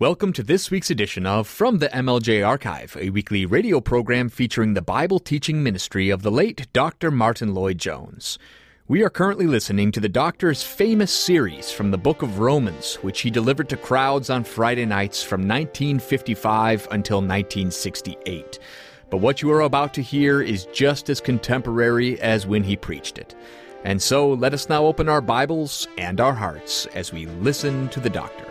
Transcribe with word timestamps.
Welcome 0.00 0.32
to 0.32 0.42
this 0.42 0.70
week's 0.70 0.88
edition 0.88 1.26
of 1.26 1.46
From 1.46 1.76
the 1.76 1.90
MLJ 1.90 2.42
Archive, 2.42 2.96
a 2.98 3.10
weekly 3.10 3.44
radio 3.44 3.82
program 3.82 4.30
featuring 4.30 4.72
the 4.72 4.80
Bible 4.80 5.18
teaching 5.18 5.62
ministry 5.62 6.08
of 6.08 6.22
the 6.22 6.30
late 6.30 6.66
Dr. 6.72 7.10
Martyn 7.10 7.52
Lloyd-Jones. 7.52 8.38
We 8.88 9.02
are 9.02 9.10
currently 9.10 9.46
listening 9.46 9.92
to 9.92 10.00
the 10.00 10.08
Doctor's 10.08 10.62
famous 10.62 11.12
series 11.12 11.70
from 11.70 11.90
the 11.90 11.98
book 11.98 12.22
of 12.22 12.38
Romans, 12.38 12.94
which 13.02 13.20
he 13.20 13.30
delivered 13.30 13.68
to 13.68 13.76
crowds 13.76 14.30
on 14.30 14.42
Friday 14.42 14.86
nights 14.86 15.22
from 15.22 15.42
1955 15.42 16.88
until 16.90 17.18
1968. 17.18 18.58
But 19.10 19.18
what 19.18 19.42
you 19.42 19.52
are 19.52 19.60
about 19.60 19.92
to 19.92 20.02
hear 20.02 20.40
is 20.40 20.64
just 20.72 21.10
as 21.10 21.20
contemporary 21.20 22.18
as 22.22 22.46
when 22.46 22.64
he 22.64 22.74
preached 22.74 23.18
it. 23.18 23.34
And 23.84 24.00
so 24.00 24.32
let 24.32 24.54
us 24.54 24.70
now 24.70 24.86
open 24.86 25.10
our 25.10 25.20
Bibles 25.20 25.86
and 25.98 26.22
our 26.22 26.32
hearts 26.32 26.86
as 26.94 27.12
we 27.12 27.26
listen 27.26 27.90
to 27.90 28.00
the 28.00 28.08
Doctor. 28.08 28.46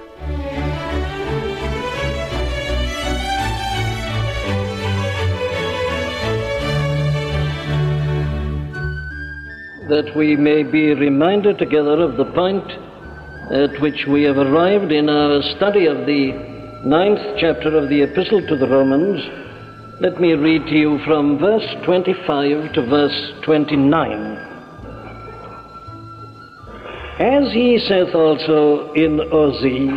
That 9.90 10.16
we 10.16 10.36
may 10.36 10.62
be 10.62 10.94
reminded 10.94 11.58
together 11.58 12.00
of 12.04 12.16
the 12.16 12.32
point 12.34 12.64
at 13.52 13.82
which 13.82 14.06
we 14.08 14.22
have 14.22 14.38
arrived 14.38 14.92
in 14.92 15.10
our 15.10 15.42
study 15.58 15.88
of 15.88 16.06
the 16.06 16.32
ninth 16.86 17.20
chapter 17.40 17.76
of 17.76 17.90
the 17.90 18.04
Epistle 18.04 18.46
to 18.48 18.56
the 18.56 18.68
Romans. 18.68 19.20
Let 20.00 20.22
me 20.22 20.34
read 20.34 20.68
to 20.68 20.76
you 20.76 21.00
from 21.06 21.40
verse 21.40 21.66
25 21.86 22.74
to 22.74 22.86
verse 22.86 23.34
29. 23.46 24.38
As 27.20 27.52
he 27.52 27.80
saith 27.88 28.14
also 28.14 28.94
in 28.94 29.20
Osee, 29.34 29.90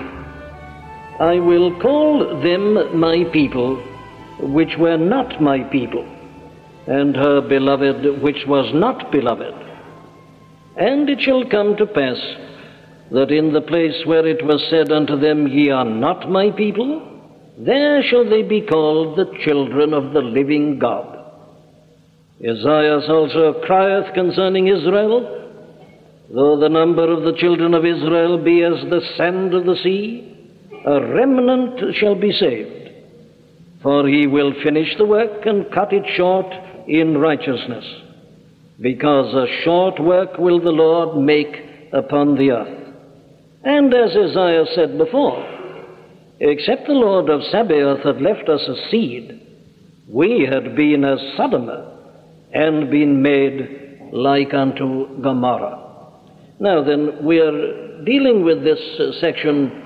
I 1.21 1.39
will 1.39 1.79
call 1.81 2.41
them 2.43 2.99
my 2.99 3.25
people, 3.31 3.77
which 4.41 4.75
were 4.79 4.97
not 4.97 5.41
my 5.43 5.63
people, 5.71 6.05
and 6.87 7.15
her 7.15 7.43
beloved, 7.43 8.23
which 8.23 8.47
was 8.49 8.73
not 8.75 9.13
beloved. 9.13 9.62
And 10.77 11.09
it 11.11 11.21
shall 11.21 11.49
come 11.51 11.77
to 11.77 11.87
pass 11.87 12.19
that 13.11 13.31
in 13.31 13.53
the 13.53 13.61
place 13.61 14.07
where 14.07 14.27
it 14.27 14.45
was 14.45 14.65
said 14.71 14.91
unto 14.91 15.19
them, 15.19 15.47
Ye 15.47 15.71
are 15.71 15.85
not 15.85 16.31
my 16.31 16.51
people, 16.51 17.21
there 17.59 18.03
shall 18.03 18.29
they 18.29 18.43
be 18.43 18.63
called 18.63 19.19
the 19.19 19.31
children 19.45 19.93
of 19.93 20.15
the 20.15 20.23
living 20.23 20.79
God. 20.79 21.19
Isaiah 22.41 23.01
also 23.07 23.61
crieth 23.67 24.15
concerning 24.15 24.69
Israel, 24.69 25.41
Though 26.35 26.59
the 26.59 26.71
number 26.71 27.13
of 27.13 27.25
the 27.25 27.39
children 27.39 27.75
of 27.75 27.85
Israel 27.85 28.43
be 28.43 28.63
as 28.63 28.89
the 28.89 29.03
sand 29.19 29.53
of 29.53 29.67
the 29.67 29.77
sea, 29.83 30.49
a 30.87 31.01
remnant 31.01 31.95
shall 31.97 32.15
be 32.15 32.33
saved. 32.33 32.91
For 33.83 34.09
he 34.09 34.27
will 34.27 34.55
finish 34.65 34.97
the 34.97 35.05
work 35.05 35.45
and 35.45 35.71
cut 35.71 35.93
it 35.93 36.05
short 36.17 36.47
in 36.89 37.19
righteousness 37.19 37.85
because 38.81 39.35
a 39.35 39.63
short 39.65 40.01
work 40.01 40.39
will 40.39 40.61
the 40.61 40.71
Lord 40.71 41.25
make 41.25 41.55
upon 41.93 42.37
the 42.37 42.51
earth. 42.51 42.95
And 43.65 43.93
as 43.95 44.11
Isaiah 44.11 44.65
said 44.75 44.99
before, 44.99 45.47
except 46.41 46.87
the 46.87 46.95
Lord 46.95 47.31
of 47.31 47.43
Sabaoth 47.51 48.05
had 48.05 48.21
left 48.21 48.49
us 48.49 48.63
a 48.69 48.91
seed, 48.91 49.41
we 50.09 50.49
had 50.51 50.75
been 50.75 51.05
as 51.05 51.21
Sodom 51.37 51.71
and 52.53 52.91
been 52.91 53.23
made 53.23 54.11
like 54.13 54.53
unto 54.53 55.21
Gomorrah. 55.23 55.79
Now 56.59 56.83
then, 56.83 57.25
we 57.25 57.39
are 57.39 58.05
dealing 58.05 58.45
with 58.45 58.63
this 58.65 58.81
uh, 58.99 59.13
section 59.21 59.83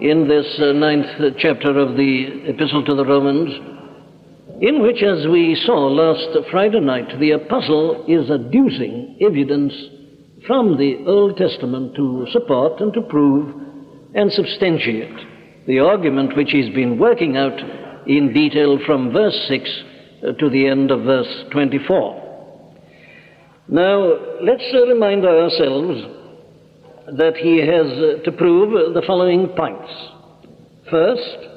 in 0.00 0.28
this 0.28 0.46
uh, 0.60 0.72
ninth 0.72 1.36
chapter 1.38 1.78
of 1.78 1.96
the 1.96 2.42
Epistle 2.48 2.84
to 2.84 2.94
the 2.94 3.04
Romans 3.04 3.75
in 4.60 4.82
which, 4.82 5.02
as 5.02 5.26
we 5.26 5.60
saw 5.66 5.86
last 5.88 6.50
Friday 6.50 6.80
night, 6.80 7.20
the 7.20 7.32
apostle 7.32 8.04
is 8.08 8.30
adducing 8.30 9.18
evidence 9.20 9.72
from 10.46 10.78
the 10.78 11.04
Old 11.06 11.36
Testament 11.36 11.94
to 11.96 12.26
support 12.32 12.80
and 12.80 12.92
to 12.94 13.02
prove 13.02 13.54
and 14.14 14.32
substantiate 14.32 15.66
the 15.66 15.80
argument 15.80 16.36
which 16.36 16.50
he's 16.52 16.74
been 16.74 16.98
working 16.98 17.36
out 17.36 17.58
in 18.06 18.32
detail 18.32 18.78
from 18.86 19.12
verse 19.12 19.36
6 19.48 19.70
uh, 20.22 20.32
to 20.32 20.48
the 20.48 20.66
end 20.66 20.90
of 20.90 21.02
verse 21.02 21.44
24. 21.52 22.22
Now, 23.68 24.14
let's 24.40 24.64
uh, 24.72 24.86
remind 24.86 25.26
ourselves 25.26 26.00
that 27.18 27.36
he 27.36 27.58
has 27.58 27.86
uh, 27.86 28.22
to 28.24 28.32
prove 28.32 28.94
the 28.94 29.02
following 29.06 29.48
points. 29.48 29.90
First, 30.88 31.55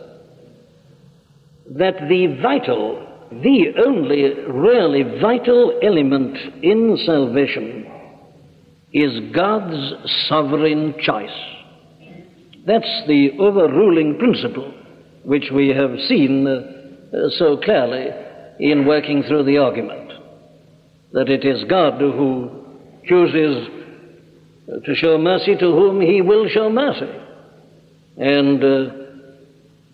that 1.77 1.95
the 2.07 2.39
vital, 2.41 3.05
the 3.31 3.73
only 3.85 4.33
really 4.49 5.03
vital 5.21 5.79
element 5.83 6.35
in 6.63 6.97
salvation 7.05 7.85
is 8.91 9.33
God's 9.35 9.93
sovereign 10.27 10.95
choice. 10.99 11.29
That's 12.65 13.03
the 13.07 13.31
overruling 13.39 14.17
principle 14.17 14.73
which 15.23 15.45
we 15.53 15.69
have 15.69 15.91
seen 16.07 16.47
uh, 16.47 17.29
so 17.37 17.57
clearly 17.57 18.07
in 18.59 18.85
working 18.85 19.23
through 19.23 19.43
the 19.43 19.57
argument. 19.57 20.11
That 21.13 21.29
it 21.29 21.45
is 21.45 21.63
God 21.69 21.99
who 21.99 22.49
chooses 23.05 23.67
to 24.85 24.95
show 24.95 25.17
mercy 25.17 25.55
to 25.55 25.65
whom 25.65 26.01
he 26.01 26.21
will 26.21 26.47
show 26.49 26.69
mercy. 26.69 27.09
And 28.17 28.63
uh, 28.63 28.98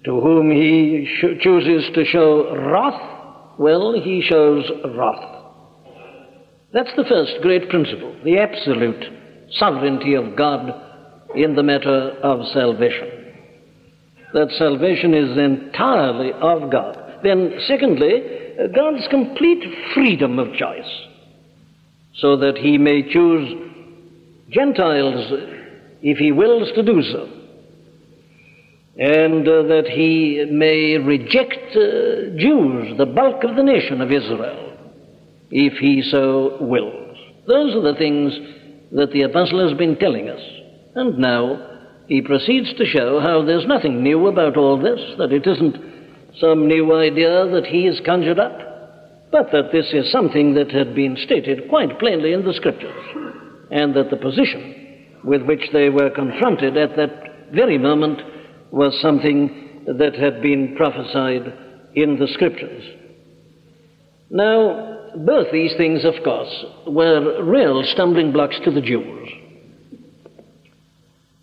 to 0.05 0.21
whom 0.21 0.51
he 0.51 1.07
chooses 1.41 1.89
to 1.95 2.05
show 2.05 2.55
wrath, 2.55 3.57
well, 3.57 3.99
he 3.99 4.21
shows 4.21 4.63
wrath. 4.95 5.43
That's 6.73 6.95
the 6.95 7.05
first 7.09 7.33
great 7.41 7.69
principle, 7.69 8.15
the 8.23 8.37
absolute 8.37 9.03
sovereignty 9.53 10.13
of 10.13 10.35
God 10.37 10.73
in 11.35 11.55
the 11.55 11.63
matter 11.63 12.11
of 12.21 12.45
salvation. 12.53 13.33
That 14.33 14.51
salvation 14.57 15.13
is 15.15 15.37
entirely 15.37 16.33
of 16.33 16.71
God. 16.71 17.21
Then, 17.23 17.57
secondly, 17.67 18.21
God's 18.75 19.07
complete 19.09 19.63
freedom 19.95 20.37
of 20.37 20.53
choice, 20.53 21.01
so 22.17 22.37
that 22.37 22.57
he 22.57 22.77
may 22.77 23.11
choose 23.11 23.71
Gentiles 24.51 25.31
if 26.03 26.17
he 26.19 26.31
wills 26.31 26.69
to 26.75 26.83
do 26.83 27.01
so 27.01 27.34
and 28.97 29.47
uh, 29.47 29.63
that 29.63 29.87
he 29.87 30.45
may 30.49 30.97
reject 30.97 31.75
uh, 31.75 32.37
Jews, 32.37 32.97
the 32.97 33.11
bulk 33.13 33.43
of 33.43 33.55
the 33.55 33.63
nation 33.63 33.99
of 33.99 34.11
Israel, 34.11 34.77
if 35.51 35.73
he 35.79 36.01
so 36.01 36.57
wills. 36.61 37.17
Those 37.45 37.75
are 37.75 37.91
the 37.91 37.97
things 37.97 38.33
that 38.93 39.11
the 39.11 39.23
apostle 39.23 39.67
has 39.67 39.77
been 39.77 39.97
telling 39.97 40.29
us. 40.29 40.41
And 40.95 41.17
now 41.17 41.79
he 42.07 42.21
proceeds 42.21 42.73
to 42.75 42.85
show 42.85 43.19
how 43.19 43.43
there's 43.43 43.67
nothing 43.67 44.01
new 44.01 44.27
about 44.27 44.55
all 44.55 44.81
this, 44.81 44.99
that 45.17 45.33
it 45.33 45.45
isn't 45.45 45.75
some 46.39 46.67
new 46.67 46.95
idea 46.95 47.47
that 47.51 47.65
he 47.65 47.85
has 47.85 47.99
conjured 48.05 48.39
up, 48.39 48.57
but 49.31 49.51
that 49.51 49.71
this 49.73 49.87
is 49.91 50.09
something 50.11 50.53
that 50.53 50.71
had 50.71 50.95
been 50.95 51.17
stated 51.25 51.67
quite 51.67 51.99
plainly 51.99 52.31
in 52.31 52.45
the 52.45 52.53
scriptures, 52.53 52.95
and 53.71 53.93
that 53.95 54.09
the 54.09 54.17
position 54.17 55.17
with 55.25 55.41
which 55.43 55.63
they 55.73 55.89
were 55.89 56.09
confronted 56.09 56.77
at 56.77 56.95
that 56.95 57.51
very 57.51 57.77
moment 57.77 58.21
was 58.75 58.99
something 59.01 59.85
that 59.87 60.15
had 60.15 60.41
been 60.41 60.75
prophesied 60.75 61.53
in 61.95 62.19
the 62.19 62.27
scriptures. 62.33 62.83
Now, 64.29 65.13
both 65.15 65.47
these 65.53 65.73
things, 65.77 66.03
of 66.03 66.15
course, 66.25 66.65
were 66.85 67.41
real 67.41 67.83
stumbling 67.93 68.33
blocks 68.33 68.57
to 68.65 68.71
the 68.71 68.81
Jews. 68.81 69.29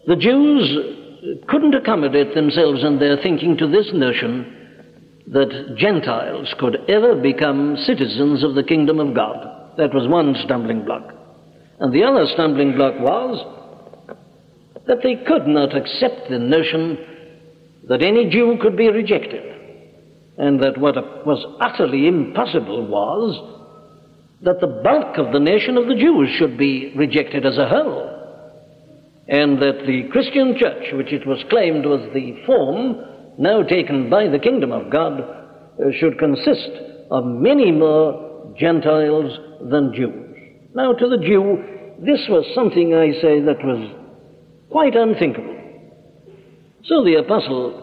The 0.06 0.16
Jews 0.16 1.46
couldn't 1.48 1.74
accommodate 1.74 2.34
themselves 2.34 2.84
in 2.84 2.98
their 2.98 3.16
thinking 3.22 3.56
to 3.56 3.66
this 3.66 3.88
notion 3.94 5.24
that 5.28 5.76
Gentiles 5.78 6.54
could 6.58 6.76
ever 6.90 7.14
become 7.14 7.78
citizens 7.86 8.44
of 8.44 8.54
the 8.54 8.62
kingdom 8.62 9.00
of 9.00 9.14
God. 9.14 9.78
That 9.78 9.94
was 9.94 10.06
one 10.06 10.36
stumbling 10.44 10.84
block. 10.84 11.14
And 11.80 11.94
the 11.94 12.04
other 12.04 12.26
stumbling 12.34 12.76
block 12.76 13.00
was 13.00 13.42
that 14.86 14.98
they 15.02 15.14
could 15.26 15.46
not 15.46 15.74
accept 15.74 16.28
the 16.28 16.38
notion 16.38 17.08
that 17.88 18.02
any 18.02 18.30
Jew 18.30 18.58
could 18.60 18.76
be 18.76 18.88
rejected, 18.88 19.42
and 20.38 20.62
that 20.62 20.78
what 20.78 20.96
was 21.26 21.44
utterly 21.60 22.06
impossible 22.06 22.86
was 22.86 23.58
that 24.42 24.60
the 24.60 24.80
bulk 24.82 25.18
of 25.18 25.32
the 25.32 25.40
nation 25.40 25.76
of 25.76 25.86
the 25.86 25.94
Jews 25.94 26.28
should 26.38 26.58
be 26.58 26.92
rejected 26.96 27.46
as 27.46 27.58
a 27.58 27.68
whole, 27.68 28.08
and 29.28 29.60
that 29.62 29.86
the 29.86 30.08
Christian 30.10 30.56
church, 30.58 30.92
which 30.94 31.12
it 31.12 31.26
was 31.26 31.44
claimed 31.48 31.86
was 31.86 32.08
the 32.12 32.42
form 32.44 32.96
now 33.38 33.62
taken 33.62 34.10
by 34.10 34.28
the 34.28 34.38
kingdom 34.38 34.72
of 34.72 34.90
God, 34.90 35.20
uh, 35.20 35.90
should 35.98 36.18
consist 36.18 36.70
of 37.10 37.24
many 37.24 37.70
more 37.70 38.54
Gentiles 38.58 39.38
than 39.70 39.94
Jews. 39.94 40.36
Now, 40.74 40.92
to 40.92 41.08
the 41.08 41.18
Jew, 41.18 41.62
this 41.98 42.26
was 42.28 42.44
something, 42.54 42.94
I 42.94 43.12
say, 43.20 43.40
that 43.40 43.64
was 43.64 43.90
quite 44.70 44.96
unthinkable. 44.96 45.61
So 46.84 47.04
the 47.04 47.14
apostle 47.14 47.82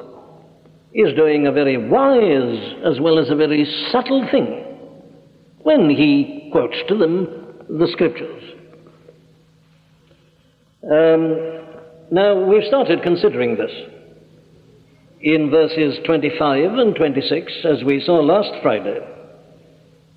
is 0.94 1.16
doing 1.16 1.48
a 1.48 1.52
very 1.52 1.78
wise 1.78 2.74
as 2.86 3.00
well 3.00 3.20
as 3.20 3.30
a 3.30 3.36
very 3.36 3.66
subtle 3.92 4.28
thing 4.32 4.66
when 5.60 5.90
he 5.90 6.50
quotes 6.52 6.78
to 6.88 6.98
them 6.98 7.28
the 7.70 7.88
scriptures. 7.92 8.44
Um, 10.84 11.60
now, 12.12 12.44
we've 12.44 12.68
started 12.68 13.04
considering 13.04 13.56
this 13.56 13.72
in 15.22 15.52
verses 15.52 16.00
25 16.06 16.74
and 16.74 16.96
26, 16.96 17.54
as 17.66 17.84
we 17.84 18.02
saw 18.02 18.16
last 18.16 18.52
Friday. 18.64 19.00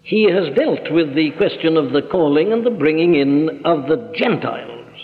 He 0.03 0.25
has 0.31 0.55
dealt 0.57 0.91
with 0.91 1.15
the 1.15 1.33
question 1.37 1.77
of 1.77 1.93
the 1.93 2.03
calling 2.03 2.53
and 2.53 2.65
the 2.65 2.71
bringing 2.71 3.15
in 3.15 3.63
of 3.65 3.87
the 3.87 4.13
Gentiles. 4.17 4.97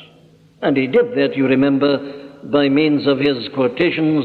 And 0.63 0.77
he 0.77 0.87
did 0.87 1.15
that, 1.17 1.37
you 1.37 1.47
remember, 1.47 2.28
by 2.53 2.69
means 2.69 3.07
of 3.07 3.19
his 3.19 3.49
quotations 3.55 4.25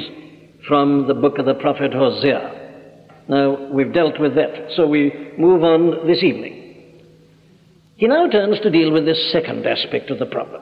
from 0.68 1.08
the 1.08 1.14
book 1.14 1.38
of 1.40 1.46
the 1.46 1.56
prophet 1.56 1.94
Hosea. 1.94 2.62
Now, 3.28 3.70
we've 3.72 3.94
dealt 3.94 4.20
with 4.20 4.36
that, 4.36 4.72
so 4.76 4.88
we 4.88 5.34
move 5.38 5.64
on 5.64 6.08
this 6.08 6.24
evening. 6.24 6.60
He 7.96 8.08
now 8.08 8.28
turns 8.28 8.60
to 8.62 8.70
deal 8.70 8.92
with 8.92 9.06
this 9.06 9.32
second 9.32 9.66
aspect 9.66 10.10
of 10.10 10.20
the 10.20 10.26
problem. 10.26 10.62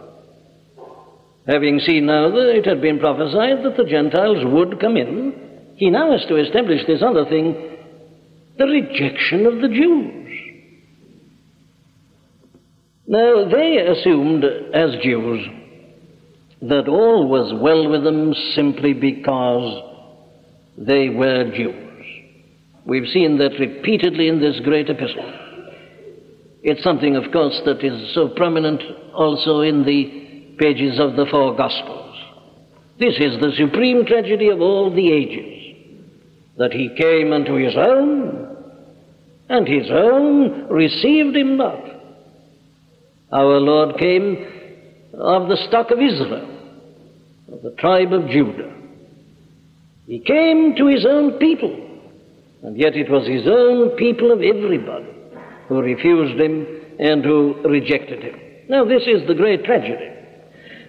Having 1.47 1.79
seen 1.79 2.05
now 2.05 2.29
that 2.29 2.55
it 2.55 2.65
had 2.65 2.81
been 2.81 2.99
prophesied 2.99 3.63
that 3.63 3.77
the 3.77 3.89
Gentiles 3.89 4.43
would 4.45 4.79
come 4.79 4.95
in, 4.95 5.73
he 5.75 5.89
now 5.89 6.11
has 6.11 6.25
to 6.27 6.35
establish 6.35 6.81
this 6.85 7.01
other 7.01 7.25
thing 7.25 7.69
the 8.57 8.65
rejection 8.65 9.45
of 9.47 9.61
the 9.61 9.69
Jews. 9.69 10.21
Now, 13.07 13.49
they 13.49 13.77
assumed 13.77 14.43
as 14.73 15.01
Jews 15.01 15.47
that 16.61 16.87
all 16.87 17.27
was 17.27 17.53
well 17.59 17.89
with 17.89 18.03
them 18.03 18.33
simply 18.55 18.93
because 18.93 19.83
they 20.77 21.09
were 21.09 21.51
Jews. 21.55 22.05
We've 22.85 23.07
seen 23.07 23.37
that 23.37 23.59
repeatedly 23.59 24.27
in 24.27 24.39
this 24.39 24.59
great 24.63 24.89
epistle. 24.89 25.39
It's 26.63 26.83
something, 26.83 27.15
of 27.15 27.31
course, 27.31 27.59
that 27.65 27.83
is 27.83 28.13
so 28.13 28.29
prominent 28.29 28.81
also 29.13 29.61
in 29.61 29.83
the 29.83 30.55
pages 30.59 30.99
of 30.99 31.15
the 31.15 31.25
four 31.29 31.55
Gospels. 31.55 32.15
This 32.99 33.15
is 33.19 33.39
the 33.39 33.51
supreme 33.57 34.05
tragedy 34.05 34.49
of 34.49 34.61
all 34.61 34.93
the 34.93 35.11
ages 35.11 35.61
that 36.57 36.71
he 36.71 36.93
came 36.95 37.33
unto 37.33 37.55
his 37.55 37.75
own, 37.75 38.55
and 39.49 39.67
his 39.67 39.89
own 39.89 40.67
received 40.67 41.35
him 41.35 41.57
not. 41.57 41.83
Our 43.31 43.59
Lord 43.59 43.97
came 43.97 44.45
of 45.13 45.49
the 45.49 45.57
stock 45.67 45.89
of 45.89 45.99
Israel, 45.99 46.50
of 47.51 47.61
the 47.61 47.71
tribe 47.71 48.13
of 48.13 48.29
Judah. 48.29 48.73
He 50.07 50.19
came 50.19 50.75
to 50.75 50.87
his 50.87 51.05
own 51.05 51.37
people, 51.39 51.73
and 52.63 52.77
yet 52.77 52.95
it 52.95 53.09
was 53.09 53.27
his 53.27 53.47
own 53.47 53.91
people 53.97 54.31
of 54.31 54.41
everybody 54.41 55.07
who 55.67 55.81
refused 55.81 56.39
him 56.39 56.67
and 56.99 57.23
who 57.23 57.55
rejected 57.65 58.23
him. 58.23 58.39
Now, 58.69 58.85
this 58.85 59.03
is 59.03 59.27
the 59.27 59.35
great 59.35 59.63
tragedy. 59.63 60.09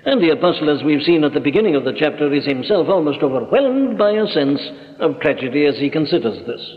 And 0.05 0.21
the 0.21 0.31
apostle, 0.31 0.71
as 0.71 0.83
we've 0.83 1.03
seen 1.03 1.23
at 1.23 1.33
the 1.33 1.41
beginning 1.41 1.77
of 1.77 1.85
the 1.85 1.95
chapter, 1.97 2.33
is 2.33 2.45
himself 2.45 2.89
almost 2.89 3.23
overwhelmed 3.23 3.97
by 3.97 4.11
a 4.11 4.27
sense 4.27 4.61
of 4.99 5.21
tragedy 5.21 5.67
as 5.67 5.77
he 5.77 5.91
considers 5.91 6.45
this. 6.47 6.77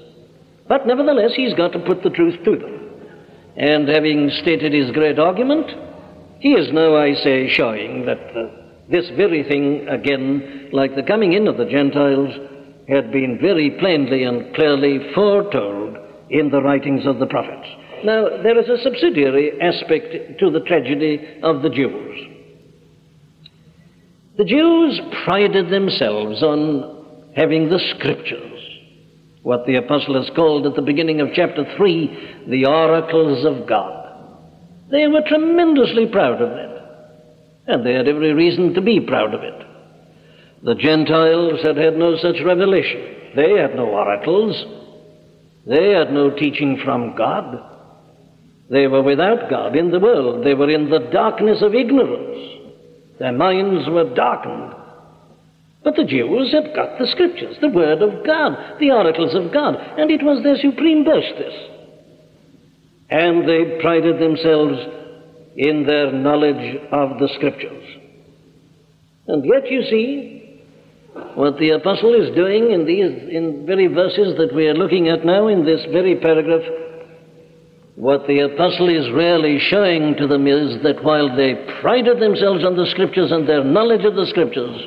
But 0.67 0.85
nevertheless, 0.85 1.31
he's 1.35 1.53
got 1.55 1.71
to 1.73 1.79
put 1.79 2.03
the 2.03 2.11
truth 2.11 2.43
to 2.43 2.55
them. 2.55 2.81
And 3.57 3.87
having 3.87 4.29
stated 4.41 4.73
his 4.73 4.91
great 4.91 5.17
argument, 5.17 5.71
he 6.39 6.53
is 6.53 6.71
now, 6.71 6.95
I 6.95 7.15
say, 7.15 7.49
showing 7.49 8.05
that 8.05 8.19
uh, 8.35 8.64
this 8.89 9.09
very 9.15 9.43
thing, 9.43 9.87
again, 9.87 10.69
like 10.71 10.95
the 10.95 11.03
coming 11.03 11.33
in 11.33 11.47
of 11.47 11.57
the 11.57 11.65
Gentiles, 11.65 12.33
had 12.87 13.11
been 13.11 13.39
very 13.41 13.71
plainly 13.79 14.23
and 14.23 14.53
clearly 14.53 15.11
foretold 15.13 15.97
in 16.29 16.49
the 16.49 16.61
writings 16.61 17.05
of 17.05 17.19
the 17.19 17.25
prophets. 17.25 17.67
Now, 18.03 18.41
there 18.43 18.59
is 18.59 18.69
a 18.69 18.83
subsidiary 18.83 19.59
aspect 19.59 20.39
to 20.39 20.51
the 20.51 20.59
tragedy 20.61 21.39
of 21.41 21.63
the 21.63 21.69
Jews. 21.69 22.35
The 24.37 24.45
Jews 24.45 24.99
prided 25.25 25.69
themselves 25.69 26.43
on 26.43 27.31
having 27.35 27.69
the 27.69 27.79
scriptures, 27.95 28.61
what 29.41 29.65
the 29.65 29.77
apostle 29.77 30.21
has 30.21 30.29
called 30.35 30.65
at 30.65 30.75
the 30.75 30.81
beginning 30.81 31.21
of 31.21 31.29
chapter 31.33 31.65
3 31.77 32.45
the 32.49 32.65
oracles 32.65 33.45
of 33.45 33.67
God. 33.67 34.03
They 34.91 35.07
were 35.07 35.23
tremendously 35.27 36.07
proud 36.11 36.41
of 36.41 36.49
that. 36.49 36.64
And 37.67 37.85
they 37.85 37.93
had 37.93 38.07
every 38.07 38.33
reason 38.33 38.73
to 38.73 38.81
be 38.81 38.99
proud 38.99 39.33
of 39.33 39.41
it. 39.41 39.65
The 40.63 40.75
Gentiles 40.75 41.61
had 41.63 41.77
had 41.77 41.97
no 41.97 42.15
such 42.17 42.43
revelation. 42.43 43.33
They 43.35 43.51
had 43.51 43.75
no 43.75 43.85
oracles. 43.85 44.55
They 45.65 45.91
had 45.91 46.11
no 46.11 46.29
teaching 46.31 46.79
from 46.83 47.15
God. 47.15 47.71
They 48.69 48.87
were 48.87 49.03
without 49.03 49.49
God 49.49 49.75
in 49.75 49.91
the 49.91 49.99
world. 49.99 50.45
They 50.45 50.53
were 50.53 50.69
in 50.69 50.89
the 50.89 51.09
darkness 51.11 51.61
of 51.61 51.75
ignorance. 51.75 52.63
Their 53.19 53.31
minds 53.31 53.87
were 53.89 54.13
darkened. 54.13 54.73
But 55.83 55.95
the 55.95 56.03
Jews 56.03 56.51
had 56.51 56.75
got 56.75 56.97
the 56.97 57.07
scriptures, 57.07 57.57
the 57.61 57.69
word 57.69 58.01
of 58.01 58.25
God, 58.25 58.79
the 58.79 58.89
oracles 58.89 59.35
of 59.35 59.53
God, 59.53 59.75
and 59.75 60.09
it 60.09 60.23
was 60.23 60.43
their 60.43 60.57
supreme 60.57 61.03
boast, 61.03 61.33
this. 61.37 61.53
And 63.09 63.47
they 63.47 63.79
prided 63.79 64.19
themselves 64.19 64.79
in 65.55 65.85
their 65.85 66.11
knowledge 66.11 66.77
of 66.91 67.19
the 67.19 67.29
Scriptures. 67.35 67.83
And 69.27 69.43
yet, 69.45 69.71
you 69.71 69.81
see, 69.83 70.61
what 71.35 71.57
the 71.57 71.71
apostle 71.71 72.13
is 72.13 72.35
doing 72.35 72.71
in 72.71 72.85
these 72.85 73.29
in 73.33 73.65
very 73.65 73.87
verses 73.87 74.37
that 74.37 74.53
we 74.53 74.67
are 74.67 74.73
looking 74.73 75.07
at 75.07 75.25
now 75.25 75.47
in 75.47 75.65
this 75.65 75.85
very 75.91 76.15
paragraph, 76.17 76.61
what 77.95 78.27
the 78.27 78.39
apostle 78.41 78.89
is 78.89 79.09
really 79.13 79.57
showing 79.57 80.15
to 80.17 80.27
them 80.27 80.45
is 80.47 80.83
that 80.83 81.01
while 81.03 81.33
they 81.33 81.55
prided 81.81 82.19
themselves 82.19 82.65
on 82.65 82.75
the 82.75 82.87
Scriptures 82.91 83.31
and 83.31 83.47
their 83.47 83.63
knowledge 83.63 84.03
of 84.03 84.15
the 84.15 84.27
Scriptures, 84.27 84.81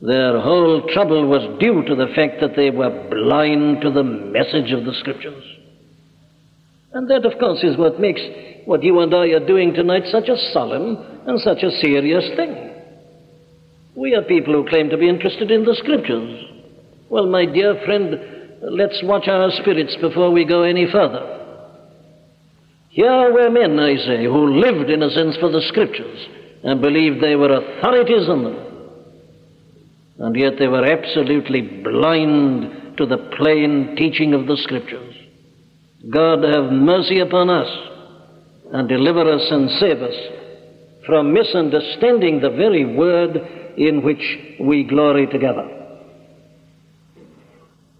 their 0.00 0.40
whole 0.40 0.86
trouble 0.92 1.26
was 1.26 1.58
due 1.58 1.82
to 1.82 1.94
the 1.96 2.12
fact 2.14 2.40
that 2.40 2.54
they 2.54 2.70
were 2.70 3.08
blind 3.10 3.80
to 3.80 3.90
the 3.90 4.04
message 4.04 4.70
of 4.70 4.84
the 4.84 4.94
Scriptures. 5.00 5.42
And 6.94 7.10
that, 7.10 7.26
of 7.26 7.38
course, 7.38 7.62
is 7.64 7.76
what 7.76 8.00
makes 8.00 8.20
what 8.64 8.82
you 8.82 9.00
and 9.00 9.12
I 9.14 9.26
are 9.28 9.46
doing 9.46 9.74
tonight 9.74 10.04
such 10.10 10.28
a 10.28 10.38
solemn 10.52 10.96
and 11.26 11.40
such 11.40 11.62
a 11.62 11.70
serious 11.82 12.24
thing. 12.36 12.70
We 13.96 14.14
are 14.14 14.22
people 14.22 14.54
who 14.54 14.68
claim 14.68 14.90
to 14.90 14.96
be 14.96 15.08
interested 15.08 15.50
in 15.50 15.64
the 15.64 15.74
Scriptures. 15.74 16.44
Well, 17.10 17.26
my 17.26 17.46
dear 17.46 17.80
friend, 17.84 18.18
let's 18.62 19.00
watch 19.02 19.28
our 19.28 19.50
spirits 19.50 19.96
before 20.00 20.30
we 20.30 20.44
go 20.44 20.62
any 20.62 20.90
further. 20.90 21.30
Here 22.90 23.32
were 23.32 23.50
men, 23.50 23.78
I 23.78 23.96
say, 23.96 24.24
who 24.24 24.60
lived, 24.60 24.88
in 24.88 25.02
a 25.02 25.10
sense, 25.10 25.36
for 25.36 25.50
the 25.50 25.62
Scriptures 25.68 26.28
and 26.62 26.80
believed 26.80 27.20
they 27.20 27.36
were 27.36 27.52
authorities 27.52 28.28
on 28.28 28.44
them. 28.44 28.56
And 30.18 30.36
yet 30.36 30.54
they 30.58 30.68
were 30.68 30.84
absolutely 30.84 31.60
blind 31.60 32.96
to 32.96 33.04
the 33.04 33.18
plain 33.36 33.96
teaching 33.96 34.32
of 34.32 34.46
the 34.46 34.56
Scriptures. 34.56 35.13
God 36.10 36.42
have 36.44 36.70
mercy 36.72 37.20
upon 37.20 37.50
us 37.50 37.68
and 38.72 38.88
deliver 38.88 39.32
us 39.32 39.46
and 39.50 39.70
save 39.80 40.02
us 40.02 40.14
from 41.06 41.32
misunderstanding 41.32 42.40
the 42.40 42.50
very 42.50 42.84
word 42.84 43.36
in 43.76 44.02
which 44.02 44.22
we 44.60 44.84
glory 44.84 45.26
together. 45.26 45.68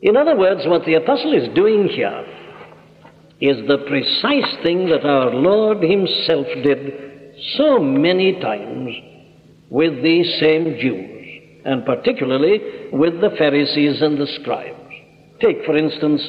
In 0.03 0.17
other 0.17 0.37
words, 0.37 0.63
what 0.67 0.85
the 0.85 0.95
apostle 0.95 1.35
is 1.35 1.55
doing 1.55 1.89
here 1.89 2.27
is 3.41 3.67
the 3.69 3.79
precise 3.89 4.63
thing 4.63 4.89
that 4.89 5.05
our 5.05 5.31
Lord 5.31 5.83
Himself 5.83 6.47
did 6.63 7.35
so 7.57 7.79
many 7.79 8.39
times 8.41 8.91
with 9.71 10.03
these 10.03 10.41
same 10.41 10.77
Jews, 10.79 11.63
and 11.65 11.85
particularly 11.85 12.61
with 12.93 13.21
the 13.21 13.31
Pharisees 13.37 14.01
and 14.03 14.19
the 14.19 14.27
scribes. 14.41 14.93
Take, 15.41 15.65
for 15.65 15.77
instance, 15.77 16.23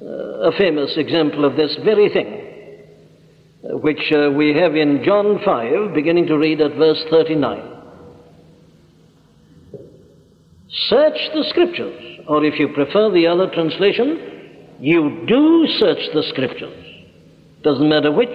a 0.00 0.52
famous 0.56 0.94
example 0.96 1.44
of 1.44 1.56
this 1.56 1.76
very 1.84 2.08
thing 2.08 2.48
which 3.62 4.12
uh, 4.12 4.30
we 4.30 4.54
have 4.54 4.76
in 4.76 5.02
John 5.04 5.40
5, 5.44 5.94
beginning 5.94 6.26
to 6.26 6.38
read 6.38 6.60
at 6.60 6.76
verse 6.76 7.02
39. 7.10 7.74
Search 10.88 11.18
the 11.34 11.44
scriptures, 11.48 12.20
or 12.28 12.44
if 12.44 12.58
you 12.58 12.68
prefer 12.68 13.10
the 13.10 13.26
other 13.26 13.50
translation, 13.52 14.76
you 14.78 15.24
do 15.26 15.66
search 15.78 15.98
the 16.14 16.22
scriptures. 16.30 16.84
Doesn't 17.62 17.88
matter 17.88 18.12
which. 18.12 18.28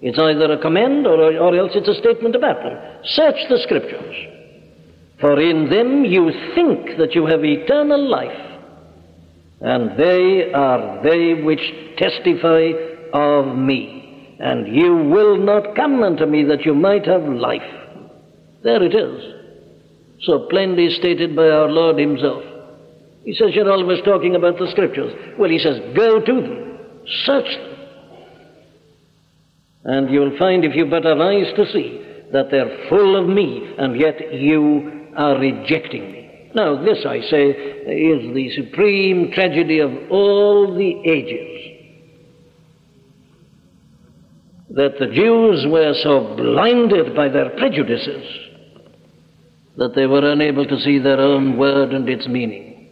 It's 0.00 0.18
either 0.18 0.52
a 0.52 0.60
command 0.60 1.06
or, 1.06 1.36
or 1.38 1.56
else 1.56 1.72
it's 1.74 1.88
a 1.88 2.00
statement 2.00 2.34
about 2.34 2.62
them. 2.62 2.76
Search 3.04 3.36
the 3.48 3.58
scriptures, 3.62 4.14
for 5.20 5.40
in 5.40 5.68
them 5.70 6.04
you 6.04 6.30
think 6.54 6.98
that 6.98 7.14
you 7.14 7.26
have 7.26 7.44
eternal 7.44 8.08
life, 8.08 8.47
and 9.60 9.98
they 9.98 10.52
are 10.52 11.02
they 11.02 11.34
which 11.42 11.60
testify 11.96 12.70
of 13.12 13.56
me 13.56 13.98
and 14.38 14.68
you 14.74 14.94
will 14.94 15.36
not 15.36 15.74
come 15.74 16.02
unto 16.02 16.24
me 16.26 16.44
that 16.44 16.64
you 16.64 16.74
might 16.74 17.06
have 17.06 17.22
life. 17.22 17.62
There 18.62 18.82
it 18.82 18.94
is. 18.94 19.34
so 20.22 20.46
plainly 20.50 20.90
stated 20.98 21.36
by 21.36 21.48
our 21.48 21.68
Lord 21.68 21.96
Himself. 21.98 22.42
He 23.24 23.34
says, 23.34 23.50
You're 23.52 23.70
always 23.70 24.02
talking 24.04 24.34
about 24.34 24.58
the 24.58 24.68
Scriptures. 24.70 25.12
Well, 25.38 25.50
He 25.50 25.58
says, 25.58 25.78
Go 25.94 26.20
to 26.20 26.32
them, 26.32 26.78
search 27.24 27.46
them. 27.46 27.74
And 29.84 30.10
you'll 30.10 30.36
find, 30.38 30.64
if 30.64 30.74
you 30.74 30.86
but 30.86 31.04
have 31.04 31.20
eyes 31.20 31.52
to 31.56 31.66
see, 31.72 32.04
that 32.32 32.50
they're 32.50 32.88
full 32.88 33.16
of 33.16 33.28
me, 33.28 33.74
and 33.78 33.98
yet 33.98 34.34
you 34.34 35.08
are 35.16 35.38
rejecting 35.38 36.12
me. 36.12 36.17
Now, 36.54 36.82
this, 36.82 37.04
I 37.06 37.20
say, 37.20 37.50
is 37.50 38.34
the 38.34 38.50
supreme 38.56 39.30
tragedy 39.32 39.80
of 39.80 39.90
all 40.10 40.74
the 40.74 41.08
ages. 41.08 41.54
That 44.70 44.98
the 44.98 45.06
Jews 45.06 45.66
were 45.68 45.94
so 46.02 46.36
blinded 46.36 47.14
by 47.14 47.28
their 47.28 47.50
prejudices 47.50 48.48
that 49.78 49.94
they 49.94 50.06
were 50.06 50.30
unable 50.30 50.66
to 50.66 50.80
see 50.80 50.98
their 50.98 51.20
own 51.20 51.56
word 51.56 51.92
and 51.92 52.08
its 52.08 52.26
meaning. 52.26 52.88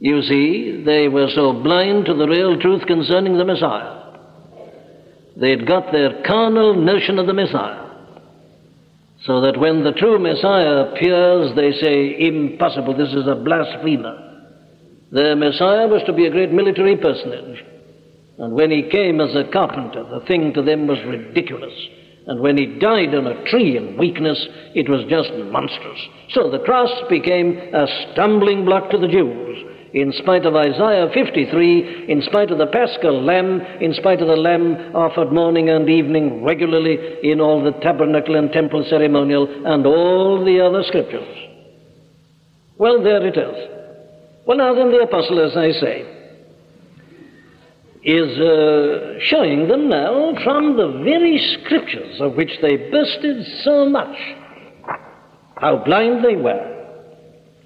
You 0.00 0.22
see, 0.22 0.82
they 0.84 1.08
were 1.08 1.28
so 1.34 1.52
blind 1.52 2.06
to 2.06 2.14
the 2.14 2.26
real 2.26 2.58
truth 2.58 2.86
concerning 2.86 3.36
the 3.36 3.44
Messiah. 3.44 4.16
They'd 5.36 5.66
got 5.66 5.92
their 5.92 6.22
carnal 6.22 6.74
notion 6.74 7.18
of 7.18 7.26
the 7.26 7.34
Messiah. 7.34 7.87
So 9.28 9.42
that 9.42 9.60
when 9.60 9.84
the 9.84 9.92
true 9.92 10.18
Messiah 10.18 10.88
appears, 10.88 11.54
they 11.54 11.72
say, 11.72 12.16
impossible, 12.18 12.96
this 12.96 13.12
is 13.12 13.28
a 13.28 13.34
blasphemer. 13.34 14.16
Their 15.12 15.36
Messiah 15.36 15.86
was 15.86 16.00
to 16.06 16.14
be 16.14 16.24
a 16.24 16.30
great 16.30 16.50
military 16.50 16.96
personage. 16.96 17.62
And 18.38 18.54
when 18.54 18.70
he 18.70 18.88
came 18.88 19.20
as 19.20 19.36
a 19.36 19.44
carpenter, 19.52 20.02
the 20.08 20.24
thing 20.24 20.54
to 20.54 20.62
them 20.62 20.86
was 20.86 20.96
ridiculous. 21.04 21.74
And 22.26 22.40
when 22.40 22.56
he 22.56 22.78
died 22.78 23.14
on 23.14 23.26
a 23.26 23.44
tree 23.50 23.76
in 23.76 23.98
weakness, 23.98 24.42
it 24.74 24.88
was 24.88 25.04
just 25.10 25.30
monstrous. 25.52 26.00
So 26.30 26.50
the 26.50 26.64
cross 26.64 26.90
became 27.10 27.58
a 27.74 27.86
stumbling 28.12 28.64
block 28.64 28.88
to 28.92 28.98
the 28.98 29.08
Jews. 29.08 29.77
In 29.94 30.12
spite 30.12 30.44
of 30.44 30.54
Isaiah 30.54 31.08
53, 31.12 32.10
in 32.10 32.22
spite 32.22 32.50
of 32.50 32.58
the 32.58 32.66
paschal 32.66 33.22
lamb, 33.22 33.60
in 33.80 33.94
spite 33.94 34.20
of 34.20 34.28
the 34.28 34.36
lamb 34.36 34.94
offered 34.94 35.32
morning 35.32 35.70
and 35.70 35.88
evening 35.88 36.44
regularly 36.44 36.98
in 37.22 37.40
all 37.40 37.62
the 37.62 37.72
tabernacle 37.80 38.36
and 38.36 38.52
temple 38.52 38.84
ceremonial 38.88 39.48
and 39.66 39.86
all 39.86 40.44
the 40.44 40.60
other 40.60 40.82
scriptures. 40.84 41.28
Well, 42.76 43.02
there 43.02 43.26
it 43.26 43.36
is. 43.36 43.78
Well, 44.46 44.58
now 44.58 44.74
then, 44.74 44.90
the 44.90 45.00
apostle, 45.00 45.40
as 45.40 45.56
I 45.56 45.72
say, 45.72 46.18
is 48.04 48.38
uh, 48.38 49.18
showing 49.20 49.68
them 49.68 49.88
now 49.88 50.34
from 50.44 50.76
the 50.76 51.02
very 51.04 51.38
scriptures 51.60 52.20
of 52.20 52.34
which 52.34 52.52
they 52.62 52.76
boasted 52.90 53.44
so 53.64 53.88
much 53.88 54.16
how 55.56 55.82
blind 55.84 56.24
they 56.24 56.36
were, 56.36 56.74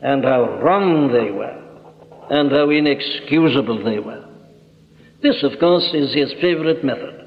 and 0.01 0.25
how 0.25 0.59
wrong 0.61 1.13
they 1.13 1.31
were, 1.31 1.62
and 2.31 2.51
how 2.51 2.71
inexcusable 2.71 3.85
they 3.85 3.99
were. 3.99 4.25
This, 5.23 5.43
of 5.43 5.59
course, 5.61 5.89
is 5.95 6.15
his 6.15 6.33
favorite 6.41 6.85
method. 6.85 7.23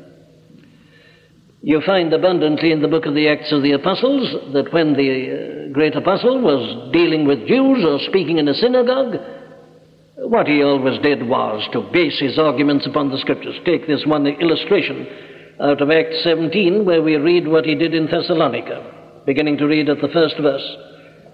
You 1.61 1.81
find 1.85 2.13
abundantly 2.13 2.71
in 2.71 2.81
the 2.81 2.87
book 2.87 3.05
of 3.05 3.15
the 3.15 3.27
Acts 3.27 3.51
of 3.51 3.63
the 3.63 3.71
Apostles 3.71 4.53
that 4.53 4.71
when 4.71 4.93
the 4.93 5.09
uh, 5.09 5.73
great 5.73 5.95
apostle 5.95 6.39
was 6.41 6.91
dealing 6.93 7.25
with 7.25 7.47
Jews 7.47 7.83
or 7.83 7.97
speaking 8.07 8.37
in 8.37 8.47
a 8.47 8.53
synagogue, 8.53 9.15
what 10.17 10.47
he 10.47 10.61
always 10.61 11.01
did 11.01 11.27
was 11.27 11.67
to 11.73 11.89
base 11.91 12.19
his 12.19 12.37
arguments 12.37 12.85
upon 12.85 13.09
the 13.09 13.17
scriptures. 13.17 13.55
Take 13.65 13.87
this 13.87 14.05
one 14.05 14.27
illustration 14.27 15.07
out 15.59 15.81
of 15.81 15.89
Acts 15.89 16.23
17, 16.23 16.85
where 16.85 17.01
we 17.01 17.15
read 17.15 17.47
what 17.47 17.65
he 17.65 17.75
did 17.75 17.95
in 17.95 18.05
Thessalonica, 18.05 19.23
beginning 19.25 19.57
to 19.57 19.65
read 19.65 19.89
at 19.89 20.01
the 20.01 20.13
first 20.13 20.35
verse. 20.39 20.75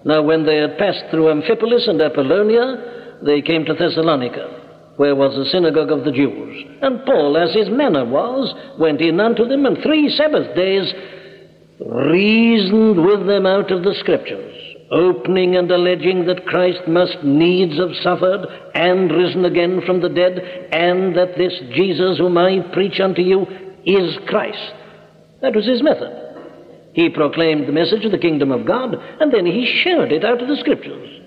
Now, 0.04 0.22
when 0.22 0.46
they 0.46 0.56
had 0.56 0.78
passed 0.78 1.04
through 1.10 1.26
Amphipolis 1.26 1.88
and 1.88 2.00
Apollonia, 2.00 3.01
they 3.24 3.42
came 3.42 3.64
to 3.64 3.74
Thessalonica, 3.74 4.94
where 4.96 5.14
was 5.14 5.34
the 5.36 5.50
synagogue 5.50 5.90
of 5.90 6.04
the 6.04 6.12
Jews. 6.12 6.64
And 6.82 7.04
Paul, 7.04 7.36
as 7.36 7.54
his 7.54 7.70
manner 7.70 8.04
was, 8.04 8.54
went 8.78 9.00
in 9.00 9.20
unto 9.20 9.46
them, 9.46 9.66
and 9.66 9.78
three 9.82 10.10
Sabbath 10.10 10.54
days 10.54 10.92
reasoned 11.80 13.04
with 13.04 13.26
them 13.26 13.46
out 13.46 13.70
of 13.70 13.82
the 13.82 13.94
scriptures 13.94 14.52
opening 14.92 15.56
and 15.56 15.70
alleging 15.70 16.26
that 16.26 16.46
Christ 16.46 16.86
must 16.86 17.24
needs 17.24 17.78
have 17.78 17.96
suffered 18.02 18.46
and 18.74 19.10
risen 19.10 19.44
again 19.46 19.80
from 19.86 20.02
the 20.02 20.10
dead, 20.10 20.38
and 20.70 21.16
that 21.16 21.36
this 21.36 21.58
Jesus 21.72 22.18
whom 22.18 22.36
I 22.36 22.60
preach 22.74 23.00
unto 23.00 23.22
you 23.22 23.46
is 23.86 24.18
Christ. 24.28 24.74
That 25.40 25.56
was 25.56 25.66
his 25.66 25.82
method. 25.82 26.12
He 26.92 27.08
proclaimed 27.08 27.66
the 27.66 27.72
message 27.72 28.04
of 28.04 28.12
the 28.12 28.18
kingdom 28.18 28.52
of 28.52 28.66
God, 28.66 28.94
and 29.18 29.32
then 29.32 29.46
he 29.46 29.82
shared 29.82 30.12
it 30.12 30.26
out 30.26 30.42
of 30.42 30.48
the 30.48 30.58
scriptures, 30.58 31.21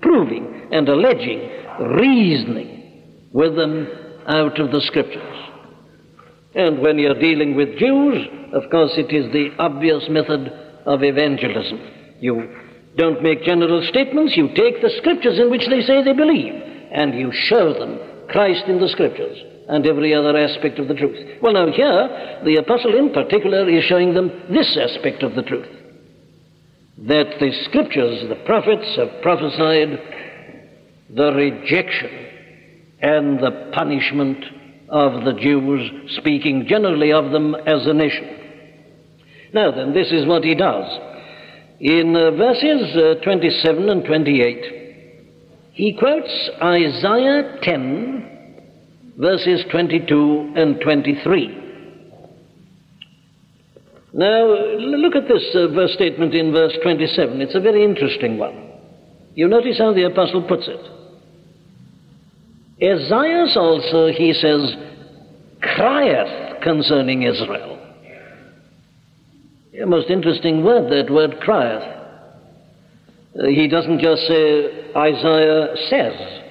proving 0.00 0.68
and 0.72 0.88
alleging, 0.88 1.50
reasoning 1.98 3.28
with 3.32 3.56
them 3.56 3.86
out 4.26 4.58
of 4.58 4.70
the 4.70 4.80
scriptures. 4.80 5.36
And 6.54 6.80
when 6.80 6.98
you're 6.98 7.20
dealing 7.20 7.54
with 7.54 7.78
Jews, 7.78 8.26
of 8.52 8.70
course, 8.70 8.92
it 8.96 9.12
is 9.12 9.30
the 9.32 9.50
obvious 9.58 10.04
method 10.08 10.48
of 10.86 11.02
evangelism. 11.02 11.80
You 12.18 12.48
don't 12.96 13.22
make 13.22 13.42
general 13.42 13.86
statements. 13.88 14.36
You 14.36 14.48
take 14.54 14.80
the 14.80 14.94
scriptures 14.98 15.38
in 15.38 15.50
which 15.50 15.68
they 15.68 15.82
say 15.82 16.02
they 16.02 16.14
believe, 16.14 16.54
and 16.92 17.14
you 17.14 17.30
show 17.32 17.74
them 17.74 18.00
Christ 18.30 18.64
in 18.68 18.80
the 18.80 18.88
scriptures 18.88 19.36
and 19.68 19.86
every 19.86 20.14
other 20.14 20.36
aspect 20.36 20.78
of 20.78 20.88
the 20.88 20.94
truth. 20.94 21.42
Well, 21.42 21.52
now 21.52 21.70
here, 21.70 22.40
the 22.44 22.56
apostle 22.56 22.96
in 22.96 23.12
particular 23.12 23.68
is 23.68 23.84
showing 23.84 24.14
them 24.14 24.30
this 24.48 24.78
aspect 24.80 25.22
of 25.22 25.34
the 25.34 25.42
truth 25.42 25.75
that 26.98 27.38
the 27.38 27.52
scriptures, 27.64 28.28
the 28.28 28.42
prophets 28.46 28.96
have 28.96 29.22
prophesied 29.22 29.98
the 31.10 31.32
rejection 31.32 32.26
and 33.00 33.38
the 33.38 33.70
punishment 33.72 34.44
of 34.88 35.24
the 35.24 35.34
Jews, 35.34 35.90
speaking 36.18 36.66
generally 36.68 37.12
of 37.12 37.32
them 37.32 37.54
as 37.54 37.86
a 37.86 37.92
nation. 37.92 38.36
Now 39.52 39.70
then, 39.72 39.92
this 39.92 40.10
is 40.10 40.26
what 40.26 40.44
he 40.44 40.54
does. 40.54 40.84
In 41.80 42.16
uh, 42.16 42.30
verses 42.30 42.96
uh, 42.96 43.22
27 43.22 43.88
and 43.90 44.04
28, 44.04 45.72
he 45.72 45.96
quotes 45.98 46.50
Isaiah 46.62 47.58
10, 47.62 49.14
verses 49.18 49.64
22 49.70 50.54
and 50.56 50.80
23. 50.80 51.65
Now, 54.16 54.46
look 54.46 55.14
at 55.14 55.28
this 55.28 55.44
uh, 55.54 55.68
verse 55.74 55.92
statement 55.92 56.34
in 56.34 56.50
verse 56.50 56.72
27. 56.82 57.42
It's 57.42 57.54
a 57.54 57.60
very 57.60 57.84
interesting 57.84 58.38
one. 58.38 58.72
You 59.34 59.46
notice 59.46 59.76
how 59.76 59.92
the 59.92 60.04
apostle 60.04 60.48
puts 60.48 60.66
it. 60.66 60.80
Esaias 62.82 63.54
also, 63.58 64.06
he 64.08 64.32
says, 64.32 64.74
crieth 65.60 66.62
concerning 66.62 67.24
Israel. 67.24 67.78
A 69.82 69.84
most 69.84 70.08
interesting 70.08 70.64
word, 70.64 70.90
that 70.90 71.12
word 71.12 71.38
crieth. 71.42 71.82
Uh, 73.38 73.48
he 73.48 73.68
doesn't 73.68 74.00
just 74.00 74.22
say 74.22 74.92
Isaiah 74.96 75.76
says 75.90 76.42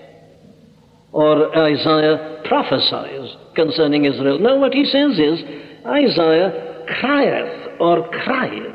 or 1.11 1.57
Isaiah 1.57 2.43
prophesies 2.45 3.35
concerning 3.55 4.05
Israel. 4.05 4.37
No, 4.37 4.57
what 4.57 4.75
he 4.75 4.85
says 4.85 5.17
is 5.17 5.41
Isaiah 5.83 6.74
crieth 6.99 7.79
or 7.79 8.07
cries. 8.09 8.71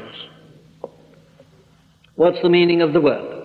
What's 2.16 2.42
the 2.42 2.50
meaning 2.50 2.82
of 2.82 2.92
the 2.92 3.00
word? 3.00 3.40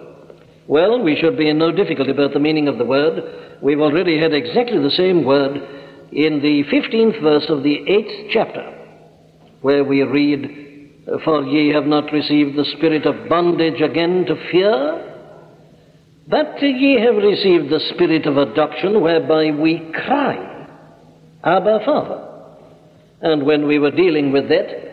Well, 0.68 1.02
we 1.02 1.16
should 1.16 1.38
be 1.38 1.50
in 1.50 1.58
no 1.58 1.72
difficulty 1.72 2.12
about 2.12 2.34
the 2.34 2.40
meaning 2.40 2.68
of 2.68 2.78
the 2.78 2.86
word. 2.86 3.24
We've 3.62 3.80
already 3.80 4.20
had 4.20 4.34
exactly 4.34 4.80
the 4.82 4.90
same 4.90 5.24
word 5.24 5.56
in 6.12 6.42
the 6.42 6.64
15th 6.72 7.22
verse 7.22 7.46
of 7.50 7.64
the 7.64 7.78
8th 7.88 8.30
chapter, 8.32 8.72
where 9.62 9.84
we 9.84 10.02
read, 10.02 10.92
for 11.24 11.44
ye 11.44 11.70
have 11.70 11.86
not 11.86 12.12
received 12.12 12.58
the 12.58 12.66
spirit 12.78 13.06
of 13.06 13.30
bondage 13.30 13.80
again 13.82 14.26
to 14.26 14.36
fear, 14.52 15.12
but 16.28 16.62
ye 16.62 17.00
have 17.00 17.16
received 17.16 17.70
the 17.70 17.82
spirit 17.94 18.26
of 18.26 18.38
adoption, 18.38 19.02
whereby 19.02 19.52
we 19.52 19.92
cry, 19.94 20.68
Abba, 21.44 21.80
Father. 21.86 22.35
And 23.22 23.46
when 23.46 23.68
we 23.68 23.80
were 23.80 23.92
dealing 23.92 24.32
with 24.32 24.50
that, 24.50 24.86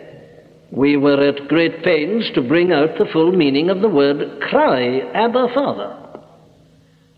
we 0.70 0.96
were 0.96 1.22
at 1.22 1.48
great 1.48 1.82
pains 1.82 2.30
to 2.34 2.42
bring 2.42 2.72
out 2.72 2.98
the 2.98 3.08
full 3.12 3.32
meaning 3.32 3.68
of 3.68 3.80
the 3.80 3.88
word 3.88 4.40
cry, 4.48 5.00
Abba, 5.12 5.48
Father. 5.54 5.98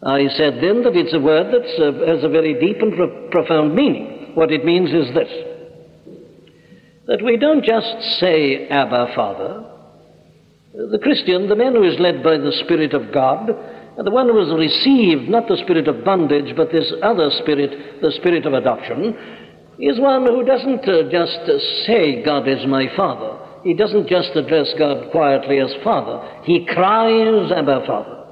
I 0.02 0.28
said 0.37 0.54
then 0.61 0.82
that 0.82 0.96
it's 0.96 1.14
a 1.14 1.20
word 1.20 1.52
that 1.52 2.08
has 2.08 2.25
a 2.25 2.28
very 2.28 2.58
deep 2.61 2.82
and 2.82 2.94
pro- 2.94 3.28
profound 3.30 3.75
meaning. 3.75 4.32
What 4.34 4.50
it 4.50 4.64
means 4.64 4.90
is 4.90 5.14
this 5.14 5.30
that 7.06 7.23
we 7.23 7.37
don't 7.37 7.62
just 7.62 8.18
say, 8.18 8.66
Abba, 8.68 9.12
Father. 9.14 9.70
The 10.73 10.99
Christian, 10.99 11.49
the 11.49 11.54
man 11.54 11.75
who 11.75 11.84
is 11.84 12.00
led 12.00 12.23
by 12.25 12.38
the 12.38 12.52
Spirit 12.64 12.94
of 12.94 13.12
God, 13.12 13.46
the 14.02 14.11
one 14.11 14.28
who 14.28 14.38
has 14.40 14.52
received 14.58 15.28
not 15.28 15.46
the 15.46 15.58
spirit 15.58 15.87
of 15.87 16.04
bondage, 16.04 16.56
but 16.56 16.73
this 16.73 16.92
other 17.02 17.30
spirit, 17.42 18.00
the 18.00 18.11
spirit 18.12 18.44
of 18.46 18.54
adoption, 18.54 19.16
is 19.78 19.98
one 19.98 20.26
who 20.26 20.44
doesn't 20.44 20.88
uh, 20.88 21.10
just 21.10 21.48
uh, 21.48 21.58
say, 21.86 22.22
God 22.24 22.48
is 22.48 22.66
my 22.66 22.86
Father. 22.96 23.38
he 23.64 23.74
doesn't 23.74 24.08
just 24.08 24.36
address 24.36 24.72
God 24.78 25.10
quietly 25.10 25.58
as 25.58 25.72
Father, 25.82 26.42
he 26.44 26.66
cries, 26.66 27.50
Abba, 27.50 27.84
Father. 27.86 28.24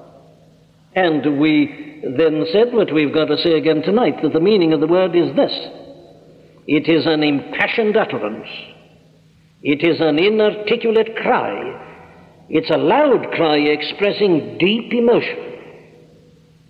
And 0.94 1.40
we 1.40 2.00
then 2.16 2.44
said 2.52 2.72
what 2.72 2.92
we've 2.92 3.14
got 3.14 3.26
to 3.26 3.38
say 3.38 3.52
again 3.52 3.82
tonight 3.82 4.16
that 4.22 4.32
the 4.32 4.40
meaning 4.40 4.72
of 4.72 4.80
the 4.80 4.86
word 4.86 5.16
is 5.16 5.34
this 5.34 5.52
it 6.66 6.88
is 6.88 7.06
an 7.06 7.22
impassioned 7.22 7.96
utterance, 7.96 8.48
it 9.62 9.82
is 9.82 10.00
an 10.00 10.18
inarticulate 10.18 11.16
cry, 11.16 12.46
it's 12.48 12.70
a 12.70 12.76
loud 12.76 13.32
cry 13.32 13.56
expressing 13.56 14.58
deep 14.58 14.92
emotion. 14.92 15.48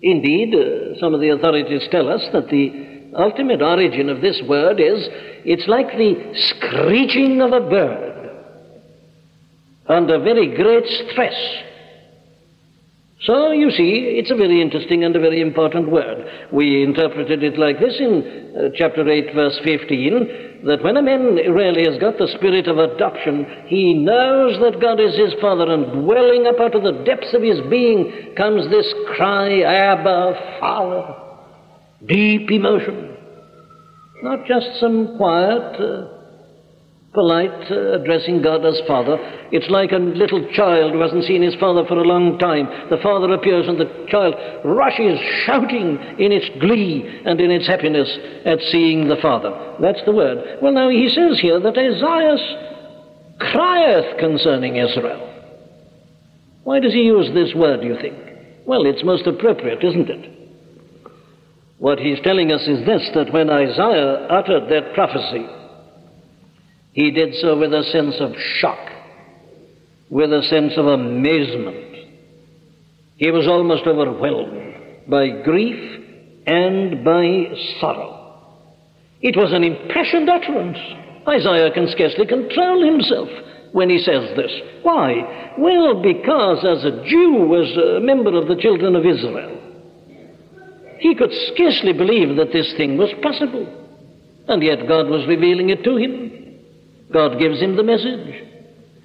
Indeed, 0.01 0.53
uh, 0.55 0.99
some 0.99 1.13
of 1.13 1.21
the 1.21 1.29
authorities 1.29 1.87
tell 1.91 2.09
us 2.09 2.21
that 2.33 2.49
the 2.49 2.92
ultimate 3.15 3.61
origin 3.61 4.09
of 4.09 4.21
this 4.21 4.41
word 4.47 4.79
is 4.79 5.07
it's 5.45 5.67
like 5.67 5.87
the 5.97 6.33
screeching 6.35 7.41
of 7.41 7.51
a 7.53 7.61
bird 7.61 8.13
under 9.87 10.19
very 10.19 10.55
great 10.55 10.85
stress. 11.11 11.35
So, 13.21 13.51
you 13.51 13.71
see, 13.71 14.19
it's 14.19 14.31
a 14.31 14.35
very 14.35 14.61
interesting 14.61 15.05
and 15.05 15.15
a 15.15 15.19
very 15.19 15.39
important 15.39 15.89
word. 15.89 16.27
We 16.51 16.83
interpreted 16.83 17.41
it 17.41 17.57
like 17.57 17.79
this 17.79 17.95
in 17.97 18.51
uh, 18.53 18.69
chapter 18.75 19.07
8, 19.07 19.33
verse 19.33 19.59
15 19.63 20.51
that 20.65 20.83
when 20.83 20.95
a 20.95 21.01
man 21.01 21.35
really 21.51 21.83
has 21.89 21.99
got 21.99 22.17
the 22.17 22.27
spirit 22.37 22.67
of 22.67 22.77
adoption, 22.77 23.45
he 23.67 23.93
knows 23.93 24.59
that 24.59 24.81
God 24.81 24.99
is 24.99 25.15
his 25.15 25.33
Father, 25.41 25.69
and 25.69 26.03
dwelling 26.03 26.47
up 26.47 26.59
out 26.59 26.75
of 26.75 26.83
the 26.83 27.03
depths 27.03 27.33
of 27.33 27.41
his 27.41 27.59
being 27.69 28.33
comes 28.37 28.69
this 28.69 28.93
cry, 29.15 29.61
Abba, 29.61 30.57
Father. 30.59 31.22
Deep 32.05 32.51
emotion. 32.51 33.17
Not 34.21 34.45
just 34.45 34.79
some 34.79 35.17
quiet, 35.17 35.79
uh, 35.79 36.13
polite 37.13 37.71
uh, 37.71 37.93
addressing 37.93 38.41
God 38.41 38.65
as 38.65 38.81
Father. 38.87 39.17
It's 39.51 39.69
like 39.69 39.91
a 39.91 39.97
little 39.97 40.49
child 40.51 40.93
who 40.93 41.01
hasn't 41.01 41.25
seen 41.25 41.41
his 41.41 41.55
father 41.55 41.85
for 41.87 41.97
a 41.97 42.03
long 42.03 42.39
time. 42.39 42.67
The 42.89 42.97
father 42.97 43.31
appears 43.33 43.67
and 43.67 43.79
the 43.79 44.07
child 44.09 44.33
rushes 44.65 45.19
shouting 45.45 45.99
in 46.17 46.31
its 46.31 46.49
glee 46.59 47.21
and 47.25 47.39
in 47.39 47.51
its 47.51 47.67
happiness 47.67 48.09
at 48.45 48.59
seeing 48.71 49.07
the 49.07 49.17
father. 49.21 49.75
That's 49.79 50.03
the 50.05 50.11
word. 50.11 50.59
Well, 50.61 50.73
now 50.73 50.89
he 50.89 51.07
says 51.07 51.39
here 51.39 51.59
that 51.59 51.77
Isaiah 51.77 52.37
crieth 53.39 54.17
concerning 54.19 54.77
Israel. 54.77 55.29
Why 56.63 56.79
does 56.79 56.93
he 56.93 57.01
use 57.01 57.29
this 57.33 57.53
word, 57.55 57.81
do 57.81 57.87
you 57.87 57.97
think? 58.01 58.17
Well, 58.65 58.85
it's 58.85 59.03
most 59.03 59.27
appropriate, 59.27 59.83
isn't 59.83 60.09
it? 60.09 60.42
What 61.83 61.99
he's 61.99 62.21
telling 62.23 62.49
us 62.49 62.61
is 62.61 62.85
this 62.85 63.09
that 63.13 63.33
when 63.33 63.49
Isaiah 63.49 64.25
uttered 64.29 64.69
that 64.69 64.93
prophecy, 64.93 65.45
he 66.93 67.11
did 67.11 67.35
so 67.41 67.59
with 67.59 67.73
a 67.73 67.83
sense 67.91 68.15
of 68.21 68.31
shock, 68.61 68.79
with 70.09 70.31
a 70.31 70.43
sense 70.43 70.75
of 70.77 70.85
amazement. 70.85 72.07
He 73.17 73.29
was 73.31 73.47
almost 73.47 73.85
overwhelmed 73.85 75.09
by 75.09 75.27
grief 75.43 75.99
and 76.47 77.03
by 77.03 77.53
sorrow. 77.81 78.39
It 79.19 79.35
was 79.35 79.51
an 79.51 79.65
impassioned 79.65 80.29
utterance. 80.29 80.79
Isaiah 81.27 81.73
can 81.73 81.89
scarcely 81.91 82.25
control 82.25 82.85
himself 82.85 83.27
when 83.73 83.89
he 83.89 83.97
says 83.97 84.37
this. 84.37 84.51
Why? 84.83 85.51
Well, 85.57 86.01
because 86.01 86.63
as 86.63 86.85
a 86.85 87.03
Jew, 87.03 87.61
as 87.61 87.75
a 87.75 87.99
member 87.99 88.39
of 88.39 88.47
the 88.47 88.55
children 88.55 88.95
of 88.95 89.05
Israel, 89.05 89.62
he 90.99 91.15
could 91.15 91.31
scarcely 91.53 91.93
believe 91.93 92.35
that 92.37 92.51
this 92.53 92.73
thing 92.77 92.97
was 92.97 93.09
possible. 93.21 93.67
And 94.47 94.61
yet 94.61 94.87
God 94.87 95.07
was 95.07 95.27
revealing 95.27 95.69
it 95.69 95.83
to 95.83 95.97
him. 95.97 96.59
God 97.11 97.39
gives 97.39 97.61
him 97.61 97.75
the 97.75 97.83
message. 97.83 98.43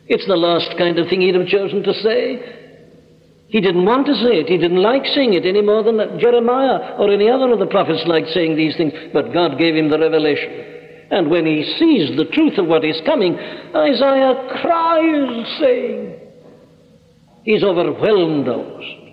It's 0.07 0.26
the 0.26 0.37
last 0.37 0.76
kind 0.78 0.99
of 0.99 1.09
thing 1.09 1.21
he'd 1.21 1.35
have 1.35 1.47
chosen 1.47 1.83
to 1.83 1.92
say. 1.95 2.40
He 3.49 3.61
didn't 3.61 3.85
want 3.85 4.07
to 4.07 4.14
say 4.14 4.40
it. 4.40 4.49
He 4.49 4.59
didn't 4.59 4.83
like 4.83 5.04
saying 5.14 5.35
it 5.35 5.47
any 5.47 5.62
more 5.62 5.83
than 5.83 5.97
Jeremiah 6.21 6.97
or 6.99 7.11
any 7.12 7.30
other 7.30 7.53
of 7.53 7.59
the 7.59 7.66
prophets 7.66 8.05
liked 8.07 8.29
saying 8.29 8.57
these 8.57 8.77
things. 8.77 8.92
But 9.12 9.33
God 9.33 9.59
gave 9.59 9.77
him 9.77 9.88
the 9.88 9.98
revelation. 9.98 11.09
And 11.11 11.31
when 11.31 11.46
he 11.46 11.64
sees 11.79 12.16
the 12.16 12.27
truth 12.33 12.59
of 12.59 12.66
what 12.66 12.85
is 12.85 13.01
coming, 13.07 13.38
Isaiah 13.38 14.48
cries, 14.61 15.59
saying, 15.61 16.20
He's 17.44 17.62
overwhelmed 17.62 18.48
almost 18.48 19.08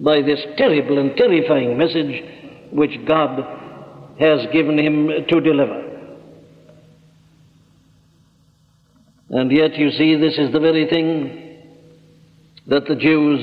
by 0.00 0.22
this 0.22 0.40
terrible 0.56 0.98
and 0.98 1.16
terrifying 1.16 1.76
message 1.76 2.22
which 2.72 2.92
God 3.06 3.38
has 4.18 4.46
given 4.52 4.78
him 4.78 5.08
to 5.28 5.40
deliver. 5.40 5.84
And 9.30 9.50
yet, 9.52 9.76
you 9.76 9.90
see, 9.90 10.16
this 10.16 10.38
is 10.38 10.52
the 10.52 10.60
very 10.60 10.88
thing 10.88 11.58
that 12.66 12.86
the 12.86 12.96
Jews 12.96 13.40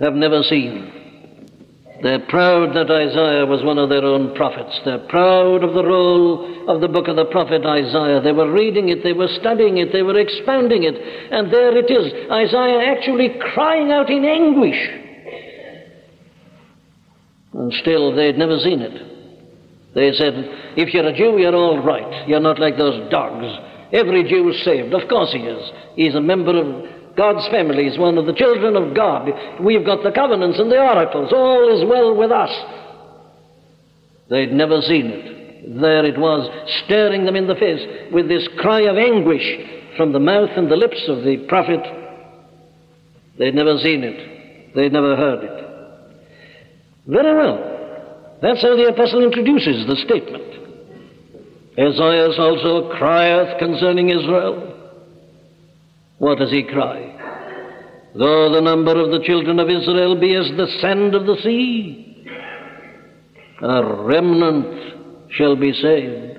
have 0.00 0.14
never 0.14 0.42
seen. 0.42 1.00
They're 2.02 2.26
proud 2.28 2.74
that 2.74 2.90
Isaiah 2.90 3.44
was 3.44 3.62
one 3.62 3.76
of 3.76 3.90
their 3.90 4.04
own 4.04 4.34
prophets. 4.34 4.80
They're 4.84 5.06
proud 5.08 5.62
of 5.62 5.74
the 5.74 5.84
role 5.84 6.70
of 6.70 6.80
the 6.80 6.88
book 6.88 7.08
of 7.08 7.16
the 7.16 7.26
prophet 7.26 7.66
Isaiah. 7.66 8.22
They 8.22 8.32
were 8.32 8.50
reading 8.50 8.88
it, 8.88 9.04
they 9.04 9.12
were 9.12 9.28
studying 9.40 9.78
it, 9.78 9.92
they 9.92 10.02
were 10.02 10.18
expounding 10.18 10.84
it, 10.84 10.94
and 10.94 11.52
there 11.52 11.76
it 11.76 11.90
is 11.90 12.30
Isaiah 12.30 12.96
actually 12.96 13.36
crying 13.52 13.92
out 13.92 14.08
in 14.08 14.24
anguish. 14.24 15.09
And 17.52 17.72
still, 17.80 18.14
they'd 18.14 18.38
never 18.38 18.58
seen 18.58 18.80
it. 18.80 19.94
They 19.94 20.12
said, 20.12 20.34
if 20.76 20.94
you're 20.94 21.08
a 21.08 21.16
Jew, 21.16 21.38
you're 21.38 21.54
all 21.54 21.82
right. 21.82 22.28
You're 22.28 22.40
not 22.40 22.60
like 22.60 22.76
those 22.76 23.10
dogs 23.10 23.46
Every 23.92 24.28
Jew 24.28 24.48
is 24.50 24.64
saved. 24.64 24.94
Of 24.94 25.08
course 25.08 25.32
he 25.32 25.40
is. 25.40 25.70
He's 25.96 26.14
a 26.14 26.20
member 26.20 26.56
of 26.56 27.16
God's 27.16 27.46
family. 27.48 27.88
He's 27.88 27.98
one 27.98 28.18
of 28.18 28.26
the 28.26 28.34
children 28.34 28.76
of 28.76 28.94
God. 28.94 29.28
We've 29.60 29.84
got 29.84 30.02
the 30.02 30.12
covenants 30.12 30.58
and 30.58 30.70
the 30.70 30.78
oracles. 30.78 31.32
All 31.32 31.76
is 31.76 31.88
well 31.88 32.16
with 32.16 32.30
us. 32.30 32.50
They'd 34.28 34.52
never 34.52 34.80
seen 34.82 35.06
it. 35.06 35.80
There 35.80 36.06
it 36.06 36.18
was, 36.18 36.48
staring 36.84 37.26
them 37.26 37.36
in 37.36 37.46
the 37.46 37.54
face 37.56 38.12
with 38.12 38.28
this 38.28 38.48
cry 38.58 38.82
of 38.82 38.96
anguish 38.96 39.44
from 39.96 40.12
the 40.12 40.20
mouth 40.20 40.50
and 40.56 40.70
the 40.70 40.76
lips 40.76 41.02
of 41.08 41.24
the 41.24 41.44
prophet. 41.48 41.80
They'd 43.38 43.54
never 43.54 43.76
seen 43.78 44.04
it. 44.04 44.74
They'd 44.74 44.92
never 44.92 45.16
heard 45.16 45.44
it. 45.44 45.69
Very 47.10 47.34
well. 47.36 48.38
That's 48.40 48.62
how 48.62 48.76
the 48.76 48.88
apostle 48.88 49.24
introduces 49.24 49.86
the 49.86 49.96
statement. 49.96 50.44
Isaiah 51.76 52.30
also 52.38 52.96
crieth 52.96 53.58
concerning 53.58 54.10
Israel. 54.10 54.68
What 56.18 56.38
does 56.38 56.50
he 56.50 56.62
cry? 56.62 57.16
Though 58.14 58.52
the 58.52 58.60
number 58.60 58.92
of 58.92 59.10
the 59.10 59.24
children 59.24 59.58
of 59.58 59.68
Israel 59.68 60.20
be 60.20 60.36
as 60.36 60.50
the 60.56 60.68
sand 60.80 61.14
of 61.16 61.26
the 61.26 61.36
sea, 61.42 62.26
a 63.62 64.04
remnant 64.04 65.30
shall 65.32 65.56
be 65.56 65.72
saved. 65.72 66.38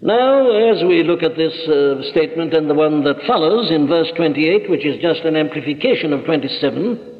Now, 0.00 0.72
as 0.72 0.82
we 0.84 1.02
look 1.02 1.22
at 1.22 1.36
this 1.36 1.54
uh, 1.68 2.02
statement 2.10 2.54
and 2.54 2.70
the 2.70 2.74
one 2.74 3.02
that 3.04 3.26
follows 3.26 3.70
in 3.70 3.86
verse 3.86 4.08
28, 4.16 4.70
which 4.70 4.84
is 4.86 5.00
just 5.02 5.20
an 5.22 5.36
amplification 5.36 6.12
of 6.12 6.24
27, 6.24 7.15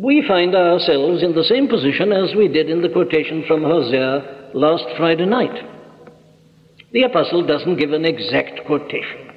we 0.00 0.24
find 0.28 0.54
ourselves 0.54 1.24
in 1.24 1.34
the 1.34 1.42
same 1.42 1.66
position 1.66 2.12
as 2.12 2.34
we 2.36 2.46
did 2.46 2.70
in 2.70 2.82
the 2.82 2.88
quotation 2.88 3.44
from 3.48 3.64
Hosea 3.64 4.52
last 4.54 4.84
Friday 4.96 5.26
night. 5.26 5.58
The 6.92 7.02
apostle 7.02 7.44
doesn't 7.44 7.78
give 7.78 7.92
an 7.92 8.04
exact 8.04 8.64
quotation. 8.66 9.32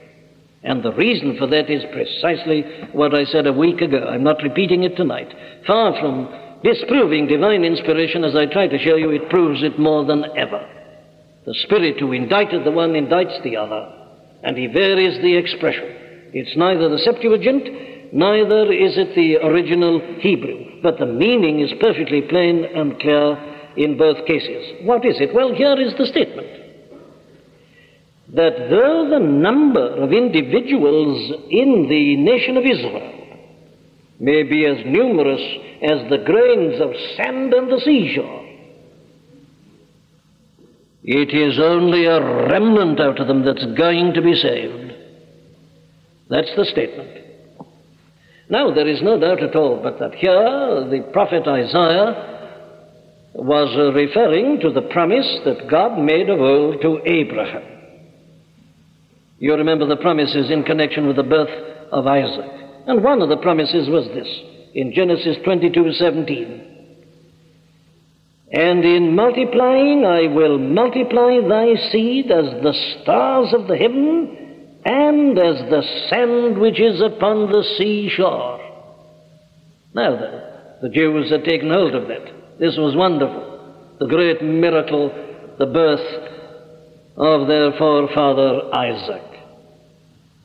And 0.63 0.83
the 0.83 0.93
reason 0.93 1.35
for 1.39 1.47
that 1.47 1.67
is 1.71 1.83
precisely 1.91 2.61
what 2.93 3.15
I 3.15 3.25
said 3.25 3.47
a 3.47 3.53
week 3.53 3.81
ago. 3.81 4.05
I'm 4.07 4.23
not 4.23 4.43
repeating 4.43 4.83
it 4.83 4.95
tonight. 4.95 5.33
Far 5.65 5.99
from 5.99 6.29
disproving 6.63 7.25
divine 7.25 7.63
inspiration, 7.63 8.23
as 8.23 8.35
I 8.35 8.45
try 8.45 8.67
to 8.67 8.77
show 8.77 8.97
you, 8.97 9.09
it 9.09 9.31
proves 9.31 9.63
it 9.63 9.79
more 9.79 10.05
than 10.05 10.25
ever. 10.37 10.63
The 11.47 11.55
Spirit 11.65 11.99
who 11.99 12.13
indited 12.13 12.63
the 12.63 12.71
one 12.71 12.95
indites 12.95 13.33
the 13.43 13.57
other, 13.57 13.91
and 14.43 14.55
he 14.55 14.67
varies 14.67 15.19
the 15.23 15.35
expression. 15.35 15.89
It's 16.33 16.55
neither 16.55 16.87
the 16.87 16.99
Septuagint, 16.99 18.00
neither 18.11 18.71
is 18.71 18.97
it 18.97 19.15
the 19.15 19.37
original 19.37 19.99
Hebrew, 20.19 20.81
but 20.81 20.99
the 20.99 21.05
meaning 21.05 21.59
is 21.59 21.71
perfectly 21.79 22.21
plain 22.21 22.65
and 22.65 22.99
clear 22.99 23.37
in 23.77 23.97
both 23.97 24.25
cases. 24.25 24.85
What 24.85 25.05
is 25.05 25.19
it? 25.19 25.33
Well, 25.33 25.53
here 25.53 25.79
is 25.79 25.93
the 25.97 26.05
statement 26.05 26.47
that 28.33 28.69
though 28.69 29.09
the 29.09 29.19
number 29.19 29.95
of 29.95 30.13
individuals 30.13 31.33
in 31.49 31.87
the 31.89 32.15
nation 32.15 32.55
of 32.57 32.63
Israel 32.63 33.17
may 34.19 34.43
be 34.43 34.65
as 34.65 34.85
numerous 34.85 35.41
as 35.81 36.09
the 36.09 36.23
grains 36.25 36.79
of 36.79 36.91
sand 37.17 37.53
on 37.53 37.69
the 37.69 37.81
seashore, 37.83 38.47
it 41.03 41.33
is 41.33 41.59
only 41.59 42.05
a 42.05 42.21
remnant 42.21 42.99
out 42.99 43.19
of 43.19 43.27
them 43.27 43.43
that's 43.43 43.65
going 43.77 44.13
to 44.13 44.21
be 44.21 44.35
saved. 44.35 44.93
That's 46.29 46.55
the 46.55 46.65
statement. 46.65 47.09
Now, 48.51 48.73
there 48.73 48.87
is 48.87 49.01
no 49.01 49.17
doubt 49.17 49.41
at 49.41 49.55
all 49.55 49.79
but 49.81 49.97
that 49.99 50.13
here 50.13 50.35
the 50.35 51.09
prophet 51.13 51.47
Isaiah 51.47 52.27
was 53.33 53.69
uh, 53.77 53.93
referring 53.93 54.59
to 54.59 54.73
the 54.73 54.89
promise 54.91 55.39
that 55.45 55.69
God 55.69 55.97
made 55.97 56.29
of 56.29 56.41
old 56.41 56.81
to 56.81 56.99
Abraham. 57.05 57.63
You 59.39 59.55
remember 59.55 59.87
the 59.87 59.95
promises 59.95 60.51
in 60.51 60.63
connection 60.63 61.07
with 61.07 61.15
the 61.15 61.23
birth 61.23 61.49
of 61.93 62.05
Isaac. 62.05 62.51
And 62.87 63.01
one 63.01 63.21
of 63.21 63.29
the 63.29 63.37
promises 63.37 63.87
was 63.87 64.07
this 64.07 64.27
in 64.75 64.93
Genesis 64.93 65.37
22 65.45 65.93
17. 65.93 66.67
And 68.51 68.83
in 68.83 69.15
multiplying, 69.15 70.03
I 70.05 70.27
will 70.27 70.57
multiply 70.57 71.39
thy 71.47 71.75
seed 71.89 72.29
as 72.29 72.61
the 72.61 72.73
stars 73.01 73.53
of 73.53 73.69
the 73.69 73.77
heaven 73.77 74.40
and 74.85 75.37
as 75.37 75.69
the 75.69 75.83
sand 76.09 76.57
which 76.59 76.79
is 76.79 77.01
upon 77.01 77.51
the 77.51 77.63
seashore. 77.77 78.59
Now 79.93 80.19
then, 80.19 80.41
the 80.81 80.89
Jews 80.89 81.29
had 81.29 81.43
taken 81.43 81.69
hold 81.69 81.93
of 81.93 82.07
that. 82.07 82.59
This 82.59 82.75
was 82.77 82.95
wonderful. 82.95 83.97
The 83.99 84.07
great 84.07 84.41
miracle, 84.43 85.11
the 85.59 85.65
birth 85.65 86.29
of 87.17 87.47
their 87.47 87.71
forefather 87.77 88.73
Isaac. 88.73 89.31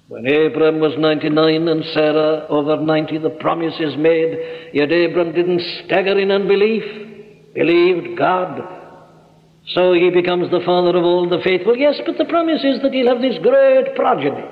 When 0.09 0.27
Abram 0.27 0.79
was 0.79 0.95
99 0.99 1.69
and 1.69 1.85
Sarah 1.93 2.47
over 2.49 2.77
90, 2.77 3.19
the 3.19 3.31
promise 3.31 3.75
is 3.81 3.97
made, 3.97 4.71
yet 4.73 4.93
Abram 4.93 5.33
didn't 5.33 5.63
stagger 5.85 6.19
in 6.19 6.31
unbelief, 6.31 6.85
believed 7.55 8.17
God. 8.17 8.76
So 9.75 9.93
he 9.93 10.11
becomes 10.11 10.51
the 10.51 10.63
father 10.65 10.97
of 10.97 11.05
all 11.05 11.29
the 11.29 11.41
faithful. 11.43 11.77
Yes, 11.77 11.97
but 12.07 12.19
the 12.19 12.25
promise 12.25 12.63
is 12.63 12.81
that 12.83 12.93
he'll 12.93 13.09
have 13.09 13.21
this 13.21 13.39
great 13.43 13.97
progeny, 13.97 14.45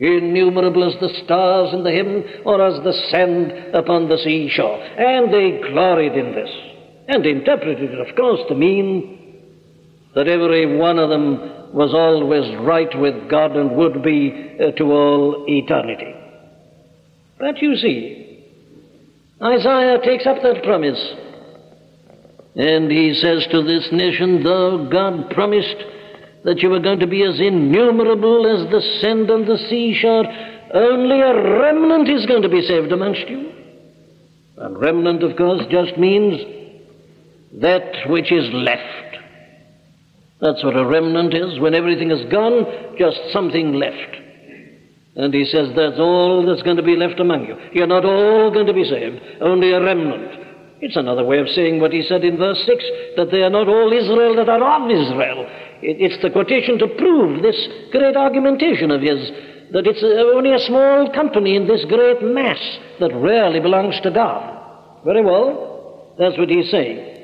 innumerable 0.00 0.84
as 0.84 0.98
the 1.00 1.14
stars 1.24 1.72
in 1.72 1.84
the 1.84 1.92
heaven 1.92 2.24
or 2.44 2.60
as 2.60 2.82
the 2.82 2.92
sand 3.10 3.74
upon 3.74 4.08
the 4.08 4.18
seashore. 4.18 4.82
And 4.82 5.32
they 5.32 5.60
gloried 5.70 6.14
in 6.14 6.32
this 6.32 6.50
and 7.06 7.24
interpreted 7.24 7.92
it, 7.92 8.08
of 8.08 8.16
course, 8.16 8.40
to 8.48 8.54
mean 8.54 9.18
that 10.14 10.26
every 10.26 10.76
one 10.76 10.98
of 10.98 11.10
them 11.10 11.72
was 11.72 11.94
always 11.94 12.56
right 12.66 12.98
with 12.98 13.30
God 13.30 13.56
and 13.56 13.76
would 13.76 14.02
be 14.02 14.56
uh, 14.58 14.72
to 14.72 14.84
all 14.84 15.44
eternity. 15.46 16.14
But 17.38 17.62
you 17.62 17.76
see, 17.76 18.44
Isaiah 19.40 19.98
takes 20.02 20.26
up 20.26 20.42
that 20.42 20.64
promise. 20.64 20.98
And 22.58 22.90
he 22.90 23.14
says 23.14 23.46
to 23.52 23.62
this 23.62 23.88
nation, 23.92 24.42
Though 24.42 24.88
God 24.90 25.30
promised 25.30 25.76
that 26.42 26.58
you 26.58 26.70
were 26.70 26.80
going 26.80 26.98
to 26.98 27.06
be 27.06 27.22
as 27.22 27.38
innumerable 27.38 28.46
as 28.46 28.68
the 28.70 28.82
sand 29.00 29.30
on 29.30 29.46
the 29.46 29.58
seashore, 29.70 30.24
only 30.74 31.20
a 31.20 31.60
remnant 31.60 32.08
is 32.10 32.26
going 32.26 32.42
to 32.42 32.48
be 32.48 32.62
saved 32.62 32.90
amongst 32.90 33.28
you. 33.28 33.52
And 34.56 34.76
remnant, 34.76 35.22
of 35.22 35.36
course, 35.36 35.62
just 35.70 35.96
means 35.98 36.40
that 37.60 38.10
which 38.10 38.32
is 38.32 38.52
left. 38.52 39.18
That's 40.40 40.62
what 40.64 40.76
a 40.76 40.84
remnant 40.84 41.34
is. 41.34 41.60
When 41.60 41.74
everything 41.74 42.10
is 42.10 42.30
gone, 42.30 42.96
just 42.98 43.20
something 43.32 43.74
left. 43.74 44.16
And 45.14 45.32
he 45.32 45.44
says 45.44 45.68
that's 45.76 45.98
all 45.98 46.44
that's 46.44 46.62
going 46.62 46.76
to 46.76 46.82
be 46.82 46.96
left 46.96 47.20
among 47.20 47.46
you. 47.46 47.56
You're 47.72 47.86
not 47.86 48.04
all 48.04 48.50
going 48.52 48.66
to 48.66 48.72
be 48.72 48.84
saved, 48.84 49.20
only 49.40 49.72
a 49.72 49.80
remnant. 49.80 50.47
It's 50.80 50.96
another 50.96 51.24
way 51.24 51.38
of 51.38 51.48
saying 51.48 51.80
what 51.80 51.92
he 51.92 52.02
said 52.02 52.24
in 52.24 52.36
verse 52.36 52.62
6 52.64 52.84
that 53.16 53.30
they 53.32 53.42
are 53.42 53.50
not 53.50 53.68
all 53.68 53.92
Israel 53.92 54.36
that 54.36 54.48
are 54.48 54.62
of 54.62 54.90
Israel. 54.90 55.46
It's 55.82 56.22
the 56.22 56.30
quotation 56.30 56.78
to 56.78 56.88
prove 56.88 57.42
this 57.42 57.68
great 57.90 58.16
argumentation 58.16 58.90
of 58.90 59.02
his 59.02 59.30
that 59.70 59.86
it's 59.86 60.02
uh, 60.02 60.36
only 60.36 60.54
a 60.54 60.66
small 60.66 61.12
company 61.12 61.54
in 61.54 61.66
this 61.66 61.84
great 61.88 62.22
mass 62.22 62.58
that 63.00 63.14
rarely 63.14 63.60
belongs 63.60 64.00
to 64.02 64.10
God. 64.10 65.04
Very 65.04 65.22
well, 65.22 66.14
that's 66.18 66.38
what 66.38 66.48
he's 66.48 66.70
saying. 66.70 67.16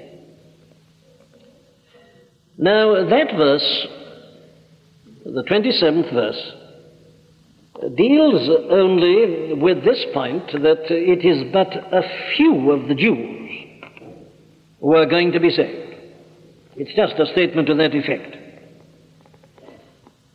Now, 2.59 3.09
that 3.09 3.35
verse, 3.35 3.87
the 5.25 5.43
27th 5.43 6.13
verse, 6.13 6.53
deals 7.97 8.51
only 8.71 9.55
with 9.55 9.83
this 9.85 10.05
point 10.13 10.47
that 10.53 10.85
it 10.91 11.25
is 11.25 11.51
but 11.51 11.73
a 11.75 12.03
few 12.37 12.71
of 12.71 12.89
the 12.89 12.95
Jews 12.95 13.44
who 14.85 14.95
are 14.97 15.07
going 15.07 15.33
to 15.33 15.41
be 15.41 15.49
saved. 15.49 15.95
It's 16.77 16.95
just 16.95 17.19
a 17.19 17.33
statement 17.33 17.69
to 17.69 17.75
that 17.77 17.95
effect. 17.95 18.37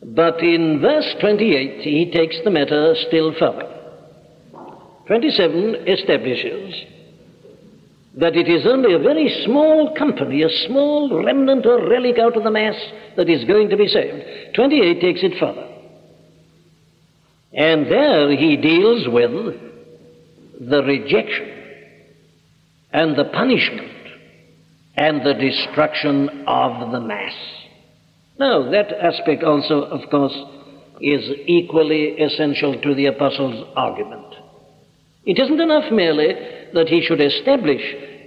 But 0.03 0.41
in 0.41 0.81
verse 0.81 1.05
28, 1.21 1.81
he 1.81 2.09
takes 2.12 2.35
the 2.43 2.49
matter 2.49 2.95
still 3.07 3.31
further. 3.38 3.71
27 5.05 5.88
establishes 5.88 6.73
that 8.15 8.35
it 8.35 8.47
is 8.47 8.65
only 8.65 8.95
a 8.95 8.97
very 8.97 9.29
small 9.45 9.93
company, 9.95 10.41
a 10.41 10.49
small 10.65 11.23
remnant 11.23 11.67
or 11.67 11.88
relic 11.88 12.17
out 12.17 12.35
of 12.35 12.43
the 12.43 12.49
mass 12.49 12.75
that 13.17 13.29
is 13.29 13.45
going 13.45 13.69
to 13.69 13.77
be 13.77 13.88
saved. 13.88 14.55
28 14.55 14.99
takes 14.99 15.19
it 15.21 15.39
further. 15.39 15.67
And 17.53 17.85
there 17.85 18.35
he 18.35 18.57
deals 18.57 19.07
with 19.07 19.31
the 20.59 20.81
rejection 20.81 21.51
and 22.91 23.15
the 23.15 23.25
punishment 23.25 23.98
and 24.99 25.25
the 25.25 25.33
destruction 25.33 26.43
of 26.45 26.91
the 26.91 26.99
mass. 26.99 27.33
Now, 28.38 28.69
that 28.69 28.91
aspect 28.91 29.43
also, 29.43 29.83
of 29.83 30.09
course, 30.09 30.35
is 30.99 31.23
equally 31.47 32.19
essential 32.19 32.79
to 32.81 32.93
the 32.93 33.05
Apostle's 33.05 33.65
argument. 33.77 34.35
It 35.25 35.39
isn't 35.39 35.59
enough 35.59 35.89
merely 35.91 36.33
that 36.73 36.89
he 36.89 37.01
should 37.01 37.21
establish 37.21 37.81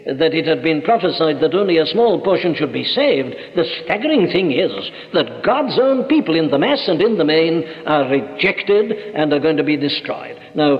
that 0.07 0.35
it 0.35 0.47
had 0.47 0.63
been 0.63 0.81
prophesied 0.81 1.41
that 1.41 1.55
only 1.55 1.77
a 1.77 1.87
small 1.87 2.23
portion 2.23 2.55
should 2.55 2.73
be 2.73 2.85
saved. 2.85 3.37
The 3.55 3.69
staggering 3.85 4.33
thing 4.33 4.53
is 4.53 4.73
that 5.13 5.45
God's 5.45 5.79
own 5.79 6.05
people 6.05 6.37
in 6.37 6.51
the 6.51 6.59
mass 6.59 6.89
and 6.89 7.01
in 7.03 7.19
the 7.19 7.25
main 7.25 7.65
are 7.87 8.09
rejected 8.09 8.93
and 9.15 9.31
are 9.33 9.41
going 9.41 9.59
to 9.59 9.63
be 9.63 9.77
destroyed. 9.77 10.41
Now, 10.55 10.79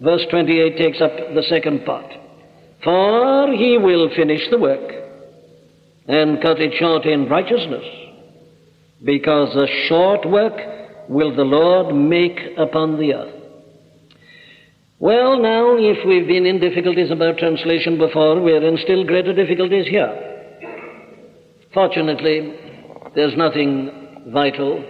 verse 0.00 0.24
28 0.30 0.78
takes 0.78 1.00
up 1.02 1.12
the 1.34 1.44
second 1.48 1.84
part. 1.84 2.21
For 2.84 3.52
he 3.52 3.78
will 3.78 4.10
finish 4.16 4.42
the 4.50 4.58
work 4.58 4.90
and 6.08 6.42
cut 6.42 6.60
it 6.60 6.74
short 6.78 7.06
in 7.06 7.28
righteousness, 7.28 7.84
because 9.04 9.54
a 9.54 9.88
short 9.88 10.28
work 10.28 11.08
will 11.08 11.34
the 11.34 11.44
Lord 11.44 11.94
make 11.94 12.38
upon 12.58 12.98
the 12.98 13.14
earth. 13.14 13.34
Well, 14.98 15.40
now, 15.40 15.76
if 15.76 16.06
we've 16.06 16.26
been 16.28 16.46
in 16.46 16.60
difficulties 16.60 17.10
about 17.10 17.38
translation 17.38 17.98
before, 17.98 18.40
we're 18.40 18.64
in 18.64 18.78
still 18.78 19.04
greater 19.04 19.32
difficulties 19.34 19.86
here. 19.88 20.30
Fortunately, 21.74 22.54
there's 23.14 23.36
nothing 23.36 24.22
vital. 24.28 24.84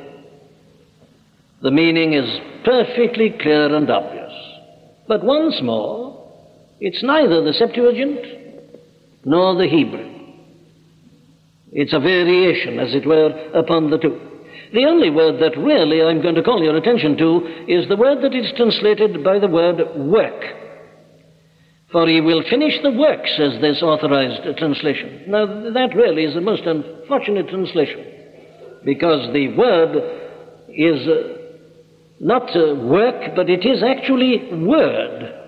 The 1.62 1.70
meaning 1.70 2.12
is 2.12 2.28
perfectly 2.64 3.34
clear 3.40 3.74
and 3.74 3.88
obvious. 3.90 4.32
But 5.08 5.24
once 5.24 5.60
more, 5.62 6.11
it's 6.84 7.02
neither 7.04 7.44
the 7.44 7.52
Septuagint 7.52 9.24
nor 9.24 9.54
the 9.54 9.68
Hebrew. 9.68 10.08
It's 11.70 11.92
a 11.92 12.00
variation, 12.00 12.80
as 12.80 12.92
it 12.92 13.06
were, 13.06 13.30
upon 13.54 13.90
the 13.90 13.98
two. 13.98 14.20
The 14.74 14.86
only 14.86 15.08
word 15.08 15.40
that 15.40 15.56
really 15.56 16.02
I'm 16.02 16.20
going 16.22 16.34
to 16.34 16.42
call 16.42 16.60
your 16.60 16.76
attention 16.76 17.16
to 17.18 17.64
is 17.68 17.88
the 17.88 17.96
word 17.96 18.22
that 18.22 18.34
is 18.34 18.52
translated 18.56 19.22
by 19.22 19.38
the 19.38 19.46
word 19.46 19.78
work. 19.94 20.42
For 21.92 22.08
he 22.08 22.20
will 22.20 22.42
finish 22.50 22.74
the 22.82 22.90
work, 22.90 23.28
says 23.36 23.60
this 23.60 23.80
authorized 23.80 24.58
translation. 24.58 25.24
Now, 25.28 25.46
that 25.46 25.94
really 25.94 26.24
is 26.24 26.34
a 26.34 26.40
most 26.40 26.64
unfortunate 26.64 27.48
translation, 27.48 28.04
because 28.84 29.32
the 29.32 29.54
word 29.54 29.96
is 30.68 31.06
uh, 31.06 31.38
not 32.18 32.56
uh, 32.56 32.74
work, 32.74 33.36
but 33.36 33.48
it 33.48 33.64
is 33.64 33.84
actually 33.84 34.52
word. 34.66 35.41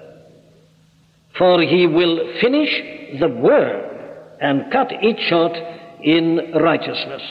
For 1.39 1.61
he 1.63 1.87
will 1.87 2.19
finish 2.41 3.21
the 3.21 3.29
word 3.29 3.91
and 4.41 4.71
cut 4.73 4.89
it 4.91 5.17
short 5.29 5.53
in 6.03 6.53
righteousness. 6.61 7.23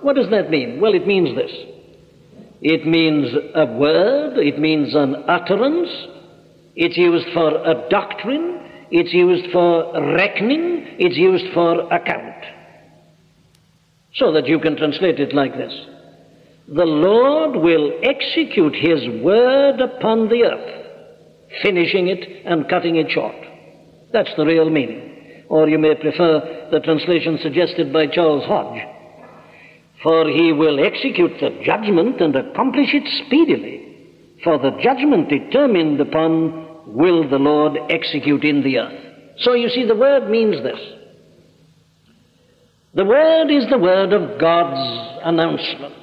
What 0.00 0.16
does 0.16 0.30
that 0.30 0.50
mean? 0.50 0.80
Well, 0.80 0.94
it 0.94 1.06
means 1.06 1.36
this. 1.36 1.52
It 2.60 2.86
means 2.86 3.28
a 3.54 3.66
word, 3.66 4.38
it 4.38 4.58
means 4.58 4.94
an 4.94 5.16
utterance, 5.28 5.88
it's 6.74 6.96
used 6.96 7.26
for 7.32 7.50
a 7.50 7.88
doctrine, 7.88 8.60
it's 8.90 9.12
used 9.12 9.52
for 9.52 9.92
reckoning, 10.16 10.96
it's 10.98 11.16
used 11.16 11.52
for 11.54 11.92
account. 11.92 12.44
So 14.14 14.32
that 14.32 14.46
you 14.46 14.58
can 14.58 14.76
translate 14.76 15.20
it 15.20 15.34
like 15.34 15.52
this 15.56 15.72
The 16.68 16.84
Lord 16.84 17.56
will 17.56 17.92
execute 18.02 18.74
His 18.74 19.22
word 19.22 19.80
upon 19.80 20.28
the 20.28 20.44
earth, 20.44 20.77
finishing 21.62 22.08
it 22.08 22.46
and 22.46 22.68
cutting 22.68 22.96
it 22.96 23.10
short. 23.10 23.36
That's 24.12 24.34
the 24.36 24.46
real 24.46 24.70
meaning. 24.70 25.44
Or 25.48 25.68
you 25.68 25.78
may 25.78 25.94
prefer 25.94 26.68
the 26.70 26.80
translation 26.80 27.38
suggested 27.42 27.92
by 27.92 28.06
Charles 28.06 28.44
Hodge 28.44 28.82
for 30.02 30.28
he 30.28 30.52
will 30.52 30.84
execute 30.84 31.32
the 31.40 31.60
judgment 31.64 32.20
and 32.20 32.34
accomplish 32.36 32.90
it 32.92 33.26
speedily. 33.26 33.84
For 34.44 34.58
the 34.58 34.78
judgment 34.80 35.28
determined 35.28 36.00
upon 36.00 36.94
will 36.94 37.28
the 37.28 37.38
Lord 37.38 37.76
execute 37.90 38.44
in 38.44 38.62
the 38.62 38.78
earth. 38.78 39.04
So 39.38 39.54
you 39.54 39.68
see, 39.68 39.86
the 39.86 39.96
word 39.96 40.30
means 40.30 40.62
this. 40.62 40.78
The 42.94 43.04
word 43.04 43.50
is 43.50 43.68
the 43.68 43.78
word 43.78 44.12
of 44.12 44.40
God's 44.40 45.20
announcement. 45.24 45.94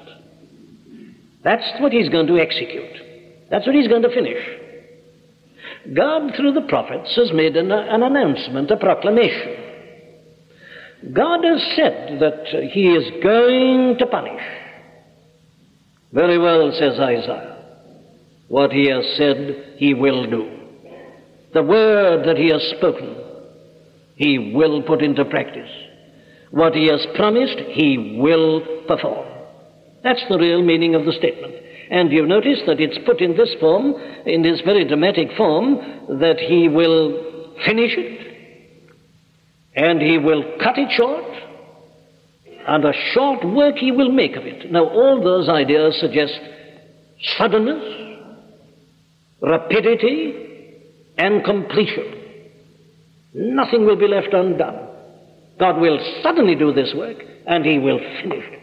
That's 1.43 1.79
what 1.79 1.91
he's 1.91 2.09
going 2.09 2.27
to 2.27 2.37
execute. 2.37 3.49
That's 3.49 3.65
what 3.65 3.75
he's 3.75 3.87
going 3.87 4.01
to 4.01 4.13
finish. 4.13 4.43
God, 5.93 6.33
through 6.35 6.53
the 6.53 6.67
prophets, 6.67 7.15
has 7.15 7.31
made 7.33 7.55
an, 7.55 7.71
an 7.71 8.01
announcement, 8.01 8.71
a 8.71 8.77
proclamation. 8.77 9.65
God 11.13 11.43
has 11.43 11.61
said 11.75 12.19
that 12.19 12.71
he 12.71 12.87
is 12.87 13.23
going 13.23 13.97
to 13.99 14.07
punish. 14.07 14.41
Very 16.11 16.37
well, 16.39 16.71
says 16.71 16.99
Isaiah. 16.99 17.51
What 18.47 18.71
he 18.71 18.89
has 18.89 19.05
said, 19.17 19.75
he 19.77 19.93
will 19.93 20.29
do. 20.29 20.51
The 21.53 21.63
word 21.63 22.27
that 22.27 22.37
he 22.37 22.49
has 22.49 22.61
spoken, 22.77 23.15
he 24.15 24.53
will 24.55 24.81
put 24.83 25.01
into 25.01 25.25
practice. 25.25 25.69
What 26.51 26.73
he 26.73 26.87
has 26.87 27.05
promised, 27.15 27.57
he 27.71 28.17
will 28.19 28.83
perform. 28.87 29.27
That's 30.03 30.23
the 30.29 30.37
real 30.37 30.63
meaning 30.63 30.95
of 30.95 31.05
the 31.05 31.13
statement. 31.13 31.53
And 31.89 32.11
you 32.11 32.25
notice 32.25 32.61
that 32.67 32.79
it's 32.79 32.97
put 33.05 33.21
in 33.21 33.37
this 33.37 33.53
form, 33.59 33.93
in 34.25 34.41
this 34.41 34.61
very 34.61 34.85
dramatic 34.87 35.29
form, 35.37 35.75
that 36.19 36.39
he 36.39 36.67
will 36.67 37.53
finish 37.65 37.91
it, 37.95 38.21
and 39.75 40.01
he 40.01 40.17
will 40.17 40.43
cut 40.61 40.77
it 40.77 40.89
short, 40.91 41.23
and 42.67 42.83
a 42.83 42.93
short 43.13 43.45
work 43.45 43.75
he 43.75 43.91
will 43.91 44.11
make 44.11 44.35
of 44.35 44.45
it. 44.45 44.71
Now, 44.71 44.85
all 44.85 45.23
those 45.23 45.47
ideas 45.47 45.97
suggest 45.99 46.33
suddenness, 47.37 47.83
rapidity, 49.41 50.33
and 51.17 51.43
completion. 51.43 52.21
Nothing 53.33 53.85
will 53.85 53.97
be 53.97 54.07
left 54.07 54.33
undone. 54.33 54.87
God 55.59 55.79
will 55.79 55.99
suddenly 56.23 56.55
do 56.55 56.73
this 56.73 56.93
work, 56.95 57.17
and 57.45 57.63
he 57.63 57.79
will 57.79 57.99
finish 58.21 58.43
it. 58.43 58.61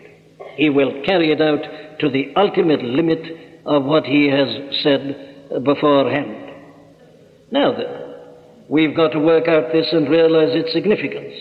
He 0.57 0.71
will 0.71 1.03
carry 1.05 1.31
it 1.31 1.41
out 1.41 1.61
to 2.01 2.09
the 2.11 2.33
ultimate 2.37 2.83
limit 2.83 3.21
of 3.65 3.85
what 3.85 4.05
he 4.05 4.29
has 4.29 4.49
said 4.83 5.65
beforehand. 5.65 6.51
Now 7.51 7.73
then, 7.73 8.15
we've 8.69 8.97
got 8.97 9.09
to 9.09 9.19
work 9.19 9.49
out 9.49 9.73
this 9.73 9.87
and 9.93 10.09
realize 10.09 10.55
its 10.55 10.73
significance. 10.73 11.35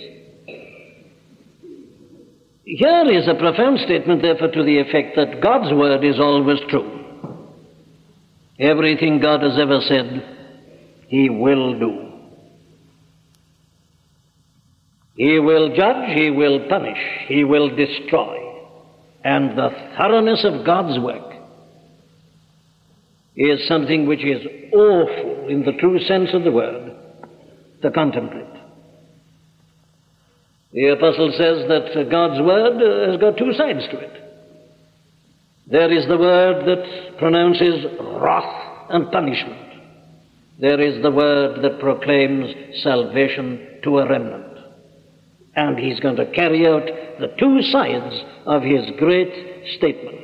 Here 2.63 3.03
is 3.11 3.27
a 3.27 3.35
profound 3.35 3.79
statement, 3.79 4.21
therefore, 4.21 4.49
to 4.49 4.63
the 4.63 4.79
effect 4.79 5.15
that 5.15 5.41
God's 5.41 5.73
word 5.73 6.03
is 6.05 6.19
always 6.19 6.59
true. 6.69 6.99
Everything 8.59 9.19
God 9.19 9.41
has 9.41 9.57
ever 9.59 9.79
said, 9.81 10.23
He 11.07 11.29
will 11.29 11.79
do. 11.79 12.11
He 15.15 15.39
will 15.39 15.75
judge, 15.75 16.15
He 16.15 16.29
will 16.29 16.67
punish, 16.69 16.97
He 17.27 17.43
will 17.43 17.75
destroy. 17.75 18.40
And 19.23 19.57
the 19.57 19.69
thoroughness 19.97 20.45
of 20.45 20.65
God's 20.65 20.99
work 20.99 21.34
is 23.36 23.67
something 23.67 24.07
which 24.07 24.23
is 24.23 24.45
awful 24.73 25.47
in 25.49 25.63
the 25.63 25.73
true 25.79 25.99
sense 25.99 26.29
of 26.34 26.43
the 26.43 26.51
word 26.51 26.95
to 27.81 27.91
contemplate. 27.91 28.47
The 30.73 30.88
apostle 30.88 31.31
says 31.31 31.67
that 31.67 32.10
God's 32.10 32.41
word 32.41 32.81
uh, 32.81 33.12
has 33.12 33.19
got 33.19 33.38
two 33.38 33.53
sides 33.53 33.86
to 33.91 33.99
it. 33.99 34.21
There 35.67 35.91
is 35.91 36.07
the 36.07 36.17
word 36.17 36.65
that 36.65 37.17
pronounces 37.17 37.86
wrath 37.99 38.89
and 38.89 39.12
punishment. 39.12 39.71
There 40.60 40.79
is 40.79 41.01
the 41.01 41.12
word 41.12 41.62
that 41.63 41.79
proclaims 41.79 42.53
salvation 42.84 43.79
to 43.84 43.99
a 43.99 44.10
remnant. 44.10 44.50
And 45.55 45.77
he's 45.77 45.99
going 45.99 46.15
to 46.15 46.31
carry 46.31 46.65
out 46.65 46.85
the 47.19 47.35
two 47.37 47.61
sides 47.71 48.15
of 48.45 48.63
his 48.63 48.89
great 48.97 49.67
statement. 49.77 50.21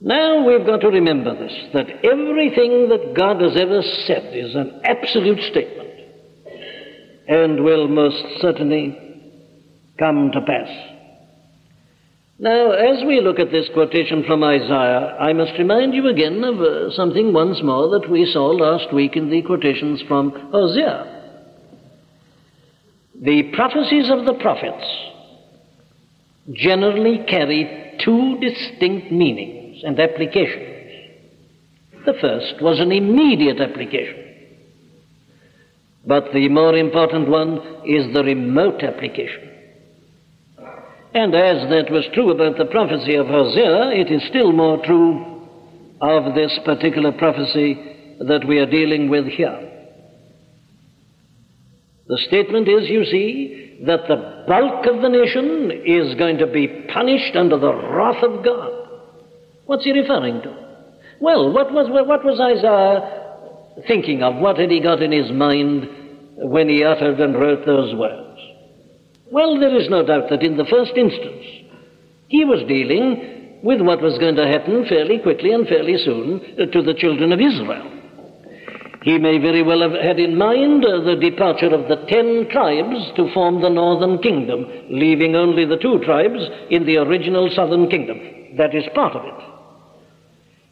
Now 0.00 0.46
we've 0.46 0.66
got 0.66 0.80
to 0.82 0.88
remember 0.88 1.34
this 1.34 1.52
that 1.72 1.88
everything 2.04 2.88
that 2.90 3.14
God 3.16 3.40
has 3.40 3.56
ever 3.56 3.82
said 4.06 4.36
is 4.36 4.54
an 4.54 4.80
absolute 4.84 5.40
statement 5.50 5.88
and 7.26 7.64
will 7.64 7.88
most 7.88 8.22
certainly 8.40 8.96
come 9.98 10.30
to 10.32 10.40
pass. 10.40 10.68
Now, 12.38 12.70
as 12.70 13.02
we 13.04 13.20
look 13.20 13.40
at 13.40 13.50
this 13.50 13.68
quotation 13.74 14.22
from 14.24 14.44
Isaiah, 14.44 15.16
I 15.18 15.32
must 15.32 15.58
remind 15.58 15.92
you 15.92 16.06
again 16.06 16.44
of 16.44 16.60
uh, 16.60 16.90
something 16.92 17.32
once 17.32 17.60
more 17.64 17.98
that 17.98 18.08
we 18.08 18.30
saw 18.32 18.50
last 18.50 18.94
week 18.94 19.16
in 19.16 19.28
the 19.28 19.42
quotations 19.42 20.00
from 20.06 20.30
Hosea. 20.52 21.17
The 23.20 23.50
prophecies 23.54 24.10
of 24.10 24.26
the 24.26 24.34
prophets 24.34 24.86
generally 26.52 27.24
carry 27.28 27.98
two 28.04 28.38
distinct 28.40 29.10
meanings 29.10 29.82
and 29.84 29.98
applications. 29.98 30.76
The 32.06 32.14
first 32.20 32.62
was 32.62 32.80
an 32.80 32.92
immediate 32.92 33.60
application. 33.60 34.24
But 36.06 36.32
the 36.32 36.48
more 36.48 36.76
important 36.76 37.28
one 37.28 37.58
is 37.84 38.14
the 38.14 38.22
remote 38.22 38.82
application. 38.82 39.50
And 41.12 41.34
as 41.34 41.68
that 41.70 41.90
was 41.90 42.06
true 42.14 42.30
about 42.30 42.56
the 42.56 42.66
prophecy 42.66 43.16
of 43.16 43.26
Hosea, 43.26 43.90
it 43.90 44.10
is 44.10 44.22
still 44.28 44.52
more 44.52 44.82
true 44.84 45.48
of 46.00 46.34
this 46.34 46.56
particular 46.64 47.12
prophecy 47.12 47.74
that 48.20 48.46
we 48.46 48.58
are 48.58 48.70
dealing 48.70 49.10
with 49.10 49.26
here. 49.26 49.77
The 52.08 52.18
statement 52.26 52.68
is, 52.68 52.88
you 52.88 53.04
see, 53.04 53.84
that 53.86 54.08
the 54.08 54.44
bulk 54.48 54.86
of 54.86 55.02
the 55.02 55.08
nation 55.08 55.70
is 55.84 56.14
going 56.16 56.38
to 56.38 56.46
be 56.46 56.86
punished 56.92 57.36
under 57.36 57.58
the 57.58 57.72
wrath 57.72 58.22
of 58.22 58.44
God. 58.44 58.72
What's 59.66 59.84
he 59.84 59.92
referring 59.92 60.42
to? 60.42 60.68
Well, 61.20 61.52
what 61.52 61.72
was, 61.72 61.88
what 61.90 62.24
was 62.24 62.40
Isaiah 62.40 63.86
thinking 63.86 64.22
of? 64.22 64.36
What 64.36 64.58
had 64.58 64.70
he 64.70 64.80
got 64.80 65.02
in 65.02 65.12
his 65.12 65.30
mind 65.30 65.88
when 66.36 66.68
he 66.68 66.82
uttered 66.82 67.20
and 67.20 67.34
wrote 67.34 67.66
those 67.66 67.94
words? 67.94 68.40
Well, 69.30 69.60
there 69.60 69.78
is 69.78 69.90
no 69.90 70.06
doubt 70.06 70.30
that 70.30 70.42
in 70.42 70.56
the 70.56 70.64
first 70.64 70.92
instance, 70.96 71.44
he 72.28 72.44
was 72.44 72.66
dealing 72.66 73.60
with 73.62 73.82
what 73.82 74.00
was 74.00 74.16
going 74.18 74.36
to 74.36 74.46
happen 74.46 74.86
fairly 74.88 75.18
quickly 75.18 75.52
and 75.52 75.68
fairly 75.68 75.98
soon 75.98 76.70
to 76.72 76.82
the 76.82 76.94
children 76.94 77.32
of 77.32 77.40
Israel. 77.40 77.97
He 79.08 79.16
may 79.16 79.38
very 79.38 79.62
well 79.62 79.80
have 79.80 79.98
had 79.98 80.20
in 80.20 80.36
mind 80.36 80.84
uh, 80.84 81.00
the 81.00 81.16
departure 81.16 81.72
of 81.74 81.88
the 81.88 82.04
ten 82.08 82.46
tribes 82.52 83.10
to 83.16 83.32
form 83.32 83.62
the 83.62 83.70
northern 83.70 84.18
kingdom, 84.18 84.66
leaving 84.90 85.34
only 85.34 85.64
the 85.64 85.78
two 85.78 85.98
tribes 86.04 86.46
in 86.68 86.84
the 86.84 86.98
original 86.98 87.48
southern 87.56 87.88
kingdom. 87.88 88.20
That 88.58 88.74
is 88.74 88.84
part 88.94 89.16
of 89.16 89.24
it. 89.24 89.44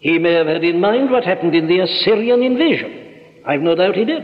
He 0.01 0.19
may 0.19 0.35
have 0.35 0.49
had 0.49 0.63
in 0.65 0.83
mind 0.83 1.11
what 1.11 1.25
happened 1.25 1.55
in 1.55 1.67
the 1.67 1.79
Assyrian 1.79 2.43
invasion. 2.43 3.41
I've 3.47 3.63
no 3.63 3.75
doubt 3.75 3.95
he 3.95 4.05
did. 4.05 4.23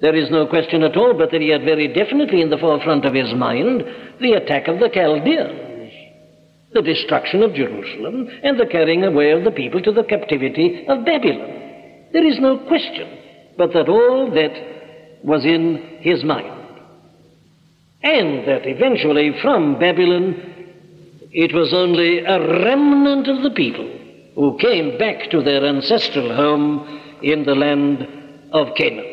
There 0.00 0.16
is 0.16 0.30
no 0.30 0.46
question 0.46 0.82
at 0.84 0.96
all 0.96 1.12
but 1.12 1.30
that 1.32 1.42
he 1.42 1.50
had 1.50 1.66
very 1.66 1.92
definitely 1.92 2.40
in 2.40 2.48
the 2.48 2.56
forefront 2.56 3.04
of 3.04 3.12
his 3.12 3.34
mind 3.34 3.82
the 4.22 4.32
attack 4.40 4.68
of 4.68 4.80
the 4.80 4.88
Chaldeans, 4.88 5.92
the 6.72 6.80
destruction 6.80 7.42
of 7.42 7.52
Jerusalem, 7.52 8.26
and 8.42 8.58
the 8.58 8.64
carrying 8.64 9.04
away 9.04 9.32
of 9.32 9.44
the 9.44 9.50
people 9.50 9.82
to 9.82 9.92
the 9.92 10.04
captivity 10.04 10.86
of 10.88 11.04
Babylon. 11.04 11.67
There 12.12 12.26
is 12.26 12.38
no 12.38 12.58
question 12.66 13.18
but 13.56 13.72
that 13.72 13.88
all 13.88 14.30
that 14.30 15.24
was 15.24 15.44
in 15.44 15.98
his 16.00 16.22
mind. 16.24 16.54
And 18.02 18.46
that 18.46 18.66
eventually 18.66 19.36
from 19.42 19.78
Babylon 19.78 20.58
it 21.32 21.52
was 21.52 21.74
only 21.74 22.20
a 22.20 22.40
remnant 22.64 23.28
of 23.28 23.42
the 23.42 23.50
people 23.50 23.86
who 24.34 24.56
came 24.58 24.96
back 24.96 25.30
to 25.30 25.42
their 25.42 25.64
ancestral 25.64 26.34
home 26.34 27.18
in 27.22 27.44
the 27.44 27.54
land 27.54 28.06
of 28.52 28.74
Canaan. 28.76 29.04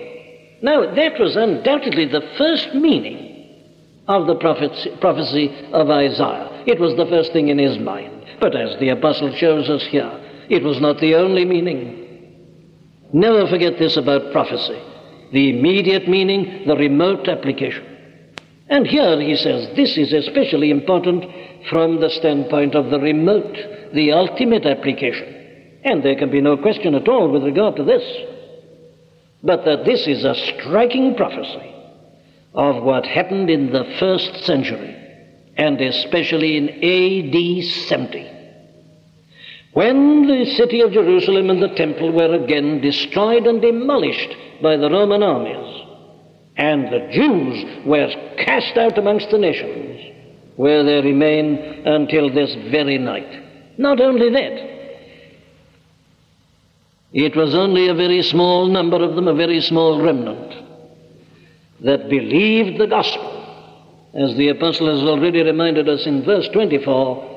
Now, 0.61 0.93
that 0.93 1.19
was 1.19 1.35
undoubtedly 1.35 2.05
the 2.05 2.27
first 2.37 2.73
meaning 2.75 3.25
of 4.07 4.27
the 4.27 4.35
prophecy 4.35 5.49
of 5.73 5.89
Isaiah. 5.89 6.63
It 6.67 6.79
was 6.79 6.95
the 6.95 7.07
first 7.07 7.33
thing 7.33 7.49
in 7.49 7.57
his 7.57 7.77
mind. 7.79 8.25
But 8.39 8.55
as 8.55 8.79
the 8.79 8.89
apostle 8.89 9.35
shows 9.35 9.69
us 9.69 9.83
here, 9.89 10.11
it 10.49 10.63
was 10.63 10.79
not 10.79 10.99
the 10.99 11.15
only 11.15 11.43
meaning. 11.43 12.04
Never 13.15 13.47
forget 13.47 13.79
this 13.79 13.95
about 13.95 14.33
prophecy 14.33 14.77
the 15.31 15.49
immediate 15.49 16.07
meaning, 16.07 16.67
the 16.67 16.75
remote 16.75 17.27
application. 17.29 17.83
And 18.67 18.85
here 18.85 19.19
he 19.21 19.35
says 19.37 19.73
this 19.75 19.97
is 19.97 20.11
especially 20.11 20.69
important 20.69 21.23
from 21.69 22.01
the 22.01 22.09
standpoint 22.09 22.75
of 22.75 22.89
the 22.89 22.99
remote, 22.99 23.55
the 23.93 24.11
ultimate 24.11 24.65
application. 24.65 25.79
And 25.83 26.03
there 26.03 26.17
can 26.17 26.29
be 26.29 26.41
no 26.41 26.57
question 26.57 26.93
at 26.93 27.07
all 27.07 27.29
with 27.31 27.43
regard 27.43 27.77
to 27.77 27.85
this, 27.85 28.03
but 29.41 29.63
that 29.63 29.85
this 29.85 30.07
is 30.07 30.25
a 30.25 30.35
striking 30.35 31.15
prophecy 31.15 31.73
of 32.53 32.83
what 32.83 33.05
happened 33.05 33.49
in 33.49 33.71
the 33.71 33.95
first 33.97 34.43
century, 34.43 34.93
and 35.55 35.79
especially 35.79 36.57
in 36.57 36.69
AD 36.69 37.63
70. 37.87 38.34
When 39.75 40.25
the 40.25 40.45
city 40.55 40.79
of 40.79 40.93
Jerusalem 40.93 41.49
and 41.49 41.61
the 41.61 41.75
temple 41.75 42.13
were 42.13 42.33
again 42.33 42.79
destroyed 42.79 43.45
and 43.45 43.61
demolished 43.61 44.33
by 44.61 44.77
the 44.77 44.89
Roman 44.89 45.21
armies, 45.21 45.81
and 46.55 46.85
the 46.85 47.09
Jews 47.11 47.85
were 47.85 48.09
cast 48.37 48.77
out 48.77 48.97
amongst 48.97 49.31
the 49.31 49.37
nations, 49.37 49.99
where 50.55 50.81
they 50.81 51.01
remain 51.01 51.57
until 51.85 52.33
this 52.33 52.55
very 52.71 52.97
night. 52.97 53.77
Not 53.77 53.99
only 53.99 54.29
that, 54.29 54.53
it 57.11 57.35
was 57.35 57.53
only 57.53 57.89
a 57.89 57.93
very 57.93 58.21
small 58.21 58.67
number 58.67 59.03
of 59.03 59.15
them, 59.15 59.27
a 59.27 59.35
very 59.35 59.59
small 59.59 60.01
remnant, 60.01 60.53
that 61.81 62.07
believed 62.07 62.79
the 62.79 62.87
gospel, 62.87 63.29
as 64.13 64.37
the 64.37 64.47
apostle 64.47 64.87
has 64.87 65.05
already 65.05 65.41
reminded 65.41 65.89
us 65.89 66.05
in 66.05 66.23
verse 66.23 66.47
24, 66.53 67.34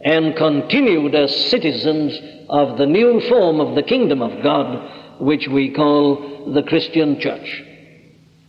and 0.00 0.36
continued 0.36 1.14
as 1.14 1.50
citizens 1.50 2.18
of 2.48 2.78
the 2.78 2.86
new 2.86 3.20
form 3.28 3.60
of 3.60 3.74
the 3.74 3.82
kingdom 3.82 4.22
of 4.22 4.42
God, 4.42 5.20
which 5.20 5.48
we 5.48 5.70
call 5.70 6.52
the 6.52 6.62
Christian 6.62 7.18
church. 7.20 7.62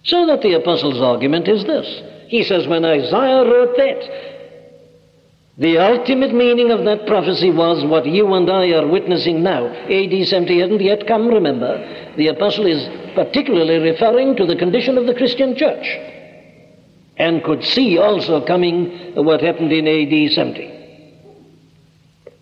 So 0.03 0.25
that 0.27 0.41
the 0.41 0.53
apostle's 0.53 1.01
argument 1.01 1.47
is 1.47 1.63
this. 1.65 2.01
He 2.29 2.43
says, 2.43 2.67
when 2.67 2.85
Isaiah 2.85 3.43
wrote 3.43 3.75
that, 3.77 4.37
the 5.57 5.79
ultimate 5.79 6.35
meaning 6.35 6.71
of 6.71 6.85
that 6.85 7.07
prophecy 7.07 7.49
was 7.49 7.83
what 7.85 8.05
you 8.05 8.31
and 8.35 8.49
I 8.49 8.69
are 8.73 8.85
witnessing 8.85 9.41
now. 9.41 9.65
AD 9.65 10.27
70 10.27 10.59
hadn't 10.59 10.81
yet 10.81 11.07
come, 11.07 11.27
remember. 11.27 12.13
The 12.15 12.27
apostle 12.27 12.67
is 12.67 12.87
particularly 13.15 13.77
referring 13.77 14.35
to 14.35 14.45
the 14.45 14.55
condition 14.55 14.99
of 14.99 15.07
the 15.07 15.15
Christian 15.15 15.55
church 15.55 15.87
and 17.17 17.43
could 17.43 17.63
see 17.63 17.97
also 17.97 18.45
coming 18.45 19.15
what 19.15 19.41
happened 19.41 19.71
in 19.71 19.87
AD 19.87 20.31
70. 20.33 20.76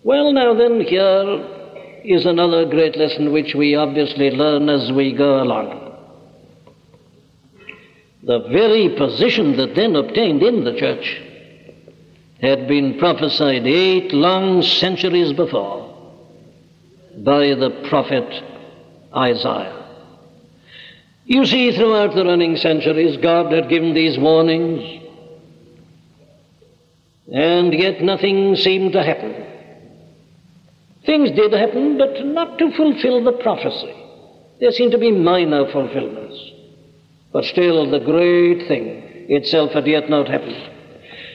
Well, 0.06 0.34
now 0.34 0.54
then, 0.54 0.82
here 0.82 2.04
is 2.04 2.28
another 2.28 2.66
great 2.66 2.96
lesson 2.96 3.32
which 3.32 3.56
we 3.56 3.74
obviously 3.74 4.30
learn 4.30 4.70
as 4.70 4.92
we 4.92 5.14
go 5.14 5.42
along. 5.42 5.98
The 8.22 8.42
very 8.50 8.90
position 8.96 9.58
that 9.58 9.74
then 9.74 9.96
obtained 9.96 10.44
in 10.44 10.64
the 10.64 10.76
church 10.76 11.24
had 12.40 12.68
been 12.68 13.00
prophesied 13.00 13.66
eight 13.66 14.14
long 14.14 14.62
centuries 14.62 15.34
before 15.34 15.92
by 17.18 17.56
the 17.56 17.72
prophet 17.90 18.44
Isaiah. 19.12 19.88
You 21.26 21.48
see, 21.48 21.72
throughout 21.72 22.14
the 22.14 22.26
running 22.26 22.58
centuries, 22.58 23.18
God 23.18 23.52
had 23.52 23.70
given 23.70 23.96
these 23.96 24.20
warnings, 24.20 25.02
and 27.34 27.74
yet 27.74 28.04
nothing 28.04 28.56
seemed 28.56 28.94
to 28.94 29.02
happen. 29.02 29.45
Things 31.06 31.32
did 31.32 31.54
happen, 31.54 31.98
but 31.98 32.26
not 32.26 32.58
to 32.58 32.72
fulfill 32.76 33.24
the 33.24 33.34
prophecy. 33.44 33.94
There 34.60 34.72
seemed 34.72 34.92
to 34.94 34.98
be 34.98 35.12
minor 35.12 35.72
fulfillments. 35.72 36.38
But 37.32 37.46
still, 37.46 37.90
the 37.90 38.00
great 38.00 38.68
thing 38.68 39.28
itself 39.30 39.72
had 39.74 39.86
yet 39.86 40.10
not 40.10 40.28
happened. 40.28 40.72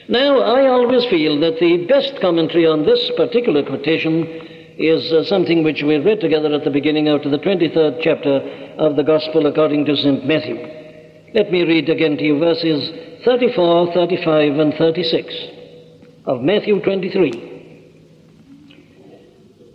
Now, 0.09 0.39
I 0.39 0.67
always 0.67 1.05
feel 1.05 1.39
that 1.41 1.59
the 1.59 1.85
best 1.85 2.19
commentary 2.19 2.65
on 2.65 2.85
this 2.85 3.11
particular 3.15 3.63
quotation 3.63 4.25
is 4.77 5.11
uh, 5.11 5.23
something 5.25 5.63
which 5.63 5.83
we 5.83 5.97
read 5.97 6.19
together 6.19 6.53
at 6.53 6.63
the 6.63 6.71
beginning 6.71 7.07
out 7.07 7.25
of 7.25 7.31
the 7.31 7.37
23rd 7.37 7.99
chapter 8.01 8.41
of 8.77 8.95
the 8.95 9.03
Gospel 9.03 9.45
according 9.45 9.85
to 9.85 9.95
St. 9.95 10.25
Matthew. 10.25 10.55
Let 11.33 11.51
me 11.51 11.63
read 11.63 11.87
again 11.87 12.17
to 12.17 12.23
you 12.23 12.39
verses 12.39 12.89
34, 13.23 13.93
35, 13.93 14.59
and 14.59 14.73
36 14.73 15.33
of 16.25 16.41
Matthew 16.41 16.81
23. 16.81 17.50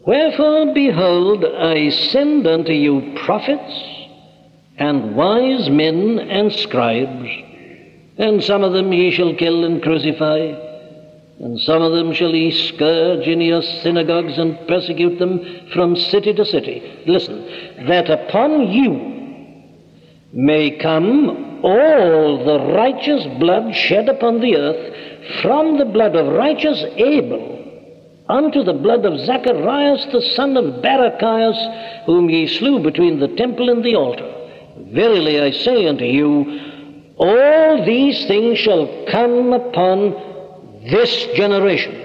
Wherefore, 0.07 0.73
behold, 0.73 1.45
I 1.45 1.91
send 1.91 2.47
unto 2.47 2.73
you 2.73 3.15
prophets 3.25 3.83
and 4.79 5.17
wise 5.17 5.69
men 5.69 6.19
and 6.19 6.53
scribes 6.53 7.29
and 8.19 8.43
some 8.43 8.65
of 8.65 8.73
them 8.73 8.93
ye 8.93 9.11
shall 9.11 9.35
kill 9.35 9.65
and 9.65 9.83
crucify, 9.83 10.39
and 11.39 11.61
some 11.61 11.83
of 11.83 11.93
them 11.93 12.15
shall 12.15 12.35
ye 12.35 12.51
scourge 12.51 13.27
in 13.27 13.41
your 13.43 13.63
synagogues 13.63 14.39
and 14.39 14.67
persecute 14.67 15.19
them 15.19 15.69
from 15.73 15.97
city 15.97 16.33
to 16.33 16.45
city. 16.45 17.03
Listen, 17.07 17.87
that 17.87 18.09
upon 18.09 18.69
you 18.73 19.15
may 20.33 20.71
come 20.79 21.61
all 21.63 22.45
the 22.45 22.73
righteous 22.73 23.27
blood 23.39 23.75
shed 23.75 24.09
upon 24.09 24.41
the 24.41 24.57
earth, 24.57 25.43
from 25.43 25.77
the 25.77 25.85
blood 25.85 26.17
of 26.17 26.33
righteous 26.33 26.83
Abel 26.97 27.56
unto 28.29 28.63
the 28.65 28.73
blood 28.73 29.05
of 29.05 29.21
Zacharias 29.21 30.07
the 30.13 30.23
son 30.35 30.57
of 30.57 30.83
Barachias, 30.83 32.05
whom 32.07 32.29
ye 32.29 32.47
slew 32.47 32.81
between 32.81 33.21
the 33.21 33.29
temple 33.37 33.71
and 33.71 33.85
the 33.85 33.95
altar. 33.95 34.33
Verily 34.93 35.41
I 35.41 35.51
say 35.51 35.87
unto 35.87 36.05
you, 36.05 37.15
all 37.17 37.85
these 37.85 38.27
things 38.27 38.59
shall 38.59 39.07
come 39.11 39.53
upon 39.53 40.13
this 40.91 41.27
generation. 41.35 42.03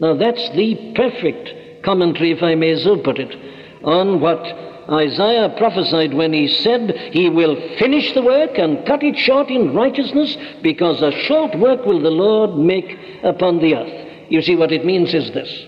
Now 0.00 0.14
that's 0.14 0.50
the 0.50 0.92
perfect 0.94 1.84
commentary, 1.84 2.32
if 2.32 2.42
I 2.42 2.54
may 2.54 2.82
so 2.82 2.96
put 2.96 3.18
it, 3.18 3.34
on 3.84 4.20
what 4.20 4.40
Isaiah 4.90 5.54
prophesied 5.56 6.12
when 6.12 6.32
he 6.32 6.48
said 6.48 6.90
he 7.12 7.28
will 7.28 7.54
finish 7.78 8.12
the 8.12 8.22
work 8.22 8.58
and 8.58 8.84
cut 8.86 9.02
it 9.02 9.16
short 9.16 9.48
in 9.48 9.74
righteousness 9.74 10.36
because 10.62 11.00
a 11.02 11.12
short 11.12 11.56
work 11.58 11.86
will 11.86 12.00
the 12.00 12.10
Lord 12.10 12.58
make 12.58 12.98
upon 13.22 13.58
the 13.58 13.76
earth. 13.76 14.11
You 14.32 14.40
see, 14.40 14.56
what 14.56 14.72
it 14.72 14.84
means 14.84 15.12
is 15.12 15.30
this 15.32 15.66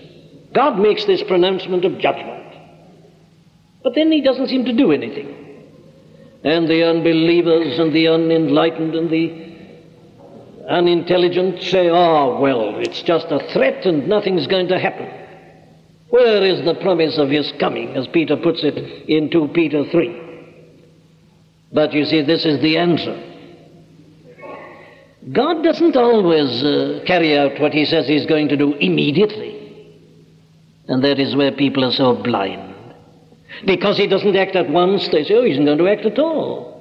God 0.53 0.79
makes 0.79 1.05
this 1.05 1.21
pronouncement 1.23 1.85
of 1.85 1.99
judgment, 1.99 2.53
but 3.83 3.93
then 3.93 4.11
he 4.11 4.21
doesn't 4.21 4.47
seem 4.47 4.65
to 4.65 4.73
do 4.73 4.91
anything 4.91 5.45
and 6.45 6.67
the 6.67 6.83
unbelievers 6.83 7.79
and 7.79 7.91
the 7.93 8.07
unenlightened 8.07 8.93
and 8.93 9.09
the 9.09 9.45
unintelligent 10.69 11.61
say, 11.61 11.89
oh, 11.89 12.39
well, 12.39 12.79
it's 12.79 13.01
just 13.01 13.25
a 13.31 13.39
threat 13.51 13.85
and 13.85 14.07
nothing's 14.07 14.45
going 14.45 14.67
to 14.67 14.79
happen. 14.79 15.11
Where 16.09 16.43
is 16.43 16.63
the 16.63 16.75
promise 16.75 17.17
of 17.17 17.29
his 17.29 17.51
coming, 17.59 17.95
as 17.97 18.07
Peter 18.07 18.37
puts 18.37 18.63
it 18.63 18.77
in 19.09 19.31
2 19.31 19.49
Peter 19.49 19.85
3? 19.89 20.21
But 21.73 21.93
you 21.93 22.05
see, 22.05 22.21
this 22.21 22.45
is 22.45 22.61
the 22.61 22.77
answer. 22.77 23.34
God 25.31 25.63
doesn't 25.63 25.95
always 25.95 26.63
uh, 26.63 27.03
carry 27.07 27.37
out 27.37 27.59
what 27.59 27.73
he 27.73 27.85
says 27.85 28.07
he's 28.07 28.27
going 28.27 28.49
to 28.49 28.57
do 28.57 28.73
immediately. 28.75 29.53
And 30.87 31.03
that 31.03 31.19
is 31.19 31.35
where 31.35 31.51
people 31.51 31.83
are 31.83 31.91
so 31.91 32.15
blind. 32.15 32.73
Because 33.65 33.97
he 33.97 34.07
doesn't 34.07 34.35
act 34.35 34.55
at 34.55 34.69
once, 34.69 35.07
they 35.07 35.23
say, 35.23 35.33
oh, 35.33 35.43
he 35.43 35.51
isn't 35.51 35.65
going 35.65 35.79
to 35.79 35.87
act 35.87 36.05
at 36.05 36.19
all. 36.19 36.75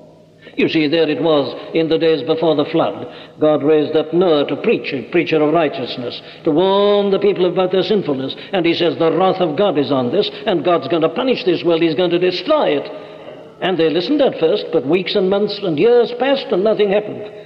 You 0.56 0.68
see, 0.68 0.88
there 0.88 1.08
it 1.08 1.22
was 1.22 1.72
in 1.74 1.88
the 1.88 1.98
days 1.98 2.22
before 2.22 2.54
the 2.54 2.66
flood. 2.66 3.06
God 3.40 3.62
raised 3.62 3.96
up 3.96 4.12
Noah 4.12 4.46
to 4.48 4.56
preach, 4.56 4.92
a 4.92 5.10
preacher 5.10 5.42
of 5.42 5.54
righteousness, 5.54 6.20
to 6.44 6.50
warn 6.50 7.10
the 7.10 7.18
people 7.18 7.46
about 7.46 7.72
their 7.72 7.82
sinfulness. 7.82 8.36
And 8.52 8.66
he 8.66 8.74
says, 8.74 8.96
the 8.98 9.10
wrath 9.10 9.40
of 9.40 9.56
God 9.56 9.78
is 9.78 9.90
on 9.90 10.12
this, 10.12 10.30
and 10.46 10.64
God's 10.64 10.88
going 10.88 11.02
to 11.02 11.08
punish 11.08 11.44
this 11.44 11.64
world, 11.64 11.82
he's 11.82 11.94
going 11.94 12.10
to 12.10 12.18
destroy 12.18 12.78
it. 12.78 13.60
And 13.62 13.78
they 13.78 13.88
listened 13.88 14.20
at 14.20 14.38
first, 14.38 14.66
but 14.72 14.86
weeks 14.86 15.14
and 15.14 15.30
months 15.30 15.58
and 15.62 15.78
years 15.78 16.12
passed, 16.18 16.46
and 16.50 16.62
nothing 16.62 16.90
happened. 16.90 17.43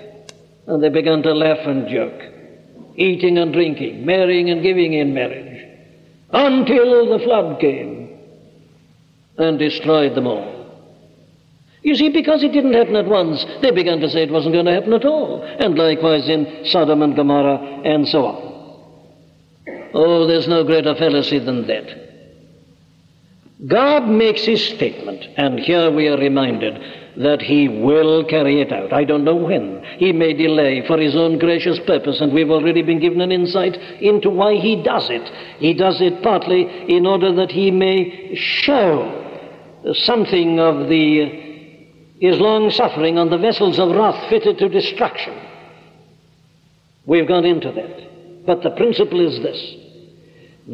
And 0.69 0.83
they 0.83 0.91
began 0.91 1.23
to 1.23 1.33
laugh 1.33 1.67
and 1.67 1.89
joke, 1.89 2.21
eating 2.95 3.39
and 3.39 3.55
drinking, 3.55 4.05
marrying 4.05 4.51
and 4.51 4.63
giving 4.63 4.93
in 4.93 5.15
marriage, 5.15 5.67
until 6.31 7.19
the 7.19 7.25
flood 7.25 7.59
came 7.59 8.19
and 9.39 9.59
destroyed 9.59 10.15
them 10.15 10.27
all. 10.27 10.57
You 11.83 11.95
see, 11.95 12.11
because 12.11 12.43
it 12.43 12.53
didn't 12.53 12.75
happen 12.75 12.97
at 12.97 13.07
once, 13.07 13.47
they 13.63 13.71
began 13.71 14.01
to 14.01 14.11
say 14.11 14.25
it 14.25 14.31
wasn't 14.31 14.53
going 14.53 14.67
to 14.67 14.75
happen 14.75 14.93
at 14.93 15.07
all. 15.07 15.43
And 15.43 15.79
likewise 15.79 16.29
in 16.29 16.65
Sodom 16.67 17.01
and 17.01 17.17
Gomorrah 17.17 17.81
and 17.85 18.07
so 18.07 18.27
on. 18.27 18.49
Oh, 19.95 20.27
there's 20.27 20.49
no 20.49 20.65
greater 20.65 20.95
fallacy 20.95 21.39
than 21.39 21.67
that. 21.67 22.08
God 23.67 24.07
makes 24.07 24.45
his 24.45 24.65
statement, 24.65 25.25
and 25.37 25.59
here 25.59 25.91
we 25.91 26.07
are 26.07 26.17
reminded 26.17 26.81
that 27.17 27.43
he 27.43 27.69
will 27.69 28.25
carry 28.25 28.61
it 28.61 28.73
out. 28.73 28.93
I 28.93 29.03
don't 29.03 29.25
know 29.25 29.35
when. 29.35 29.83
He 29.99 30.13
may 30.13 30.33
delay 30.33 30.87
for 30.87 30.97
his 30.97 31.17
own 31.17 31.39
gracious 31.41 31.81
purpose, 31.81 32.21
and 32.21 32.33
we've 32.33 32.51
already 32.51 32.83
been 32.83 33.01
given 33.01 33.21
an 33.21 33.33
insight 33.33 33.77
into 34.01 34.31
why 34.31 34.55
he 34.55 34.81
does 34.81 35.11
it. 35.11 35.29
He 35.59 35.75
does 35.75 36.01
it 36.01 36.23
partly 36.23 36.63
in 36.89 37.05
order 37.05 37.35
that 37.35 37.51
he 37.51 37.73
may 37.73 38.37
show 38.37 39.15
something 39.93 40.61
of 40.61 40.89
the 40.89 41.47
his 42.21 42.41
long 42.41 42.71
suffering 42.71 43.17
on 43.17 43.31
the 43.31 43.39
vessels 43.39 43.79
of 43.79 43.95
wrath 43.95 44.29
fitted 44.29 44.59
to 44.59 44.69
destruction. 44.69 45.37
We've 47.07 47.29
gone 47.29 47.45
into 47.45 47.71
that. 47.71 48.45
But 48.47 48.63
the 48.63 48.71
principle 48.71 49.21
is 49.21 49.41
this 49.41 49.75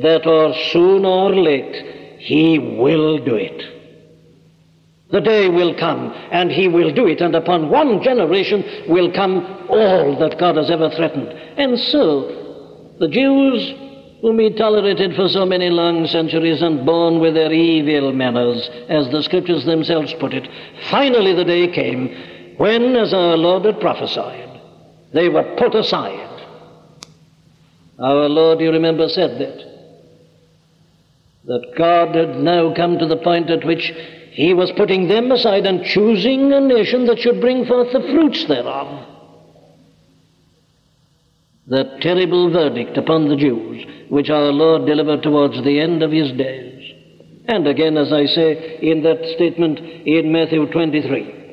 that 0.03 0.27
or 0.27 0.55
soon 0.73 1.05
or 1.05 1.35
late, 1.35 2.04
he 2.25 2.59
will 2.59 3.23
do 3.23 3.35
it. 3.35 3.63
The 5.11 5.21
day 5.21 5.49
will 5.49 5.75
come, 5.79 6.13
and 6.33 6.51
he 6.51 6.69
will 6.69 6.93
do 6.93 7.07
it, 7.07 7.21
and 7.21 7.35
upon 7.37 7.69
one 7.69 8.03
generation 8.03 8.65
will 8.89 9.13
come 9.13 9.67
all 9.69 10.19
that 10.19 10.39
God 10.39 10.57
has 10.57 10.71
ever 10.71 10.91
threatened. 10.91 11.29
And 11.29 11.79
so, 11.79 12.97
the 12.99 13.09
Jews 13.09 13.75
whom 14.23 14.39
he 14.39 14.49
tolerated 14.49 15.15
for 15.15 15.29
so 15.29 15.45
many 15.45 15.69
long 15.69 16.07
centuries 16.07 16.63
and 16.63 16.87
borne 16.87 17.21
with 17.21 17.35
their 17.35 17.53
evil 17.53 18.11
manners, 18.15 18.71
as 18.89 19.11
the 19.11 19.23
scriptures 19.23 19.67
themselves 19.67 20.15
put 20.15 20.33
it. 20.33 20.49
Finally, 20.91 21.35
the 21.35 21.45
day 21.45 21.69
came 21.69 22.09
when, 22.57 22.97
as 22.97 23.13
our 23.13 23.37
Lord 23.37 23.67
had 23.67 23.81
prophesied, 23.81 24.49
they 25.13 25.29
were 25.29 25.55
put 25.59 25.75
aside 25.75 26.31
Our 27.99 28.29
Lord, 28.31 28.61
you 28.61 28.73
remember, 28.73 29.11
said 29.11 29.39
that. 29.39 29.74
That 31.47 31.75
God 31.77 32.15
had 32.15 32.37
now 32.37 32.73
come 32.75 32.99
to 32.99 33.07
the 33.07 33.19
point 33.19 33.51
at 33.51 33.67
which 33.67 33.93
he 34.33 34.55
was 34.55 34.73
putting 34.77 35.09
them 35.09 35.31
aside 35.31 35.67
and 35.67 35.85
choosing 35.85 36.53
a 36.53 36.61
nation 36.61 37.07
that 37.07 37.19
should 37.19 37.41
bring 37.41 37.67
forth 37.67 37.93
the 37.93 38.01
fruits 38.01 38.47
thereof. 38.47 39.09
The 41.67 41.99
terrible 42.01 42.51
verdict 42.51 42.97
upon 42.97 43.29
the 43.29 43.37
Jews, 43.37 43.87
which 44.11 44.31
our 44.31 44.53
Lord 44.53 44.87
delivered 44.87 45.23
towards 45.23 45.63
the 45.63 45.81
end 45.81 46.03
of 46.03 46.11
his 46.11 46.33
days. 46.33 46.93
And 47.47 47.67
again, 47.67 47.97
as 47.97 48.13
I 48.13 48.27
say 48.27 48.79
in 48.81 49.03
that 49.03 49.25
statement 49.37 49.79
in 49.79 50.33
Matthew 50.33 50.67
23. 50.71 51.44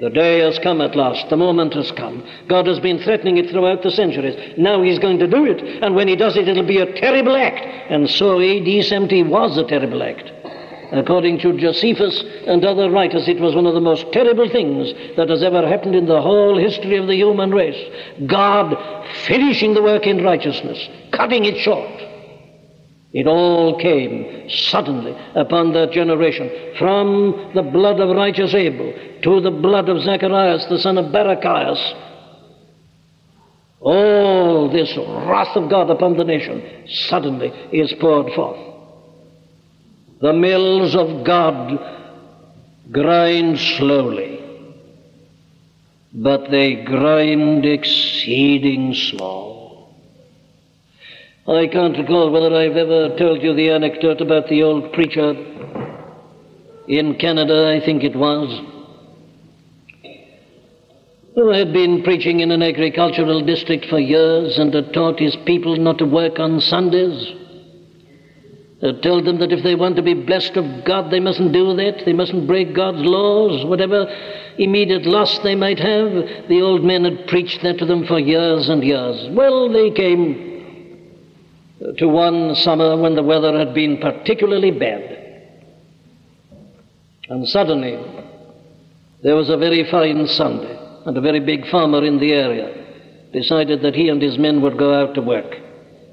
The 0.00 0.10
day 0.10 0.40
has 0.40 0.58
come 0.58 0.82
at 0.82 0.94
last. 0.94 1.30
The 1.30 1.36
moment 1.36 1.72
has 1.74 1.90
come. 1.92 2.22
God 2.48 2.66
has 2.66 2.78
been 2.80 2.98
threatening 2.98 3.38
it 3.38 3.50
throughout 3.50 3.82
the 3.82 3.90
centuries. 3.90 4.54
Now 4.58 4.82
He's 4.82 4.98
going 4.98 5.18
to 5.20 5.26
do 5.26 5.46
it. 5.46 5.62
And 5.82 5.94
when 5.94 6.06
He 6.08 6.16
does 6.16 6.36
it, 6.36 6.48
it'll 6.48 6.66
be 6.66 6.80
a 6.80 7.00
terrible 7.00 7.34
act. 7.34 7.64
And 7.90 8.08
so 8.08 8.40
AD 8.40 8.84
70 8.84 9.22
was 9.24 9.56
a 9.56 9.64
terrible 9.64 10.02
act. 10.02 10.30
According 10.92 11.40
to 11.40 11.58
Josephus 11.58 12.22
and 12.46 12.64
other 12.64 12.90
writers, 12.90 13.26
it 13.26 13.40
was 13.40 13.54
one 13.54 13.66
of 13.66 13.74
the 13.74 13.80
most 13.80 14.12
terrible 14.12 14.48
things 14.48 14.92
that 15.16 15.28
has 15.28 15.42
ever 15.42 15.66
happened 15.66 15.96
in 15.96 16.06
the 16.06 16.22
whole 16.22 16.56
history 16.56 16.96
of 16.96 17.06
the 17.06 17.16
human 17.16 17.50
race. 17.50 17.90
God 18.26 18.76
finishing 19.24 19.74
the 19.74 19.82
work 19.82 20.06
in 20.06 20.22
righteousness, 20.22 20.88
cutting 21.10 21.44
it 21.44 21.56
short. 21.56 21.90
It 23.16 23.26
all 23.26 23.78
came 23.78 24.46
suddenly 24.50 25.16
upon 25.34 25.72
that 25.72 25.90
generation, 25.90 26.50
from 26.78 27.52
the 27.54 27.62
blood 27.62 27.98
of 27.98 28.14
righteous 28.14 28.52
Abel 28.52 28.92
to 29.22 29.40
the 29.40 29.50
blood 29.50 29.88
of 29.88 30.02
Zacharias, 30.02 30.66
the 30.66 30.78
son 30.78 30.98
of 30.98 31.06
Barachias. 31.06 31.80
All 33.80 34.68
this 34.70 34.94
wrath 34.98 35.56
of 35.56 35.70
God 35.70 35.88
upon 35.88 36.18
the 36.18 36.24
nation 36.24 36.62
suddenly 37.08 37.48
is 37.72 37.90
poured 37.94 38.34
forth. 38.34 38.60
The 40.20 40.34
mills 40.34 40.94
of 40.94 41.24
God 41.24 41.72
grind 42.92 43.58
slowly, 43.78 44.44
but 46.12 46.50
they 46.50 46.84
grind 46.84 47.64
exceeding 47.64 48.92
small. 48.92 49.55
I 51.48 51.68
can't 51.68 51.96
recall 51.96 52.30
whether 52.30 52.54
I've 52.54 52.76
ever 52.76 53.16
told 53.16 53.42
you 53.42 53.54
the 53.54 53.70
anecdote 53.70 54.20
about 54.20 54.48
the 54.48 54.62
old 54.62 54.92
preacher 54.92 55.30
in 56.88 57.14
Canada, 57.18 57.72
I 57.76 57.84
think 57.84 58.02
it 58.02 58.16
was, 58.16 58.48
who 61.34 61.50
had 61.50 61.72
been 61.72 62.02
preaching 62.02 62.40
in 62.40 62.50
an 62.50 62.62
agricultural 62.62 63.44
district 63.44 63.86
for 63.86 63.98
years 63.98 64.58
and 64.58 64.74
had 64.74 64.92
taught 64.92 65.20
his 65.20 65.36
people 65.44 65.76
not 65.76 65.98
to 65.98 66.06
work 66.06 66.38
on 66.38 66.60
Sundays 66.60 67.32
Had 68.82 69.02
told 69.02 69.24
them 69.24 69.38
that 69.38 69.52
if 69.52 69.64
they 69.64 69.74
want 69.74 69.96
to 69.96 70.02
be 70.02 70.12
blessed 70.12 70.56
of 70.56 70.84
God, 70.84 71.10
they 71.10 71.20
mustn't 71.20 71.52
do 71.52 71.74
that. 71.76 72.02
They 72.04 72.12
mustn't 72.12 72.46
break 72.46 72.74
God's 72.74 73.00
laws, 73.00 73.64
whatever 73.64 74.04
immediate 74.58 75.06
loss 75.06 75.38
they 75.38 75.54
might 75.54 75.78
have. 75.78 76.48
The 76.48 76.60
old 76.60 76.84
men 76.84 77.04
had 77.04 77.26
preached 77.26 77.62
that 77.62 77.78
to 77.78 77.86
them 77.86 78.06
for 78.06 78.18
years 78.18 78.68
and 78.68 78.84
years. 78.84 79.28
Well, 79.30 79.72
they 79.72 79.90
came 79.90 80.55
to 81.98 82.08
one 82.08 82.54
summer 82.54 82.96
when 82.96 83.14
the 83.14 83.22
weather 83.22 83.58
had 83.58 83.74
been 83.74 83.98
particularly 83.98 84.70
bad. 84.70 85.22
And 87.28 87.48
suddenly, 87.48 87.98
there 89.22 89.34
was 89.34 89.50
a 89.50 89.56
very 89.56 89.88
fine 89.90 90.26
Sunday, 90.26 90.78
and 91.04 91.16
a 91.16 91.20
very 91.20 91.40
big 91.40 91.66
farmer 91.68 92.04
in 92.04 92.18
the 92.18 92.32
area 92.32 92.84
decided 93.32 93.82
that 93.82 93.94
he 93.94 94.08
and 94.08 94.22
his 94.22 94.38
men 94.38 94.62
would 94.62 94.78
go 94.78 94.94
out 94.94 95.14
to 95.14 95.20
work. 95.20 95.56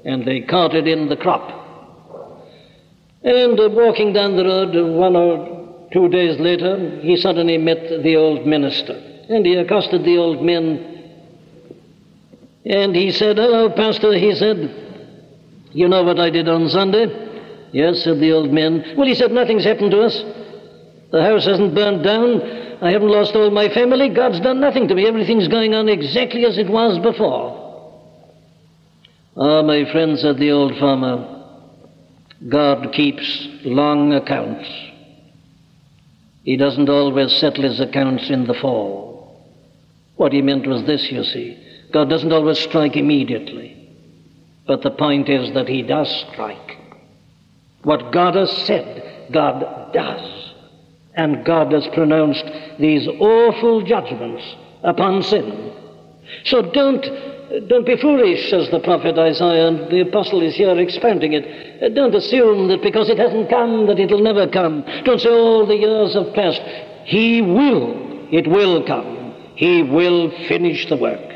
And 0.04 0.26
they 0.26 0.40
carted 0.42 0.86
in 0.86 1.08
the 1.08 1.16
crop 1.16 1.64
and 3.24 3.58
uh, 3.58 3.70
walking 3.70 4.12
down 4.12 4.36
the 4.36 4.44
road 4.44 4.74
one 4.94 5.16
or 5.16 5.88
two 5.90 6.08
days 6.08 6.38
later, 6.38 7.00
he 7.00 7.16
suddenly 7.16 7.56
met 7.56 8.02
the 8.02 8.16
old 8.16 8.46
minister. 8.46 8.92
And 9.30 9.46
he 9.46 9.54
accosted 9.54 10.04
the 10.04 10.18
old 10.18 10.44
men. 10.44 11.22
And 12.66 12.94
he 12.94 13.12
said, 13.12 13.38
Hello, 13.38 13.70
Pastor. 13.70 14.12
He 14.12 14.34
said, 14.34 14.83
You 15.74 15.88
know 15.88 16.04
what 16.04 16.20
I 16.20 16.30
did 16.30 16.48
on 16.48 16.68
Sunday? 16.68 17.06
Yes, 17.72 18.04
said 18.04 18.20
the 18.20 18.32
old 18.32 18.52
man. 18.52 18.94
Well, 18.96 19.08
he 19.08 19.14
said, 19.16 19.32
Nothing's 19.32 19.64
happened 19.64 19.90
to 19.90 20.02
us. 20.02 20.16
The 21.10 21.22
house 21.22 21.44
hasn't 21.44 21.74
burned 21.74 22.04
down. 22.04 22.40
I 22.80 22.92
haven't 22.92 23.08
lost 23.08 23.34
all 23.34 23.50
my 23.50 23.68
family. 23.68 24.08
God's 24.08 24.40
done 24.40 24.60
nothing 24.60 24.86
to 24.88 24.94
me. 24.94 25.06
Everything's 25.06 25.48
going 25.48 25.74
on 25.74 25.88
exactly 25.88 26.44
as 26.44 26.58
it 26.58 26.68
was 26.68 26.98
before. 27.00 27.60
Ah, 29.36 29.62
my 29.62 29.90
friend, 29.90 30.16
said 30.16 30.38
the 30.38 30.52
old 30.52 30.78
farmer, 30.78 31.44
God 32.48 32.92
keeps 32.92 33.48
long 33.64 34.12
accounts. 34.12 34.68
He 36.44 36.56
doesn't 36.56 36.88
always 36.88 37.32
settle 37.32 37.64
his 37.64 37.80
accounts 37.80 38.30
in 38.30 38.46
the 38.46 38.54
fall. 38.54 39.42
What 40.16 40.32
he 40.32 40.42
meant 40.42 40.68
was 40.68 40.84
this, 40.84 41.10
you 41.10 41.24
see. 41.24 41.58
God 41.92 42.08
doesn't 42.08 42.32
always 42.32 42.60
strike 42.60 42.96
immediately. 42.96 43.83
But 44.66 44.82
the 44.82 44.90
point 44.90 45.28
is 45.28 45.52
that 45.54 45.68
he 45.68 45.82
does 45.82 46.08
strike. 46.32 46.78
What 47.82 48.12
God 48.12 48.34
has 48.34 48.50
said, 48.66 49.30
God 49.30 49.92
does. 49.92 50.54
And 51.14 51.44
God 51.44 51.72
has 51.72 51.86
pronounced 51.88 52.44
these 52.78 53.06
awful 53.06 53.82
judgments 53.82 54.42
upon 54.82 55.22
sin. 55.22 55.72
So 56.44 56.62
don't 56.62 57.02
don't 57.68 57.86
be 57.86 57.96
foolish, 57.96 58.50
says 58.50 58.70
the 58.70 58.80
prophet 58.80 59.18
Isaiah, 59.18 59.68
and 59.68 59.90
the 59.90 60.00
apostle 60.00 60.42
is 60.42 60.56
here 60.56 60.76
expounding 60.78 61.34
it. 61.34 61.94
Don't 61.94 62.14
assume 62.14 62.68
that 62.68 62.82
because 62.82 63.08
it 63.08 63.18
hasn't 63.18 63.50
come, 63.50 63.86
that 63.86 64.00
it'll 64.00 64.22
never 64.22 64.48
come. 64.48 64.82
Don't 65.04 65.20
say 65.20 65.28
all 65.28 65.66
the 65.66 65.76
years 65.76 66.14
have 66.14 66.34
passed. 66.34 66.62
He 67.04 67.42
will. 67.42 68.28
It 68.32 68.48
will 68.48 68.84
come. 68.84 69.34
He 69.54 69.82
will 69.82 70.30
finish 70.48 70.88
the 70.88 70.96
work 70.96 71.32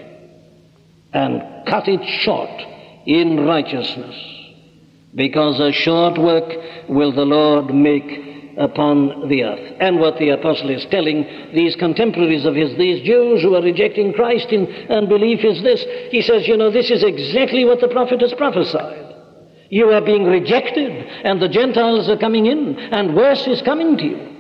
and 1.12 1.42
cut 1.66 1.86
it 1.86 2.04
short 2.22 2.67
in 3.08 3.46
righteousness. 3.46 4.14
Because 5.14 5.58
a 5.58 5.72
short 5.72 6.18
work 6.18 6.52
will 6.88 7.10
the 7.10 7.24
Lord 7.24 7.74
make 7.74 8.54
upon 8.58 9.28
the 9.28 9.44
earth. 9.44 9.76
And 9.80 9.98
what 9.98 10.18
the 10.18 10.28
apostle 10.30 10.68
is 10.68 10.84
telling 10.90 11.24
these 11.54 11.74
contemporaries 11.76 12.44
of 12.44 12.54
his, 12.54 12.76
these 12.76 13.06
Jews 13.06 13.40
who 13.42 13.54
are 13.54 13.62
rejecting 13.62 14.12
Christ 14.12 14.48
in 14.48 14.66
unbelief, 14.90 15.42
is 15.42 15.62
this. 15.62 15.82
He 16.10 16.20
says, 16.20 16.46
you 16.46 16.56
know, 16.56 16.70
this 16.70 16.90
is 16.90 17.02
exactly 17.02 17.64
what 17.64 17.80
the 17.80 17.88
prophet 17.88 18.20
has 18.20 18.34
prophesied. 18.34 19.06
You 19.70 19.90
are 19.90 20.02
being 20.02 20.24
rejected, 20.24 20.90
and 21.24 21.40
the 21.40 21.48
Gentiles 21.48 22.08
are 22.10 22.18
coming 22.18 22.46
in, 22.46 22.78
and 22.78 23.16
worse 23.16 23.46
is 23.46 23.62
coming 23.62 23.96
to 23.96 24.04
you. 24.04 24.36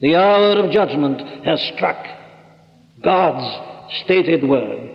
The 0.00 0.16
hour 0.16 0.58
of 0.58 0.70
judgment 0.70 1.46
has 1.46 1.60
struck. 1.74 2.04
God's 3.02 4.00
stated 4.04 4.46
word 4.46 4.90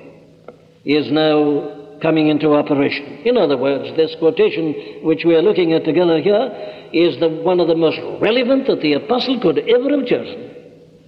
is 0.85 1.11
now 1.11 1.80
coming 2.01 2.27
into 2.27 2.53
operation. 2.53 3.05
In 3.25 3.37
other 3.37 3.57
words, 3.57 3.95
this 3.95 4.15
quotation 4.15 4.73
which 5.03 5.23
we 5.25 5.35
are 5.35 5.41
looking 5.41 5.73
at 5.73 5.85
together 5.85 6.19
here 6.19 6.89
is 6.93 7.19
the, 7.19 7.29
one 7.29 7.59
of 7.59 7.67
the 7.67 7.75
most 7.75 7.99
relevant 8.21 8.67
that 8.67 8.81
the 8.81 8.93
apostle 8.93 9.39
could 9.39 9.59
ever 9.59 9.89
have 9.97 10.07
chosen. 10.07 10.49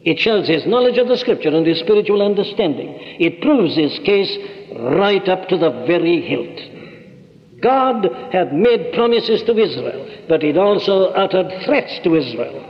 It 0.03 0.19
shows 0.19 0.47
his 0.47 0.65
knowledge 0.65 0.97
of 0.97 1.07
the 1.07 1.17
scripture 1.17 1.49
and 1.49 1.65
his 1.65 1.79
spiritual 1.79 2.21
understanding. 2.21 2.95
It 3.19 3.41
proves 3.41 3.75
his 3.75 3.97
case 4.05 4.37
right 4.75 5.27
up 5.29 5.47
to 5.49 5.57
the 5.57 5.71
very 5.87 6.21
hilt. 6.21 7.61
God 7.61 8.05
had 8.33 8.53
made 8.53 8.93
promises 8.93 9.41
to 9.43 9.57
Israel, 9.57 10.25
but 10.27 10.41
he'd 10.41 10.57
also 10.57 11.05
uttered 11.11 11.63
threats 11.63 11.99
to 12.03 12.15
Israel. 12.15 12.69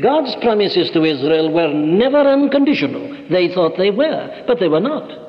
God's 0.00 0.36
promises 0.36 0.90
to 0.90 1.02
Israel 1.04 1.52
were 1.52 1.72
never 1.72 2.18
unconditional. 2.18 3.28
They 3.28 3.52
thought 3.52 3.76
they 3.76 3.90
were, 3.90 4.44
but 4.46 4.60
they 4.60 4.68
were 4.68 4.80
not. 4.80 5.25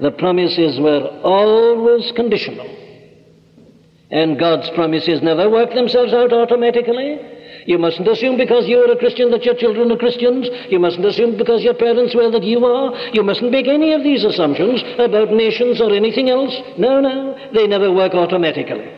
The 0.00 0.10
promises 0.10 0.80
were 0.80 1.20
always 1.22 2.10
conditional. 2.12 2.66
And 4.10 4.38
God's 4.38 4.70
promises 4.70 5.22
never 5.22 5.48
work 5.48 5.74
themselves 5.74 6.12
out 6.12 6.32
automatically. 6.32 7.18
You 7.66 7.78
mustn't 7.78 8.06
assume 8.06 8.36
because 8.36 8.66
you're 8.66 8.90
a 8.92 8.98
Christian 8.98 9.30
that 9.30 9.44
your 9.44 9.54
children 9.54 9.90
are 9.90 9.96
Christians. 9.96 10.48
You 10.68 10.78
mustn't 10.78 11.04
assume 11.04 11.38
because 11.38 11.62
your 11.62 11.74
parents 11.74 12.14
were 12.14 12.30
that 12.30 12.44
you 12.44 12.64
are. 12.64 12.94
You 13.12 13.22
mustn't 13.22 13.50
make 13.50 13.66
any 13.66 13.92
of 13.92 14.02
these 14.02 14.24
assumptions 14.24 14.82
about 14.98 15.30
nations 15.30 15.80
or 15.80 15.94
anything 15.94 16.28
else. 16.28 16.54
No, 16.78 17.00
no, 17.00 17.38
they 17.54 17.66
never 17.66 17.90
work 17.92 18.14
automatically. 18.14 18.92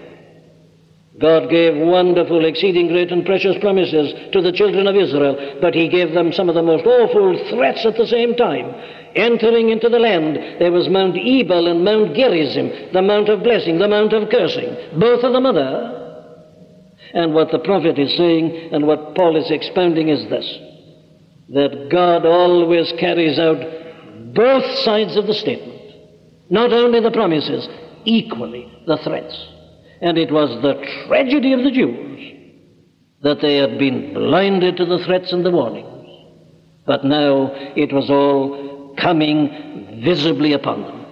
God 1.18 1.48
gave 1.48 1.76
wonderful, 1.76 2.44
exceeding 2.44 2.88
great 2.88 3.10
and 3.10 3.24
precious 3.24 3.56
promises 3.58 4.12
to 4.32 4.42
the 4.42 4.52
children 4.52 4.86
of 4.86 4.96
Israel, 4.96 5.58
but 5.62 5.74
He 5.74 5.88
gave 5.88 6.12
them 6.12 6.30
some 6.32 6.50
of 6.50 6.54
the 6.54 6.62
most 6.62 6.84
awful 6.84 7.38
threats 7.48 7.86
at 7.86 7.96
the 7.96 8.06
same 8.06 8.34
time 8.34 8.74
entering 9.16 9.70
into 9.70 9.88
the 9.88 9.98
land, 9.98 10.36
there 10.60 10.72
was 10.72 10.88
Mount 10.88 11.16
Ebal 11.16 11.66
and 11.68 11.84
Mount 11.84 12.14
Gerizim, 12.14 12.92
the 12.92 13.02
Mount 13.02 13.28
of 13.28 13.42
blessing, 13.42 13.78
the 13.78 13.88
Mount 13.88 14.12
of 14.12 14.28
cursing. 14.30 14.98
Both 14.98 15.24
of 15.24 15.32
them 15.32 15.46
are 15.46 15.52
there. 15.52 15.96
And 17.14 17.34
what 17.34 17.50
the 17.50 17.60
prophet 17.60 17.98
is 17.98 18.16
saying 18.16 18.70
and 18.72 18.86
what 18.86 19.14
Paul 19.14 19.36
is 19.36 19.50
expounding 19.50 20.08
is 20.08 20.28
this 20.28 20.58
that 21.48 21.88
God 21.90 22.26
always 22.26 22.92
carries 22.98 23.38
out 23.38 23.56
both 24.34 24.64
sides 24.80 25.16
of 25.16 25.26
the 25.28 25.34
statement. 25.34 25.80
Not 26.50 26.72
only 26.72 27.00
the 27.00 27.12
promises, 27.12 27.68
equally 28.04 28.72
the 28.86 28.98
threats. 28.98 29.36
And 30.00 30.18
it 30.18 30.32
was 30.32 30.50
the 30.62 30.74
tragedy 31.06 31.52
of 31.52 31.62
the 31.62 31.70
Jews 31.70 32.06
that 33.22 33.40
they 33.40 33.56
had 33.56 33.78
been 33.78 34.12
blinded 34.12 34.76
to 34.76 34.84
the 34.84 35.02
threats 35.04 35.32
and 35.32 35.44
the 35.44 35.50
warnings. 35.50 35.86
But 36.84 37.04
now 37.04 37.50
it 37.76 37.92
was 37.92 38.10
all 38.10 38.75
coming 38.96 40.02
visibly 40.04 40.52
upon 40.52 40.82
them. 40.82 41.06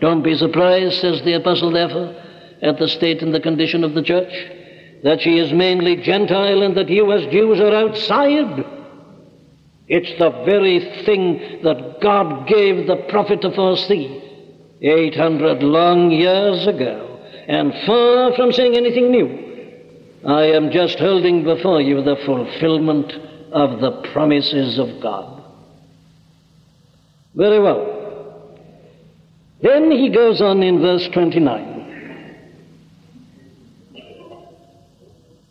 Don't 0.00 0.22
be 0.22 0.36
surprised, 0.36 1.00
says 1.00 1.22
the 1.22 1.34
apostle, 1.34 1.72
therefore, 1.72 2.14
at 2.62 2.78
the 2.78 2.88
state 2.88 3.22
and 3.22 3.34
the 3.34 3.40
condition 3.40 3.84
of 3.84 3.94
the 3.94 4.02
church, 4.02 4.32
that 5.02 5.20
she 5.20 5.38
is 5.38 5.52
mainly 5.52 5.96
Gentile 5.96 6.62
and 6.62 6.76
that 6.76 6.88
you 6.88 7.10
as 7.12 7.30
Jews 7.32 7.60
are 7.60 7.74
outside. 7.74 8.64
It's 9.86 10.18
the 10.18 10.30
very 10.44 11.04
thing 11.04 11.62
that 11.62 12.00
God 12.00 12.46
gave 12.46 12.86
the 12.86 13.06
prophet 13.08 13.40
to 13.42 13.50
foresee 13.52 14.22
800 14.80 15.62
long 15.62 16.10
years 16.10 16.66
ago, 16.66 17.20
and 17.48 17.72
far 17.86 18.34
from 18.34 18.52
saying 18.52 18.76
anything 18.76 19.10
new. 19.10 19.46
I 20.26 20.44
am 20.44 20.70
just 20.70 20.98
holding 20.98 21.42
before 21.44 21.80
you 21.80 22.02
the 22.02 22.16
fulfillment 22.26 23.12
of 23.52 23.80
the 23.80 24.02
promises 24.12 24.78
of 24.78 25.00
God. 25.00 25.37
Very 27.38 27.60
well. 27.60 28.58
Then 29.62 29.92
he 29.92 30.10
goes 30.10 30.42
on 30.42 30.60
in 30.60 30.80
verse 30.80 31.08
29. 31.12 31.76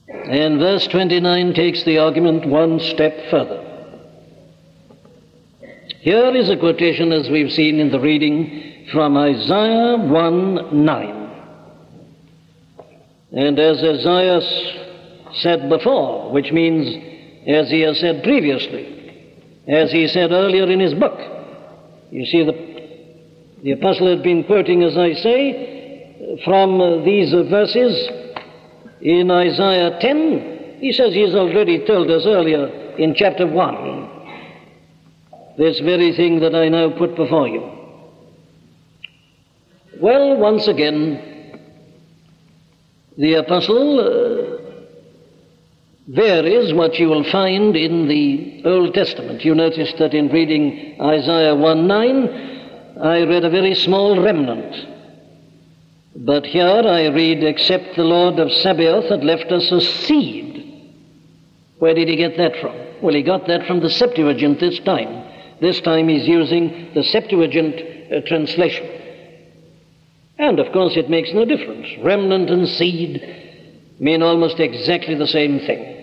And 0.10 0.60
verse 0.60 0.86
29 0.88 1.54
takes 1.54 1.86
the 1.86 2.00
argument 2.00 2.46
one 2.46 2.82
step 2.82 3.16
further. 3.32 3.64
Here 6.02 6.36
is 6.36 6.50
a 6.50 6.58
quotation, 6.58 7.14
as 7.14 7.30
we've 7.30 7.52
seen 7.54 7.80
in 7.80 7.90
the 7.90 8.02
reading, 8.02 8.88
from 8.92 9.16
Isaiah 9.16 9.96
1 9.98 10.86
9. 10.86 11.30
And 13.32 13.60
as 13.60 13.78
Isaiah 13.82 14.42
said 15.36 15.70
before, 15.70 16.34
which 16.34 16.52
means 16.52 16.88
as 17.48 17.70
he 17.70 17.80
has 17.82 17.98
said 18.02 18.24
previously, 18.24 19.64
as 19.70 19.90
he 19.94 20.10
said 20.10 20.32
earlier 20.32 20.70
in 20.70 20.82
his 20.82 20.94
book, 20.94 21.37
you 22.12 22.26
see, 22.26 22.44
the, 22.44 23.62
the 23.64 23.72
apostle 23.72 24.10
had 24.10 24.24
been 24.24 24.44
quoting, 24.44 24.84
as 24.84 24.98
I 24.98 25.14
say, 25.14 26.40
from 26.44 26.80
uh, 26.82 27.04
these 27.04 27.34
uh, 27.34 27.44
verses 27.44 28.10
in 29.02 29.30
Isaiah 29.32 29.98
10. 30.00 30.78
He 30.80 30.92
says 30.92 31.14
he 31.14 31.22
has 31.22 31.36
already 31.36 31.86
told 31.86 32.10
us 32.10 32.24
earlier 32.26 32.68
in 32.98 33.14
chapter 33.16 33.48
1 33.48 34.08
this 35.58 35.80
very 35.80 36.16
thing 36.16 36.40
that 36.40 36.54
I 36.54 36.70
now 36.70 36.96
put 36.98 37.16
before 37.16 37.48
you. 37.48 37.64
Well, 40.00 40.38
once 40.38 40.68
again, 40.68 41.60
the 43.18 43.34
apostle 43.36 44.00
uh, 46.08 46.16
varies 46.16 46.74
what 46.74 47.00
you 47.00 47.10
will 47.10 47.24
find 47.32 47.76
in 47.76 48.08
the 48.08 48.62
Old 48.66 48.94
Testament. 48.94 49.44
You 49.44 49.56
notice 49.56 49.94
that 50.00 50.14
in 50.14 50.30
reading 50.30 50.96
Isaiah 51.02 51.56
1 51.56 51.88
9, 51.88 52.98
I 53.02 53.24
read 53.24 53.46
a 53.46 53.50
very 53.50 53.76
small 53.76 54.22
remnant. 54.22 54.88
But 56.16 56.46
here 56.46 56.66
I 56.66 57.08
read, 57.08 57.44
except 57.44 57.96
the 57.96 58.04
Lord 58.04 58.40
of 58.40 58.52
Sabaoth 58.52 59.10
had 59.10 59.24
left 59.24 59.52
us 59.52 59.72
a 59.72 59.82
seed. 59.82 60.64
Where 61.80 61.94
did 61.94 62.08
he 62.08 62.16
get 62.16 62.38
that 62.38 62.60
from? 62.60 62.76
Well, 63.02 63.14
he 63.14 63.22
got 63.22 63.48
that 63.48 63.68
from 63.68 63.82
the 63.82 63.90
Septuagint 63.90 64.60
this 64.60 64.80
time. 64.80 65.26
This 65.62 65.80
time 65.82 66.08
he's 66.08 66.28
using 66.28 66.92
the 66.96 67.04
Septuagint 67.04 67.76
uh, 68.12 68.22
translation. 68.28 68.90
And 70.40 70.60
of 70.60 70.72
course, 70.72 70.98
it 70.98 71.10
makes 71.10 71.34
no 71.34 71.46
difference. 71.46 71.88
Remnant 72.04 72.50
and 72.50 72.68
seed 72.68 73.22
mean 74.00 74.24
almost 74.24 74.60
exactly 74.60 75.16
the 75.16 75.28
same 75.28 75.60
thing. 75.60 75.97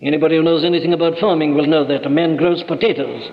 Anybody 0.00 0.36
who 0.36 0.42
knows 0.42 0.64
anything 0.64 0.92
about 0.92 1.18
farming 1.18 1.54
will 1.54 1.66
know 1.66 1.84
that 1.84 2.04
a 2.06 2.10
man 2.10 2.36
grows 2.36 2.62
potatoes, 2.62 3.30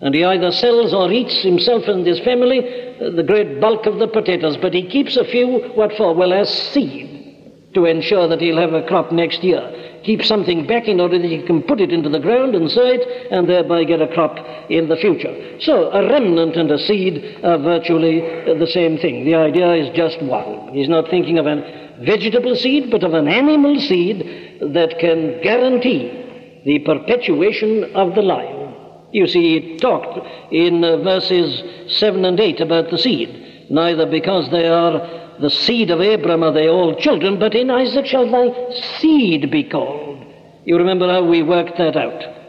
and 0.00 0.14
he 0.14 0.24
either 0.24 0.50
sells 0.50 0.92
or 0.92 1.12
eats 1.12 1.42
himself 1.42 1.84
and 1.86 2.06
his 2.06 2.18
family 2.20 2.58
uh, 2.60 3.10
the 3.10 3.22
great 3.22 3.60
bulk 3.60 3.86
of 3.86 3.98
the 3.98 4.08
potatoes, 4.08 4.56
but 4.56 4.74
he 4.74 4.88
keeps 4.88 5.16
a 5.16 5.24
few, 5.24 5.70
what 5.74 5.92
for? 5.96 6.14
Well, 6.14 6.32
as 6.32 6.48
seed 6.48 7.70
to 7.74 7.86
ensure 7.86 8.28
that 8.28 8.40
he'll 8.40 8.60
have 8.60 8.74
a 8.74 8.86
crop 8.86 9.12
next 9.12 9.42
year 9.42 9.82
keep 10.04 10.22
something 10.24 10.66
back 10.66 10.88
in 10.88 11.00
order 11.00 11.18
that 11.18 11.30
he 11.30 11.42
can 11.42 11.62
put 11.62 11.80
it 11.80 11.92
into 11.92 12.08
the 12.08 12.20
ground 12.20 12.54
and 12.54 12.70
sow 12.70 12.86
it 12.86 13.02
and 13.30 13.48
thereby 13.48 13.84
get 13.84 14.02
a 14.02 14.08
crop 14.08 14.36
in 14.68 14.88
the 14.88 14.96
future. 14.96 15.60
So 15.60 15.90
a 15.92 16.08
remnant 16.08 16.56
and 16.56 16.70
a 16.70 16.78
seed 16.78 17.40
are 17.44 17.58
virtually 17.58 18.20
the 18.20 18.66
same 18.66 18.98
thing. 18.98 19.24
The 19.24 19.34
idea 19.34 19.74
is 19.74 19.94
just 19.96 20.20
one. 20.22 20.72
He's 20.72 20.88
not 20.88 21.08
thinking 21.08 21.38
of 21.38 21.46
a 21.46 21.81
vegetable 22.00 22.56
seed, 22.56 22.90
but 22.90 23.04
of 23.04 23.14
an 23.14 23.28
animal 23.28 23.78
seed 23.80 24.58
that 24.60 24.98
can 24.98 25.40
guarantee 25.42 26.18
the 26.64 26.78
perpetuation 26.80 27.84
of 27.94 28.14
the 28.14 28.22
line. 28.22 28.74
You 29.12 29.26
see, 29.26 29.60
he 29.60 29.76
talked 29.78 30.26
in 30.50 30.82
uh, 30.82 30.98
verses 30.98 31.62
7 31.98 32.24
and 32.24 32.40
8 32.40 32.60
about 32.60 32.90
the 32.90 32.98
seed, 32.98 33.68
neither 33.70 34.06
because 34.06 34.50
they 34.50 34.66
are 34.66 35.36
the 35.40 35.50
seed 35.50 35.90
of 35.90 36.00
Abram 36.00 36.42
are 36.42 36.52
they 36.52 36.68
all 36.68 36.94
children, 36.94 37.38
but 37.38 37.54
in 37.54 37.70
Isaac 37.70 38.06
shall 38.06 38.30
thy 38.30 38.72
seed 38.98 39.50
be 39.50 39.64
called. 39.64 40.24
You 40.64 40.76
remember 40.78 41.08
how 41.08 41.24
we 41.24 41.42
worked 41.42 41.78
that 41.78 41.96
out. 41.96 42.41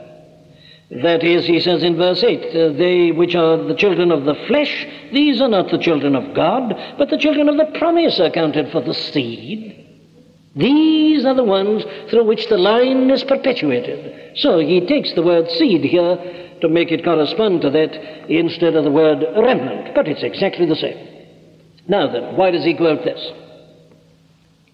That 1.01 1.23
is, 1.23 1.47
he 1.47 1.59
says 1.59 1.81
in 1.81 1.95
verse 1.95 2.23
8, 2.23 2.39
uh, 2.39 2.77
they 2.77 3.11
which 3.11 3.33
are 3.33 3.57
the 3.57 3.73
children 3.73 4.11
of 4.11 4.25
the 4.25 4.35
flesh, 4.47 4.85
these 5.11 5.41
are 5.41 5.49
not 5.49 5.71
the 5.71 5.79
children 5.79 6.15
of 6.15 6.35
God, 6.35 6.75
but 6.99 7.09
the 7.09 7.17
children 7.17 7.49
of 7.49 7.57
the 7.57 7.77
promise 7.79 8.19
are 8.19 8.29
counted 8.29 8.71
for 8.71 8.81
the 8.81 8.93
seed. 8.93 9.79
These 10.55 11.25
are 11.25 11.33
the 11.33 11.43
ones 11.43 11.83
through 12.11 12.25
which 12.25 12.47
the 12.47 12.59
line 12.59 13.09
is 13.09 13.23
perpetuated. 13.23 14.37
So 14.37 14.59
he 14.59 14.85
takes 14.85 15.11
the 15.13 15.23
word 15.23 15.49
seed 15.49 15.83
here 15.83 16.57
to 16.61 16.69
make 16.69 16.91
it 16.91 17.03
correspond 17.03 17.61
to 17.61 17.71
that 17.71 18.29
instead 18.29 18.75
of 18.75 18.83
the 18.83 18.91
word 18.91 19.25
remnant, 19.35 19.95
but 19.95 20.07
it's 20.07 20.21
exactly 20.21 20.67
the 20.67 20.75
same. 20.75 21.07
Now 21.87 22.11
then, 22.11 22.37
why 22.37 22.51
does 22.51 22.63
he 22.63 22.75
quote 22.75 23.03
this? 23.03 23.19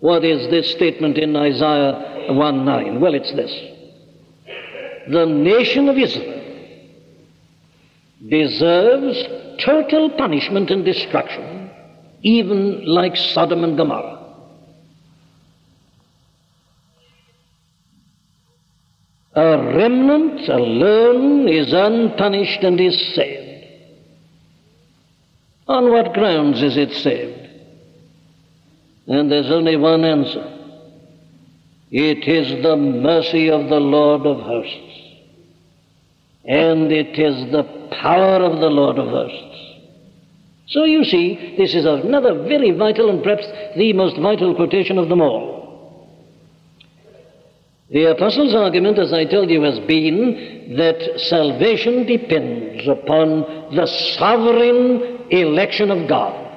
What 0.01 0.25
is 0.25 0.49
this 0.49 0.69
statement 0.71 1.17
in 1.17 1.33
Isaiah 1.35 2.33
1 2.33 2.65
9? 2.65 2.99
Well, 2.99 3.15
it's 3.15 3.31
this. 3.31 3.78
The 5.07 5.25
nation 5.25 5.89
of 5.89 5.97
Israel 5.97 6.39
deserves 8.27 9.17
total 9.63 10.09
punishment 10.11 10.69
and 10.71 10.83
destruction, 10.83 11.71
even 12.21 12.85
like 12.85 13.15
Sodom 13.15 13.63
and 13.63 13.77
Gomorrah. 13.77 14.19
A 19.35 19.57
remnant 19.57 20.49
alone 20.49 21.47
is 21.47 21.71
unpunished 21.71 22.61
and 22.63 22.79
is 22.79 23.15
saved. 23.15 23.67
On 25.67 25.91
what 25.91 26.13
grounds 26.13 26.61
is 26.61 26.75
it 26.77 26.91
saved? 26.93 27.47
And 29.07 29.31
there's 29.31 29.51
only 29.51 29.75
one 29.75 30.03
answer. 30.03 30.55
It 31.91 32.27
is 32.27 32.61
the 32.63 32.75
mercy 32.75 33.49
of 33.49 33.69
the 33.69 33.79
Lord 33.79 34.25
of 34.25 34.41
hosts. 34.41 34.88
And 36.45 36.91
it 36.91 37.19
is 37.19 37.51
the 37.51 37.63
power 38.01 38.43
of 38.43 38.59
the 38.59 38.69
Lord 38.69 38.97
of 38.97 39.09
hosts. 39.09 39.49
So 40.67 40.83
you 40.83 41.03
see, 41.03 41.55
this 41.57 41.73
is 41.73 41.85
another 41.85 42.43
very 42.43 42.71
vital 42.71 43.09
and 43.09 43.23
perhaps 43.23 43.47
the 43.75 43.91
most 43.93 44.17
vital 44.17 44.55
quotation 44.55 44.97
of 44.97 45.09
them 45.09 45.21
all. 45.21 45.59
The 47.89 48.11
Apostle's 48.11 48.53
argument, 48.53 48.99
as 48.99 49.11
I 49.11 49.25
told 49.25 49.49
you, 49.49 49.63
has 49.63 49.79
been 49.79 50.75
that 50.77 51.19
salvation 51.21 52.05
depends 52.05 52.87
upon 52.87 53.75
the 53.75 53.87
sovereign 54.17 55.25
election 55.31 55.89
of 55.89 56.07
God. 56.07 56.48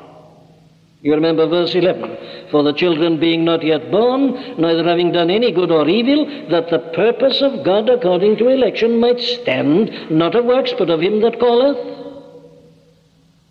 You 1.03 1.15
remember 1.15 1.49
verse 1.49 1.75
11. 1.75 2.49
For 2.53 2.63
the 2.63 2.73
children 2.73 3.19
being 3.19 3.45
not 3.45 3.65
yet 3.65 3.91
born, 3.91 4.57
neither 4.57 4.85
having 4.85 5.11
done 5.11 5.31
any 5.31 5.51
good 5.51 5.73
or 5.73 5.89
evil, 5.89 6.49
that 6.49 6.71
the 6.71 6.79
purpose 6.95 7.43
of 7.43 7.65
God 7.65 7.89
according 7.91 8.37
to 8.37 8.49
election 8.49 9.01
might 9.01 9.19
stand, 9.19 10.11
not 10.13 10.37
of 10.37 10.45
works, 10.45 10.73
but 10.79 10.91
of 10.91 11.01
him 11.01 11.21
that 11.23 11.41
calleth. 11.41 11.77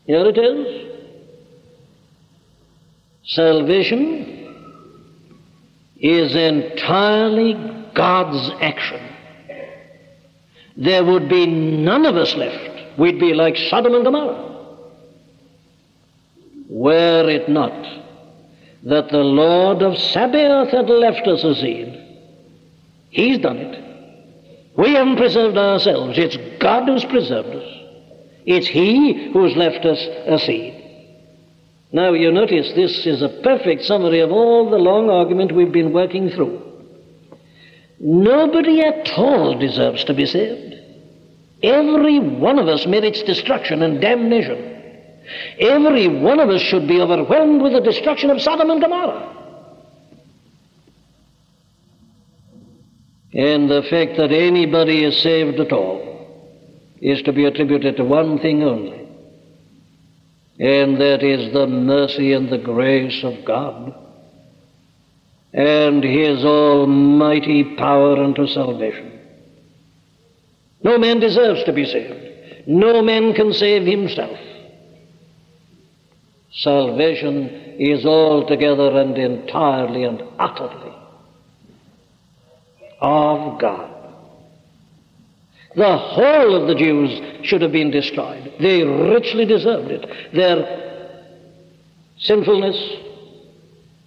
Here 0.05 0.25
it 0.25 0.37
is. 0.37 0.91
Salvation 3.25 4.31
is 5.97 6.33
entirely 6.33 7.53
God's 7.93 8.49
action. 8.61 9.01
There 10.77 11.03
would 11.03 11.27
be 11.27 11.45
none 11.45 12.05
of 12.05 12.15
us 12.15 12.33
left. 12.35 12.97
We'd 12.97 13.19
be 13.19 13.33
like 13.33 13.57
Sodom 13.57 13.93
and 13.93 14.05
Gomorrah. 14.05 14.50
Were 16.71 17.29
it 17.29 17.49
not 17.49 17.85
that 18.83 19.09
the 19.09 19.17
Lord 19.17 19.81
of 19.81 19.97
Sabaoth 19.97 20.69
had 20.69 20.89
left 20.89 21.27
us 21.27 21.43
a 21.43 21.53
seed, 21.53 21.97
He's 23.09 23.39
done 23.39 23.57
it. 23.57 24.73
We 24.77 24.93
haven't 24.93 25.17
preserved 25.17 25.57
ourselves. 25.57 26.17
It's 26.17 26.37
God 26.61 26.87
who's 26.87 27.03
preserved 27.03 27.49
us. 27.49 27.67
It's 28.45 28.67
He 28.67 29.31
who's 29.33 29.53
left 29.57 29.85
us 29.85 29.99
a 30.25 30.39
seed. 30.39 30.81
Now, 31.91 32.13
you 32.13 32.31
notice 32.31 32.71
this 32.73 33.05
is 33.05 33.21
a 33.21 33.41
perfect 33.43 33.83
summary 33.83 34.21
of 34.21 34.31
all 34.31 34.69
the 34.69 34.77
long 34.77 35.09
argument 35.09 35.51
we've 35.51 35.73
been 35.73 35.91
working 35.91 36.29
through. 36.29 36.61
Nobody 37.99 38.79
at 38.81 39.11
all 39.17 39.59
deserves 39.59 40.05
to 40.05 40.13
be 40.13 40.25
saved. 40.25 40.75
Every 41.61 42.19
one 42.19 42.59
of 42.59 42.69
us 42.69 42.87
merits 42.87 43.23
destruction 43.23 43.81
and 43.81 43.99
damnation. 43.99 44.80
Every 45.59 46.07
one 46.07 46.39
of 46.39 46.49
us 46.49 46.61
should 46.61 46.87
be 46.87 46.99
overwhelmed 46.99 47.61
with 47.61 47.73
the 47.73 47.81
destruction 47.81 48.29
of 48.29 48.41
Sodom 48.41 48.69
and 48.69 48.81
Gomorrah. 48.81 49.37
And 53.33 53.69
the 53.69 53.83
fact 53.83 54.17
that 54.17 54.31
anybody 54.31 55.03
is 55.03 55.21
saved 55.21 55.59
at 55.59 55.71
all 55.71 56.11
is 56.99 57.21
to 57.23 57.31
be 57.31 57.45
attributed 57.45 57.97
to 57.97 58.03
one 58.03 58.39
thing 58.39 58.63
only, 58.63 59.07
and 60.59 60.99
that 60.99 61.23
is 61.23 61.53
the 61.53 61.65
mercy 61.65 62.33
and 62.33 62.49
the 62.49 62.57
grace 62.57 63.23
of 63.23 63.45
God 63.45 63.95
and 65.53 66.03
His 66.03 66.43
almighty 66.45 67.75
power 67.75 68.21
unto 68.23 68.47
salvation. 68.47 69.19
No 70.83 70.97
man 70.97 71.19
deserves 71.19 71.63
to 71.65 71.73
be 71.73 71.85
saved. 71.85 72.67
No 72.67 73.01
man 73.01 73.33
can 73.33 73.53
save 73.53 73.85
himself. 73.85 74.39
Salvation 76.53 77.47
is 77.79 78.05
altogether 78.05 78.99
and 78.99 79.17
entirely 79.17 80.03
and 80.03 80.21
utterly 80.37 80.91
of 82.99 83.59
God. 83.59 83.89
The 85.75 85.97
whole 85.97 86.61
of 86.61 86.67
the 86.67 86.75
Jews 86.75 87.47
should 87.47 87.61
have 87.61 87.71
been 87.71 87.91
destroyed. 87.91 88.53
They 88.59 88.83
richly 88.83 89.45
deserved 89.45 89.89
it. 89.89 90.05
Their 90.33 91.15
sinfulness. 92.19 92.77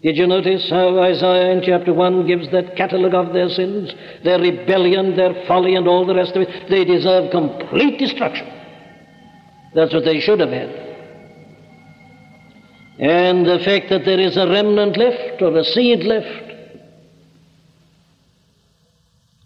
Did 0.02 0.18
you 0.18 0.26
notice 0.26 0.68
how 0.68 0.98
Isaiah 1.00 1.52
in 1.52 1.62
chapter 1.64 1.94
1 1.94 2.26
gives 2.26 2.50
that 2.52 2.76
catalogue 2.76 3.14
of 3.14 3.32
their 3.32 3.48
sins? 3.48 3.90
Their 4.22 4.38
rebellion, 4.38 5.16
their 5.16 5.46
folly, 5.48 5.74
and 5.74 5.88
all 5.88 6.04
the 6.04 6.14
rest 6.14 6.36
of 6.36 6.42
it. 6.42 6.68
They 6.68 6.84
deserve 6.84 7.30
complete 7.30 7.98
destruction. 7.98 8.46
That's 9.74 9.94
what 9.94 10.04
they 10.04 10.20
should 10.20 10.40
have 10.40 10.50
had. 10.50 10.83
And 12.98 13.44
the 13.44 13.58
fact 13.64 13.86
that 13.90 14.04
there 14.04 14.20
is 14.20 14.36
a 14.36 14.48
remnant 14.48 14.96
left 14.96 15.42
or 15.42 15.56
a 15.56 15.64
seed 15.64 16.04
left 16.04 16.52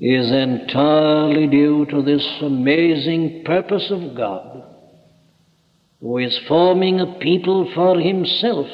is 0.01 0.31
entirely 0.31 1.47
due 1.47 1.87
to 1.87 2.03
this 2.03 2.27
amazing 2.43 3.43
purpose 3.45 3.91
of 3.91 4.15
God, 4.15 4.65
who 6.01 6.19
is 6.19 6.39
forming 6.47 7.01
a 7.01 7.19
people 7.19 7.71
for 7.75 7.99
himself 7.99 8.67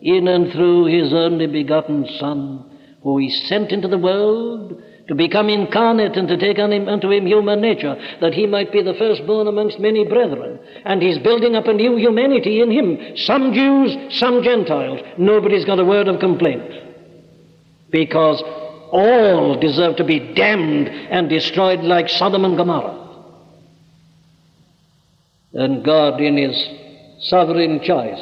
in 0.00 0.28
and 0.28 0.52
through 0.52 0.86
his 0.86 1.12
only 1.12 1.46
begotten 1.46 2.06
Son, 2.18 2.78
who 3.02 3.18
he 3.18 3.28
sent 3.28 3.70
into 3.70 3.88
the 3.88 3.98
world 3.98 4.82
to 5.08 5.14
become 5.14 5.48
incarnate 5.48 6.16
and 6.16 6.28
to 6.28 6.36
take 6.36 6.58
on 6.58 6.72
him, 6.72 6.88
unto 6.88 7.10
him 7.10 7.26
human 7.26 7.60
nature, 7.60 7.96
that 8.20 8.34
he 8.34 8.46
might 8.46 8.72
be 8.72 8.82
the 8.82 8.94
firstborn 8.94 9.48
amongst 9.48 9.80
many 9.80 10.04
brethren. 10.04 10.58
And 10.84 11.02
he's 11.02 11.18
building 11.18 11.56
up 11.56 11.66
a 11.66 11.72
new 11.72 11.96
humanity 11.96 12.60
in 12.60 12.70
him. 12.70 13.16
Some 13.16 13.52
Jews, 13.52 14.18
some 14.18 14.42
Gentiles. 14.42 15.00
Nobody's 15.18 15.64
got 15.64 15.80
a 15.80 15.84
word 15.84 16.08
of 16.08 16.20
complaint. 16.20 16.70
Because 17.90 18.42
all 18.92 19.58
deserve 19.58 19.96
to 19.96 20.04
be 20.04 20.34
damned 20.34 20.88
and 20.88 21.28
destroyed 21.28 21.80
like 21.80 22.08
Sodom 22.08 22.44
and 22.44 22.56
Gomorrah. 22.56 23.02
And 25.54 25.84
God, 25.84 26.20
in 26.20 26.36
His 26.36 26.68
sovereign 27.20 27.82
choice, 27.82 28.20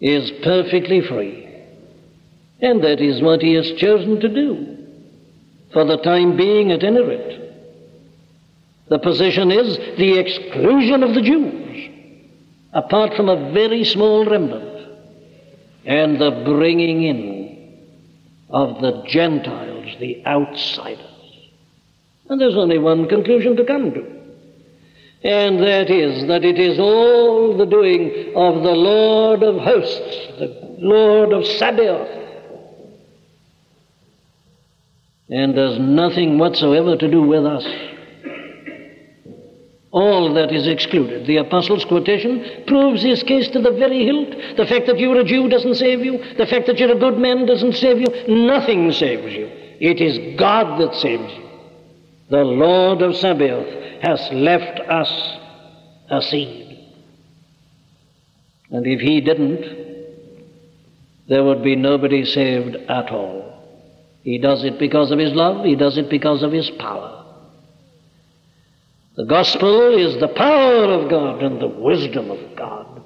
is 0.00 0.30
perfectly 0.42 1.00
free. 1.06 1.41
And 2.62 2.82
that 2.84 3.00
is 3.00 3.20
what 3.20 3.42
He 3.42 3.54
has 3.54 3.72
chosen 3.72 4.20
to 4.20 4.28
do, 4.28 4.78
for 5.72 5.84
the 5.84 5.98
time 5.98 6.36
being 6.36 6.70
at 6.70 6.84
any 6.84 7.02
rate. 7.02 7.40
The 8.88 9.00
position 9.00 9.50
is 9.50 9.76
the 9.98 10.18
exclusion 10.18 11.02
of 11.02 11.14
the 11.14 11.22
Jews, 11.22 11.90
apart 12.72 13.14
from 13.14 13.28
a 13.28 13.52
very 13.52 13.84
small 13.84 14.24
remnant, 14.24 14.90
and 15.84 16.20
the 16.20 16.42
bringing 16.44 17.02
in 17.02 17.42
of 18.48 18.80
the 18.80 19.02
Gentiles, 19.08 19.96
the 19.98 20.24
outsiders. 20.24 21.06
And 22.28 22.40
there's 22.40 22.56
only 22.56 22.78
one 22.78 23.08
conclusion 23.08 23.56
to 23.56 23.64
come 23.64 23.92
to. 23.92 24.06
And 25.24 25.60
that 25.60 25.90
is 25.90 26.28
that 26.28 26.44
it 26.44 26.58
is 26.58 26.78
all 26.78 27.56
the 27.56 27.66
doing 27.66 28.34
of 28.36 28.62
the 28.62 28.70
Lord 28.70 29.42
of 29.42 29.56
hosts, 29.56 30.38
the 30.38 30.76
Lord 30.78 31.32
of 31.32 31.46
Sabaoth, 31.46 32.21
and 35.32 35.56
has 35.56 35.78
nothing 35.78 36.36
whatsoever 36.36 36.94
to 36.94 37.10
do 37.10 37.22
with 37.22 37.46
us. 37.46 37.66
All 39.90 40.34
that 40.34 40.52
is 40.52 40.66
excluded. 40.68 41.26
The 41.26 41.38
Apostle's 41.38 41.86
quotation 41.86 42.64
proves 42.66 43.02
his 43.02 43.22
case 43.22 43.48
to 43.48 43.60
the 43.60 43.72
very 43.72 44.04
hilt. 44.04 44.28
The 44.58 44.66
fact 44.66 44.86
that 44.86 44.98
you're 44.98 45.20
a 45.20 45.24
Jew 45.24 45.48
doesn't 45.48 45.76
save 45.76 46.00
you. 46.04 46.18
The 46.36 46.46
fact 46.46 46.66
that 46.66 46.78
you're 46.78 46.94
a 46.94 47.00
good 47.00 47.16
man 47.16 47.46
doesn't 47.46 47.74
save 47.74 47.98
you. 47.98 48.08
Nothing 48.28 48.92
saves 48.92 49.32
you. 49.32 49.46
It 49.80 50.02
is 50.02 50.38
God 50.38 50.78
that 50.80 50.94
saves 50.96 51.32
you. 51.32 51.48
The 52.28 52.44
Lord 52.44 53.00
of 53.00 53.16
Sabaoth 53.16 54.02
has 54.02 54.20
left 54.32 54.80
us 54.80 55.38
a 56.10 56.20
seed. 56.20 56.78
And 58.70 58.86
if 58.86 59.00
he 59.00 59.22
didn't, 59.22 59.64
there 61.28 61.44
would 61.44 61.62
be 61.62 61.76
nobody 61.76 62.26
saved 62.26 62.76
at 62.76 63.10
all. 63.10 63.51
He 64.22 64.38
does 64.38 64.64
it 64.64 64.78
because 64.78 65.10
of 65.10 65.18
his 65.18 65.32
love, 65.32 65.64
he 65.64 65.74
does 65.74 65.98
it 65.98 66.08
because 66.08 66.42
of 66.42 66.52
his 66.52 66.70
power. 66.70 67.24
The 69.16 69.24
gospel 69.24 69.98
is 69.98 70.18
the 70.20 70.28
power 70.28 70.84
of 70.84 71.10
God 71.10 71.42
and 71.42 71.60
the 71.60 71.68
wisdom 71.68 72.30
of 72.30 72.56
God. 72.56 73.02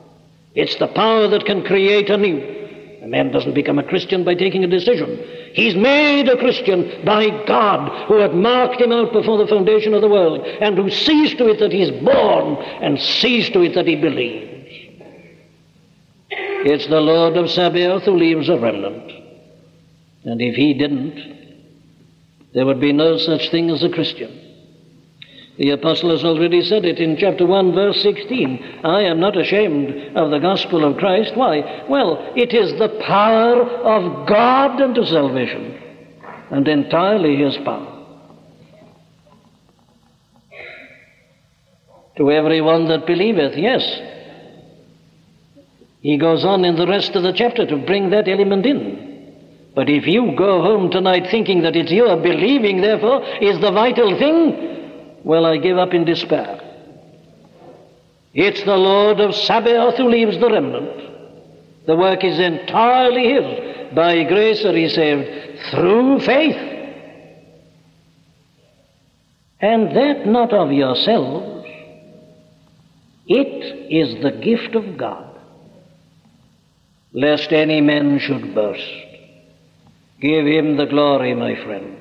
It's 0.55 0.77
the 0.77 0.87
power 0.89 1.27
that 1.29 1.47
can 1.47 1.65
create 1.65 2.11
anew. 2.11 2.57
A 3.03 3.09
man 3.09 3.31
doesn't 3.31 3.55
become 3.55 3.79
a 3.79 3.85
Christian 3.85 4.25
by 4.25 4.35
taking 4.35 4.65
a 4.65 4.69
decision. 4.69 5.25
He's 5.53 5.75
made 5.75 6.29
a 6.29 6.37
Christian 6.39 7.05
by 7.05 7.29
God, 7.47 8.09
who 8.09 8.19
had 8.19 8.35
marked 8.35 8.81
him 8.81 8.93
out 8.93 9.13
before 9.13 9.39
the 9.39 9.47
foundation 9.47 9.95
of 9.95 10.03
the 10.03 10.09
world, 10.09 10.45
and 10.45 10.77
who 10.77 10.91
sees 10.91 11.35
to 11.37 11.49
it 11.49 11.61
that 11.61 11.73
he's 11.73 11.91
born 12.03 12.57
and 12.83 13.01
sees 13.01 13.49
to 13.51 13.63
it 13.63 13.75
that 13.75 13.87
he 13.87 13.97
believes. 13.97 14.55
It's 16.31 16.87
the 16.89 17.01
Lord 17.01 17.37
of 17.37 17.51
Sabaoth 17.51 18.05
who 18.05 18.17
leaves 18.17 18.49
a 18.49 18.59
remnant. 18.59 19.16
And 20.27 20.43
if 20.43 20.57
he 20.57 20.75
didn't, 20.75 21.37
there 22.53 22.67
would 22.67 22.81
be 22.81 22.93
no 22.93 23.17
such 23.17 23.49
thing 23.51 23.71
as 23.71 23.85
a 23.85 23.89
Christian. 23.89 24.43
The 25.57 25.71
apostle 25.71 26.11
has 26.11 26.25
already 26.25 26.63
said 26.63 26.85
it 26.85 26.99
in 26.99 27.17
chapter 27.17 27.47
1, 27.47 27.73
verse 27.73 28.03
16. 28.03 28.81
I 28.85 29.03
am 29.03 29.21
not 29.21 29.39
ashamed 29.39 30.17
of 30.17 30.31
the 30.31 30.41
gospel 30.41 30.85
of 30.85 30.99
Christ. 30.99 31.37
Why? 31.37 31.85
Well, 31.89 32.33
it 32.37 32.53
is 32.53 32.73
the 32.79 33.01
power 33.07 33.63
of 33.63 34.27
God 34.27 34.83
unto 34.83 35.07
salvation, 35.07 35.81
and 36.51 36.67
entirely 36.67 37.37
his 37.37 37.57
power. 37.59 37.93
To 42.17 42.33
every 42.33 42.61
one 42.61 42.89
that 42.89 43.07
believeth, 43.07 43.57
yes. 43.57 43.83
He 46.01 46.19
goes 46.19 46.45
on 46.45 46.65
in 46.65 46.77
the 46.77 46.87
rest 46.87 47.15
of 47.15 47.23
the 47.23 47.33
chapter 47.33 47.65
to 47.67 47.77
bring 47.77 48.11
that 48.11 48.29
element 48.29 48.67
in. 48.67 49.06
But 49.77 49.91
if 49.91 50.07
you 50.07 50.35
go 50.35 50.63
home 50.63 50.91
tonight 50.91 51.29
thinking 51.31 51.61
that 51.63 51.77
it's 51.77 51.93
your 51.93 52.17
believing, 52.17 52.81
therefore, 52.81 53.23
is 53.43 53.61
the 53.61 53.71
vital 53.71 54.19
thing, 54.19 55.21
well, 55.23 55.45
I 55.45 55.59
give 55.59 55.77
up 55.77 55.93
in 55.93 56.07
despair. 56.07 56.63
It's 58.33 58.63
the 58.65 58.77
Lord 58.77 59.21
of 59.21 59.35
Sabaoth 59.35 59.99
who 59.99 60.09
leaves 60.09 60.41
the 60.41 60.51
remnant. 60.51 61.87
The 61.87 61.95
work 61.95 62.25
is 62.25 62.39
entirely 62.39 63.35
His. 63.35 63.95
By 63.95 64.25
grace 64.25 64.65
are 64.65 64.77
ye 64.77 64.89
saved 64.89 65.61
through 65.71 66.21
faith. 66.21 66.57
And 69.61 69.95
that 69.95 70.27
not 70.27 70.55
of 70.55 70.73
yourselves. 70.73 71.69
It 73.27 73.93
is 73.93 74.23
the 74.23 74.31
gift 74.31 74.75
of 74.75 74.97
God, 74.97 75.39
lest 77.13 77.53
any 77.53 77.83
man 77.83 78.19
should 78.19 78.55
boast. 78.55 79.06
Give 80.21 80.47
him 80.47 80.77
the 80.77 80.87
glory, 80.87 81.35
my 81.35 81.55
friend. 81.65 81.97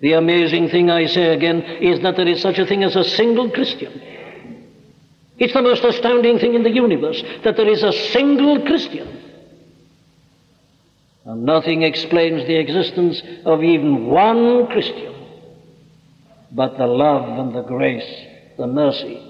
The 0.00 0.14
amazing 0.14 0.68
thing, 0.68 0.90
I 0.90 1.06
say 1.06 1.34
again, 1.34 1.62
is 1.62 2.00
that 2.02 2.16
there 2.16 2.28
is 2.28 2.42
such 2.42 2.58
a 2.58 2.66
thing 2.66 2.82
as 2.82 2.96
a 2.96 3.04
single 3.04 3.50
Christian. 3.50 4.02
It's 5.38 5.52
the 5.52 5.62
most 5.62 5.84
astounding 5.84 6.38
thing 6.38 6.54
in 6.54 6.62
the 6.62 6.70
universe 6.70 7.22
that 7.44 7.56
there 7.56 7.68
is 7.68 7.82
a 7.82 7.92
single 7.92 8.64
Christian. 8.66 9.22
And 11.24 11.44
nothing 11.44 11.82
explains 11.82 12.46
the 12.46 12.56
existence 12.56 13.22
of 13.44 13.62
even 13.62 14.06
one 14.06 14.66
Christian 14.66 15.14
but 16.54 16.78
the 16.78 16.86
love 16.86 17.38
and 17.38 17.54
the 17.54 17.62
grace, 17.62 18.08
the 18.56 18.66
mercy, 18.66 19.20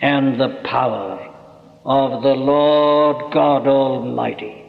and 0.00 0.40
the 0.40 0.60
power 0.64 1.34
of 1.84 2.22
the 2.22 2.34
Lord 2.34 3.32
God 3.32 3.66
Almighty, 3.66 4.64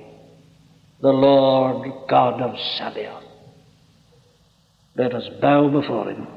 the 1.02 1.10
Lord 1.10 2.08
God 2.10 2.42
of 2.42 2.60
Sabaoth. 2.78 3.24
Let 4.96 5.14
us 5.14 5.30
bow 5.42 5.70
before 5.70 6.10
him. 6.10 6.28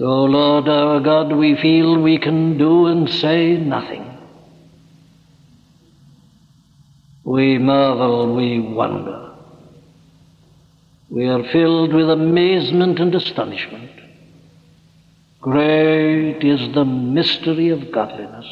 O 0.00 0.24
Lord 0.24 0.68
our 0.68 0.98
God, 1.00 1.32
we 1.32 1.56
feel 1.56 2.00
we 2.00 2.18
can 2.18 2.58
do 2.58 2.86
and 2.86 3.08
say 3.08 3.56
nothing. 3.56 4.04
We 7.22 7.58
marvel, 7.58 8.34
we 8.34 8.60
wonder. 8.60 9.33
We 11.14 11.28
are 11.28 11.44
filled 11.52 11.94
with 11.94 12.10
amazement 12.10 12.98
and 12.98 13.14
astonishment. 13.14 13.92
Great 15.40 16.42
is 16.42 16.74
the 16.74 16.84
mystery 16.84 17.68
of 17.68 17.92
godliness, 17.92 18.46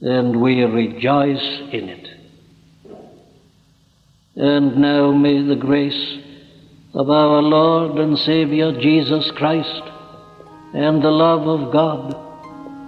and 0.00 0.40
we 0.40 0.62
rejoice 0.62 1.44
in 1.72 1.88
it. 1.88 2.08
And 4.36 4.76
now 4.76 5.10
may 5.10 5.42
the 5.42 5.56
grace 5.56 6.18
of 6.94 7.10
our 7.10 7.42
Lord 7.42 7.98
and 7.98 8.16
Saviour 8.16 8.80
Jesus 8.80 9.32
Christ, 9.32 9.82
and 10.72 11.02
the 11.02 11.10
love 11.10 11.48
of 11.48 11.72
God, 11.72 12.14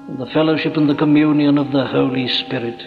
and 0.08 0.18
the 0.18 0.30
fellowship 0.30 0.76
and 0.76 0.88
the 0.88 0.94
communion 0.94 1.58
of 1.58 1.72
the 1.72 1.84
Holy 1.84 2.28
Spirit 2.28 2.80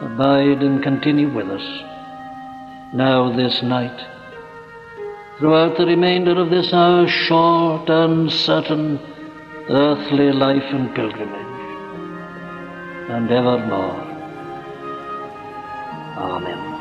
abide 0.00 0.62
and 0.62 0.82
continue 0.82 1.30
with 1.34 1.50
us, 1.50 1.95
now 2.92 3.34
this 3.36 3.62
night, 3.62 3.98
throughout 5.38 5.76
the 5.76 5.86
remainder 5.86 6.40
of 6.40 6.50
this 6.50 6.72
our 6.72 7.08
short, 7.08 7.88
uncertain, 7.88 8.98
earthly 9.68 10.32
life 10.32 10.72
and 10.72 10.94
pilgrimage, 10.94 11.46
and 13.10 13.30
evermore. 13.30 14.02
Amen. 16.16 16.75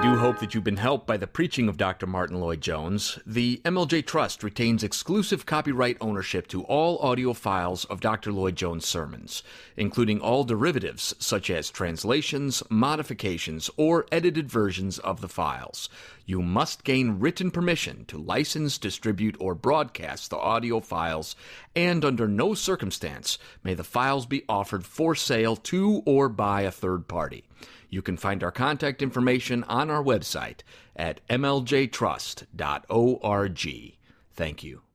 Do 0.00 0.16
hope 0.16 0.38
that 0.38 0.54
you've 0.54 0.62
been 0.62 0.76
helped 0.76 1.08
by 1.08 1.16
the 1.16 1.26
preaching 1.26 1.68
of 1.68 1.76
Dr. 1.76 2.06
Martyn 2.06 2.40
Lloyd-Jones. 2.40 3.18
The 3.26 3.60
MLJ 3.64 4.06
Trust 4.06 4.44
retains 4.44 4.84
exclusive 4.84 5.44
copyright 5.44 5.96
ownership 6.00 6.46
to 6.48 6.62
all 6.62 6.98
audio 7.00 7.32
files 7.32 7.84
of 7.86 8.00
Dr. 8.00 8.30
Lloyd-Jones' 8.30 8.86
sermons, 8.86 9.42
including 9.76 10.20
all 10.20 10.44
derivatives 10.44 11.16
such 11.18 11.50
as 11.50 11.68
translations, 11.68 12.62
modifications, 12.70 13.70
or 13.76 14.06
edited 14.12 14.48
versions 14.48 15.00
of 15.00 15.20
the 15.20 15.28
files. 15.28 15.88
You 16.26 16.42
must 16.42 16.84
gain 16.84 17.18
written 17.18 17.50
permission 17.50 18.04
to 18.06 18.18
license, 18.18 18.78
distribute, 18.78 19.36
or 19.40 19.56
broadcast 19.56 20.30
the 20.30 20.36
audio 20.36 20.78
files, 20.78 21.34
and 21.74 22.04
under 22.04 22.28
no 22.28 22.54
circumstance 22.54 23.36
may 23.64 23.74
the 23.74 23.82
files 23.82 24.26
be 24.26 24.44
offered 24.48 24.86
for 24.86 25.16
sale 25.16 25.56
to 25.56 26.02
or 26.06 26.28
by 26.28 26.62
a 26.62 26.70
third 26.70 27.08
party. 27.08 27.42
You 27.88 28.02
can 28.02 28.16
find 28.16 28.42
our 28.44 28.52
contact 28.52 29.02
information 29.02 29.64
on 29.64 29.90
our 29.90 30.02
website 30.02 30.60
at 30.96 31.26
mljtrust.org. 31.28 32.48
Thank 34.34 34.62
you. 34.64 34.87